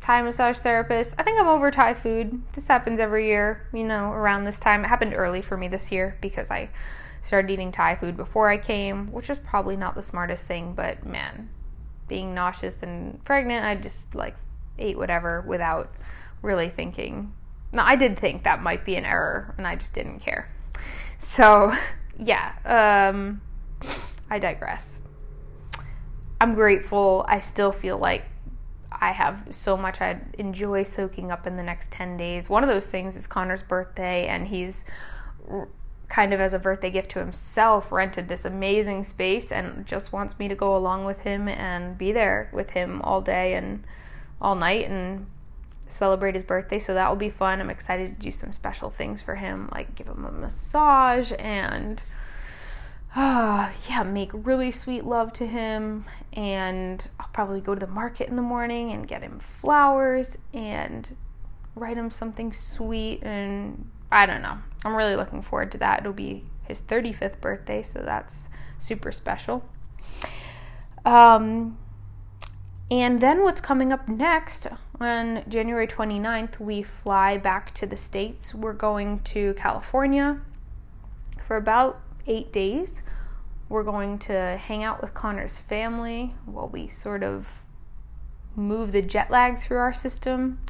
Thai 0.00 0.22
massage 0.22 0.58
therapist. 0.58 1.14
I 1.18 1.22
think 1.22 1.40
I'm 1.40 1.48
over 1.48 1.70
Thai 1.70 1.94
food. 1.94 2.42
This 2.52 2.68
happens 2.68 3.00
every 3.00 3.26
year, 3.26 3.66
you 3.72 3.84
know, 3.84 4.12
around 4.12 4.44
this 4.44 4.60
time. 4.60 4.84
It 4.84 4.88
happened 4.88 5.14
early 5.14 5.42
for 5.42 5.56
me 5.56 5.68
this 5.68 5.90
year 5.90 6.16
because 6.20 6.50
I 6.50 6.68
started 7.26 7.50
eating 7.50 7.72
Thai 7.72 7.96
food 7.96 8.16
before 8.16 8.48
I 8.48 8.56
came, 8.56 9.08
which 9.08 9.28
was 9.28 9.40
probably 9.40 9.76
not 9.76 9.96
the 9.96 10.02
smartest 10.02 10.46
thing, 10.46 10.74
but 10.74 11.04
man, 11.04 11.48
being 12.06 12.34
nauseous 12.34 12.84
and 12.84 13.22
pregnant, 13.24 13.64
I 13.64 13.74
just 13.74 14.14
like 14.14 14.36
ate 14.78 14.96
whatever 14.96 15.40
without 15.40 15.92
really 16.40 16.68
thinking. 16.68 17.34
Now, 17.72 17.84
I 17.84 17.96
did 17.96 18.16
think 18.16 18.44
that 18.44 18.62
might 18.62 18.84
be 18.84 18.94
an 18.94 19.04
error, 19.04 19.54
and 19.58 19.66
I 19.66 19.74
just 19.74 19.92
didn't 19.92 20.20
care. 20.20 20.48
So, 21.18 21.72
yeah, 22.18 22.52
um, 22.64 23.40
I 24.30 24.38
digress. 24.38 25.02
I'm 26.40 26.54
grateful. 26.54 27.24
I 27.28 27.40
still 27.40 27.72
feel 27.72 27.98
like 27.98 28.24
I 28.92 29.10
have 29.10 29.48
so 29.50 29.76
much 29.76 30.00
I'd 30.00 30.36
enjoy 30.38 30.84
soaking 30.84 31.32
up 31.32 31.46
in 31.46 31.56
the 31.56 31.62
next 31.64 31.90
10 31.90 32.16
days. 32.16 32.48
One 32.48 32.62
of 32.62 32.68
those 32.68 32.88
things 32.88 33.16
is 33.16 33.26
Connor's 33.26 33.64
birthday, 33.64 34.26
and 34.28 34.46
he's 34.46 34.84
kind 36.08 36.32
of 36.32 36.40
as 36.40 36.54
a 36.54 36.58
birthday 36.58 36.90
gift 36.90 37.10
to 37.10 37.18
himself 37.18 37.90
rented 37.90 38.28
this 38.28 38.44
amazing 38.44 39.02
space 39.02 39.50
and 39.50 39.86
just 39.86 40.12
wants 40.12 40.38
me 40.38 40.48
to 40.48 40.54
go 40.54 40.76
along 40.76 41.04
with 41.04 41.20
him 41.20 41.48
and 41.48 41.98
be 41.98 42.12
there 42.12 42.48
with 42.52 42.70
him 42.70 43.02
all 43.02 43.20
day 43.20 43.54
and 43.54 43.82
all 44.40 44.54
night 44.54 44.88
and 44.88 45.26
celebrate 45.88 46.34
his 46.34 46.44
birthday. 46.44 46.78
So 46.78 46.94
that 46.94 47.08
will 47.08 47.16
be 47.16 47.30
fun. 47.30 47.60
I'm 47.60 47.70
excited 47.70 48.14
to 48.14 48.20
do 48.20 48.30
some 48.30 48.52
special 48.52 48.90
things 48.90 49.22
for 49.22 49.34
him, 49.34 49.68
like 49.72 49.94
give 49.94 50.06
him 50.06 50.24
a 50.24 50.30
massage 50.32 51.32
and 51.38 52.02
uh, 53.14 53.72
yeah, 53.88 54.02
make 54.02 54.30
really 54.32 54.70
sweet 54.70 55.04
love 55.04 55.32
to 55.34 55.46
him. 55.46 56.04
And 56.34 57.08
I'll 57.18 57.30
probably 57.32 57.60
go 57.60 57.74
to 57.74 57.80
the 57.80 57.90
market 57.90 58.28
in 58.28 58.36
the 58.36 58.42
morning 58.42 58.92
and 58.92 59.08
get 59.08 59.22
him 59.22 59.38
flowers 59.38 60.36
and 60.52 61.16
write 61.74 61.96
him 61.96 62.10
something 62.10 62.52
sweet. 62.52 63.22
And 63.22 63.90
I 64.12 64.26
don't 64.26 64.42
know. 64.42 64.58
I'm 64.86 64.96
really 64.96 65.16
looking 65.16 65.42
forward 65.42 65.72
to 65.72 65.78
that. 65.78 66.00
It'll 66.00 66.12
be 66.12 66.44
his 66.62 66.80
35th 66.80 67.40
birthday, 67.40 67.82
so 67.82 67.98
that's 67.98 68.48
super 68.78 69.10
special. 69.10 69.68
Um, 71.04 71.76
and 72.88 73.18
then 73.18 73.42
what's 73.42 73.60
coming 73.60 73.92
up 73.92 74.06
next 74.06 74.68
on 75.00 75.42
January 75.48 75.88
29th, 75.88 76.60
we 76.60 76.82
fly 76.82 77.36
back 77.36 77.74
to 77.74 77.86
the 77.86 77.96
States. 77.96 78.54
We're 78.54 78.74
going 78.74 79.20
to 79.24 79.54
California 79.54 80.40
for 81.48 81.56
about 81.56 82.00
eight 82.28 82.52
days. 82.52 83.02
We're 83.68 83.82
going 83.82 84.20
to 84.20 84.56
hang 84.56 84.84
out 84.84 85.02
with 85.02 85.14
Connor's 85.14 85.58
family 85.58 86.36
while 86.44 86.68
we 86.68 86.86
sort 86.86 87.24
of 87.24 87.64
move 88.54 88.92
the 88.92 89.02
jet 89.02 89.32
lag 89.32 89.58
through 89.58 89.78
our 89.78 89.92
system. 89.92 90.60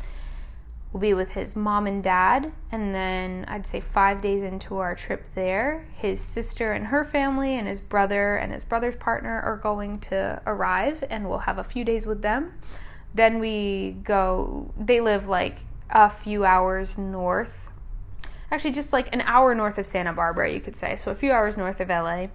We'll 0.97 1.11
be 1.11 1.12
with 1.12 1.34
his 1.34 1.55
mom 1.55 1.86
and 1.86 2.03
dad, 2.03 2.51
and 2.72 2.94
then 2.94 3.44
I'd 3.49 3.66
say 3.66 3.80
five 3.80 4.22
days 4.22 4.42
into 4.42 4.78
our 4.78 4.94
trip 4.94 5.28
there, 5.34 5.86
his 5.92 6.22
sister 6.22 6.72
and 6.72 6.86
her 6.86 7.05
family, 7.05 7.59
and 7.59 7.68
his 7.68 7.82
brother 7.82 8.36
and 8.36 8.51
his 8.51 8.64
brother's 8.64 8.97
partner 8.97 9.38
are 9.42 9.59
going 9.59 9.99
to 9.99 10.40
arrive, 10.47 11.05
and 11.11 11.28
we'll 11.28 11.36
have 11.36 11.59
a 11.59 11.64
few 11.64 11.84
days 11.84 12.07
with 12.07 12.22
them. 12.22 12.55
Then 13.14 13.40
we 13.40 13.99
go, 14.05 14.72
they 14.78 15.03
live 15.03 15.28
like 15.28 15.59
a 15.90 16.09
few 16.09 16.47
hours 16.47 16.97
north 16.97 17.70
actually 18.51 18.70
just 18.70 18.94
like 18.94 19.14
an 19.14 19.20
hour 19.26 19.55
north 19.55 19.76
of 19.76 19.86
Santa 19.86 20.14
Barbara, 20.14 20.51
you 20.51 20.61
could 20.61 20.76
say. 20.76 20.97
So 20.97 21.11
a 21.11 21.14
few 21.14 21.30
hours 21.30 21.59
north 21.59 21.80
of 21.82 21.90
LA. 21.90 22.28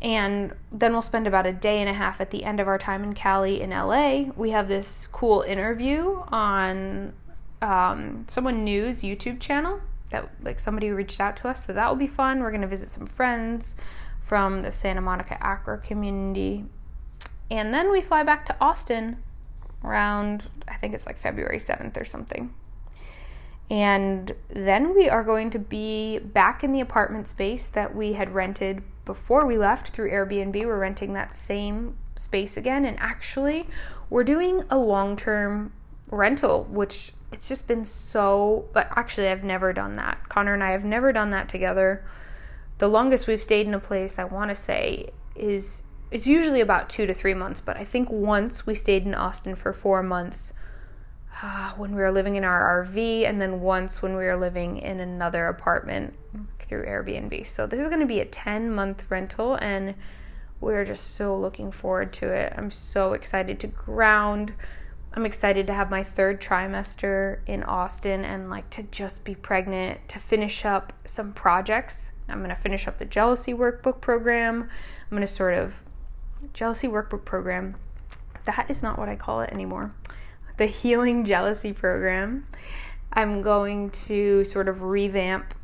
And 0.00 0.54
then 0.70 0.92
we'll 0.92 1.02
spend 1.02 1.26
about 1.26 1.44
a 1.44 1.52
day 1.52 1.80
and 1.80 1.88
a 1.88 1.92
half 1.92 2.20
at 2.20 2.30
the 2.30 2.44
end 2.44 2.60
of 2.60 2.68
our 2.68 2.78
time 2.78 3.02
in 3.02 3.14
Cali 3.14 3.60
in 3.60 3.70
LA. 3.70 4.26
We 4.36 4.50
have 4.50 4.68
this 4.68 5.08
cool 5.08 5.40
interview 5.40 6.22
on 6.28 7.14
um, 7.62 8.24
someone 8.28 8.64
news 8.64 9.02
YouTube 9.02 9.40
channel 9.40 9.80
that 10.10 10.28
like 10.42 10.58
somebody 10.58 10.90
reached 10.90 11.20
out 11.20 11.36
to 11.38 11.48
us. 11.48 11.66
So 11.66 11.72
that 11.72 11.88
will 11.88 11.96
be 11.96 12.06
fun. 12.06 12.40
We're 12.40 12.50
to 12.62 12.66
visit 12.66 12.90
some 12.90 13.06
friends 13.06 13.76
from 14.22 14.62
the 14.62 14.70
Santa 14.70 15.00
Monica 15.00 15.36
Acro 15.40 15.78
community. 15.78 16.64
And 17.50 17.74
then 17.74 17.90
we 17.90 18.00
fly 18.00 18.22
back 18.22 18.46
to 18.46 18.56
Austin 18.60 19.22
around, 19.84 20.48
I 20.68 20.74
think 20.76 20.94
it's 20.94 21.06
like 21.06 21.16
February 21.16 21.58
7th 21.58 22.00
or 22.00 22.04
something. 22.04 22.54
And 23.70 24.32
then 24.48 24.94
we 24.94 25.08
are 25.08 25.22
going 25.22 25.50
to 25.50 25.58
be 25.58 26.18
back 26.18 26.64
in 26.64 26.72
the 26.72 26.80
apartment 26.80 27.28
space 27.28 27.68
that 27.68 27.94
we 27.94 28.14
had 28.14 28.30
rented 28.30 28.82
before 29.04 29.46
we 29.46 29.58
left 29.58 29.88
through 29.88 30.10
Airbnb. 30.10 30.54
We're 30.64 30.78
renting 30.78 31.12
that 31.14 31.34
same 31.34 31.96
space 32.16 32.56
again. 32.56 32.84
And 32.84 32.98
actually, 33.00 33.68
we're 34.10 34.24
doing 34.24 34.64
a 34.70 34.78
long 34.78 35.16
term 35.16 35.72
rental, 36.10 36.64
which 36.64 37.12
it's 37.32 37.48
just 37.48 37.68
been 37.68 37.84
so. 37.84 38.68
Actually, 38.74 39.28
I've 39.28 39.44
never 39.44 39.72
done 39.72 39.96
that. 39.96 40.28
Connor 40.28 40.54
and 40.54 40.64
I 40.64 40.72
have 40.72 40.84
never 40.84 41.12
done 41.12 41.30
that 41.30 41.48
together. 41.48 42.04
The 42.78 42.88
longest 42.88 43.26
we've 43.26 43.42
stayed 43.42 43.66
in 43.66 43.74
a 43.74 43.80
place, 43.80 44.18
I 44.18 44.24
want 44.24 44.50
to 44.50 44.54
say, 44.54 45.10
is 45.36 45.82
it's 46.10 46.26
usually 46.26 46.60
about 46.60 46.88
two 46.88 47.06
to 47.06 47.14
three 47.14 47.34
months, 47.34 47.60
but 47.60 47.76
I 47.76 47.84
think 47.84 48.10
once 48.10 48.66
we 48.66 48.74
stayed 48.74 49.04
in 49.04 49.14
Austin 49.14 49.54
for 49.54 49.72
four 49.72 50.02
months 50.02 50.52
uh, 51.42 51.70
when 51.72 51.94
we 51.94 52.00
were 52.00 52.10
living 52.10 52.36
in 52.36 52.44
our 52.44 52.84
RV, 52.84 53.24
and 53.24 53.40
then 53.40 53.60
once 53.60 54.02
when 54.02 54.16
we 54.16 54.24
were 54.24 54.36
living 54.36 54.78
in 54.78 54.98
another 54.98 55.46
apartment 55.46 56.14
through 56.58 56.84
Airbnb. 56.84 57.46
So 57.46 57.66
this 57.66 57.78
is 57.78 57.88
going 57.88 58.00
to 58.00 58.06
be 58.06 58.20
a 58.20 58.24
10 58.24 58.70
month 58.70 59.06
rental, 59.08 59.54
and 59.54 59.94
we're 60.60 60.84
just 60.84 61.14
so 61.14 61.36
looking 61.36 61.70
forward 61.70 62.12
to 62.14 62.32
it. 62.32 62.52
I'm 62.56 62.70
so 62.70 63.12
excited 63.12 63.60
to 63.60 63.68
ground 63.68 64.52
I'm 65.12 65.26
excited 65.26 65.66
to 65.66 65.72
have 65.72 65.90
my 65.90 66.04
third 66.04 66.40
trimester 66.40 67.40
in 67.46 67.64
Austin 67.64 68.24
and 68.24 68.48
like 68.48 68.70
to 68.70 68.84
just 68.84 69.24
be 69.24 69.34
pregnant, 69.34 70.08
to 70.08 70.20
finish 70.20 70.64
up 70.64 70.92
some 71.04 71.32
projects. 71.32 72.12
I'm 72.28 72.38
going 72.38 72.50
to 72.50 72.54
finish 72.54 72.86
up 72.86 72.98
the 72.98 73.04
jealousy 73.04 73.52
workbook 73.52 74.00
program. 74.00 74.62
I'm 74.62 75.10
going 75.10 75.22
to 75.22 75.26
sort 75.26 75.54
of 75.54 75.82
jealousy 76.52 76.86
workbook 76.86 77.24
program. 77.24 77.74
That 78.44 78.70
is 78.70 78.84
not 78.84 78.98
what 78.98 79.08
I 79.08 79.16
call 79.16 79.40
it 79.40 79.50
anymore. 79.50 79.92
The 80.58 80.66
healing 80.66 81.24
jealousy 81.24 81.72
program. 81.72 82.44
I'm 83.12 83.42
going 83.42 83.90
to 83.90 84.44
sort 84.44 84.68
of 84.68 84.82
revamp 84.82 85.54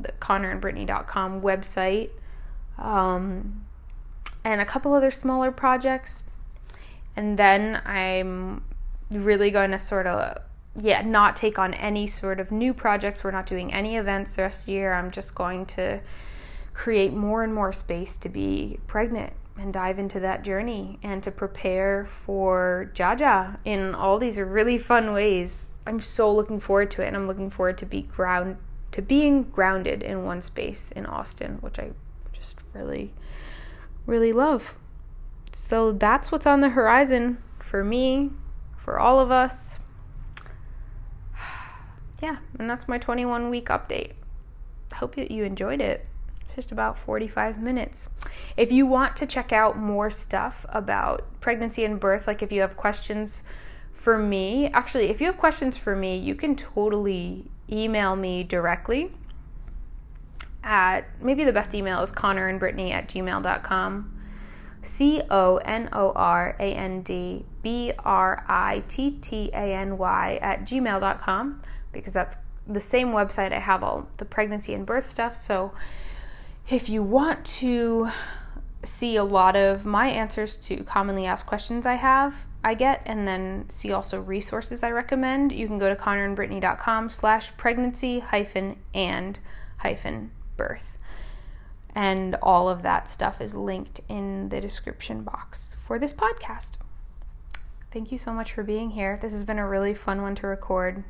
the 0.00 0.10
connorandbrittany.com 0.12 1.40
website 1.40 2.10
um, 2.76 3.64
and 4.44 4.60
a 4.60 4.64
couple 4.64 4.92
other 4.94 5.12
smaller 5.12 5.52
projects. 5.52 6.24
And 7.14 7.38
then 7.38 7.80
I'm 7.84 8.62
really 9.10 9.50
going 9.50 9.70
to 9.70 9.78
sort 9.78 10.06
of 10.06 10.38
yeah, 10.78 11.02
not 11.02 11.36
take 11.36 11.58
on 11.58 11.74
any 11.74 12.06
sort 12.06 12.38
of 12.38 12.52
new 12.52 12.74
projects. 12.74 13.24
We're 13.24 13.30
not 13.30 13.46
doing 13.46 13.72
any 13.72 13.96
events 13.96 14.36
the 14.36 14.42
rest 14.42 14.62
of 14.62 14.66
the 14.66 14.72
year. 14.72 14.92
I'm 14.92 15.10
just 15.10 15.34
going 15.34 15.66
to 15.66 16.00
create 16.74 17.14
more 17.14 17.42
and 17.42 17.54
more 17.54 17.72
space 17.72 18.16
to 18.18 18.28
be 18.28 18.78
pregnant 18.86 19.32
and 19.58 19.72
dive 19.72 19.98
into 19.98 20.20
that 20.20 20.44
journey 20.44 20.98
and 21.02 21.22
to 21.22 21.30
prepare 21.30 22.04
for 22.04 22.90
Jaja 22.94 23.56
in 23.64 23.94
all 23.94 24.18
these 24.18 24.38
really 24.38 24.76
fun 24.76 25.12
ways. 25.12 25.70
I'm 25.86 26.00
so 26.00 26.30
looking 26.30 26.60
forward 26.60 26.90
to 26.92 27.02
it 27.02 27.08
and 27.08 27.16
I'm 27.16 27.26
looking 27.26 27.48
forward 27.48 27.78
to 27.78 27.86
be 27.86 28.02
ground 28.02 28.58
to 28.92 29.02
being 29.02 29.44
grounded 29.44 30.02
in 30.02 30.24
one 30.24 30.40
space 30.40 30.90
in 30.92 31.06
Austin, 31.06 31.58
which 31.60 31.78
I 31.78 31.90
just 32.32 32.58
really 32.74 33.12
really 34.04 34.32
love. 34.32 34.74
So 35.52 35.92
that's 35.92 36.30
what's 36.30 36.46
on 36.46 36.60
the 36.60 36.68
horizon 36.68 37.38
for 37.58 37.82
me, 37.82 38.30
for 38.86 38.98
all 39.00 39.20
of 39.20 39.30
us. 39.30 39.80
Yeah, 42.22 42.38
and 42.58 42.70
that's 42.70 42.88
my 42.88 42.96
21 42.96 43.50
week 43.50 43.66
update. 43.66 44.12
Hope 44.94 45.16
that 45.16 45.30
you 45.30 45.44
enjoyed 45.44 45.82
it. 45.82 46.06
Just 46.54 46.72
about 46.72 46.98
45 46.98 47.60
minutes. 47.60 48.08
If 48.56 48.72
you 48.72 48.86
want 48.86 49.16
to 49.16 49.26
check 49.26 49.52
out 49.52 49.76
more 49.76 50.08
stuff 50.08 50.64
about 50.70 51.26
pregnancy 51.42 51.84
and 51.84 52.00
birth, 52.00 52.26
like 52.26 52.42
if 52.42 52.50
you 52.50 52.62
have 52.62 52.74
questions 52.74 53.42
for 53.92 54.16
me, 54.16 54.68
actually, 54.68 55.10
if 55.10 55.20
you 55.20 55.26
have 55.26 55.36
questions 55.36 55.76
for 55.76 55.94
me, 55.94 56.16
you 56.16 56.34
can 56.34 56.56
totally 56.56 57.50
email 57.70 58.16
me 58.16 58.42
directly 58.42 59.12
at 60.64 61.04
maybe 61.20 61.44
the 61.44 61.52
best 61.52 61.74
email 61.74 62.00
is 62.00 62.10
Connor 62.10 62.48
and 62.48 62.58
Brittany 62.58 62.92
at 62.92 63.08
gmail.com. 63.10 64.15
C 64.86 65.22
O 65.30 65.56
N 65.58 65.88
O 65.92 66.12
R 66.12 66.56
A 66.58 66.74
N 66.74 67.02
D 67.02 67.44
B 67.62 67.92
R 68.04 68.44
I 68.48 68.82
T 68.88 69.10
T 69.10 69.50
A 69.52 69.74
N 69.74 69.98
Y 69.98 70.38
at 70.40 70.62
gmail.com 70.62 71.62
because 71.92 72.12
that's 72.12 72.36
the 72.66 72.80
same 72.80 73.08
website 73.08 73.52
I 73.52 73.58
have 73.58 73.82
all 73.82 74.08
the 74.16 74.24
pregnancy 74.24 74.74
and 74.74 74.86
birth 74.86 75.06
stuff. 75.06 75.36
So 75.36 75.72
if 76.68 76.88
you 76.88 77.02
want 77.02 77.44
to 77.44 78.10
see 78.82 79.16
a 79.16 79.24
lot 79.24 79.56
of 79.56 79.84
my 79.84 80.08
answers 80.08 80.56
to 80.56 80.84
commonly 80.84 81.26
asked 81.26 81.46
questions 81.46 81.86
I 81.86 81.94
have, 81.94 82.46
I 82.64 82.74
get, 82.74 83.02
and 83.06 83.26
then 83.26 83.66
see 83.68 83.92
also 83.92 84.20
resources 84.20 84.82
I 84.82 84.90
recommend, 84.90 85.52
you 85.52 85.66
can 85.66 85.78
go 85.78 85.88
to 85.88 86.00
connorandbrittany.com 86.00 87.10
slash 87.10 87.56
pregnancy 87.56 88.18
hyphen 88.18 88.76
and 88.92 89.38
hyphen 89.78 90.32
birth. 90.56 90.95
And 91.96 92.36
all 92.42 92.68
of 92.68 92.82
that 92.82 93.08
stuff 93.08 93.40
is 93.40 93.54
linked 93.54 94.02
in 94.06 94.50
the 94.50 94.60
description 94.60 95.22
box 95.22 95.78
for 95.82 95.98
this 95.98 96.12
podcast. 96.12 96.76
Thank 97.90 98.12
you 98.12 98.18
so 98.18 98.34
much 98.34 98.52
for 98.52 98.62
being 98.62 98.90
here. 98.90 99.18
This 99.20 99.32
has 99.32 99.44
been 99.44 99.58
a 99.58 99.66
really 99.66 99.94
fun 99.94 100.20
one 100.20 100.34
to 100.36 100.46
record. 100.46 101.04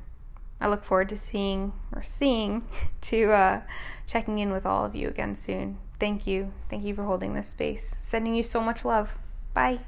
I 0.60 0.68
look 0.68 0.84
forward 0.84 1.08
to 1.08 1.16
seeing 1.16 1.72
or 1.92 2.02
seeing 2.02 2.68
to 3.02 3.32
uh, 3.32 3.62
checking 4.06 4.38
in 4.38 4.52
with 4.52 4.64
all 4.64 4.84
of 4.84 4.94
you 4.94 5.08
again 5.08 5.34
soon. 5.34 5.78
Thank 5.98 6.24
you. 6.24 6.52
Thank 6.70 6.84
you 6.84 6.94
for 6.94 7.02
holding 7.02 7.34
this 7.34 7.48
space. 7.48 7.84
Sending 7.84 8.36
you 8.36 8.44
so 8.44 8.60
much 8.60 8.84
love. 8.84 9.18
Bye. 9.54 9.80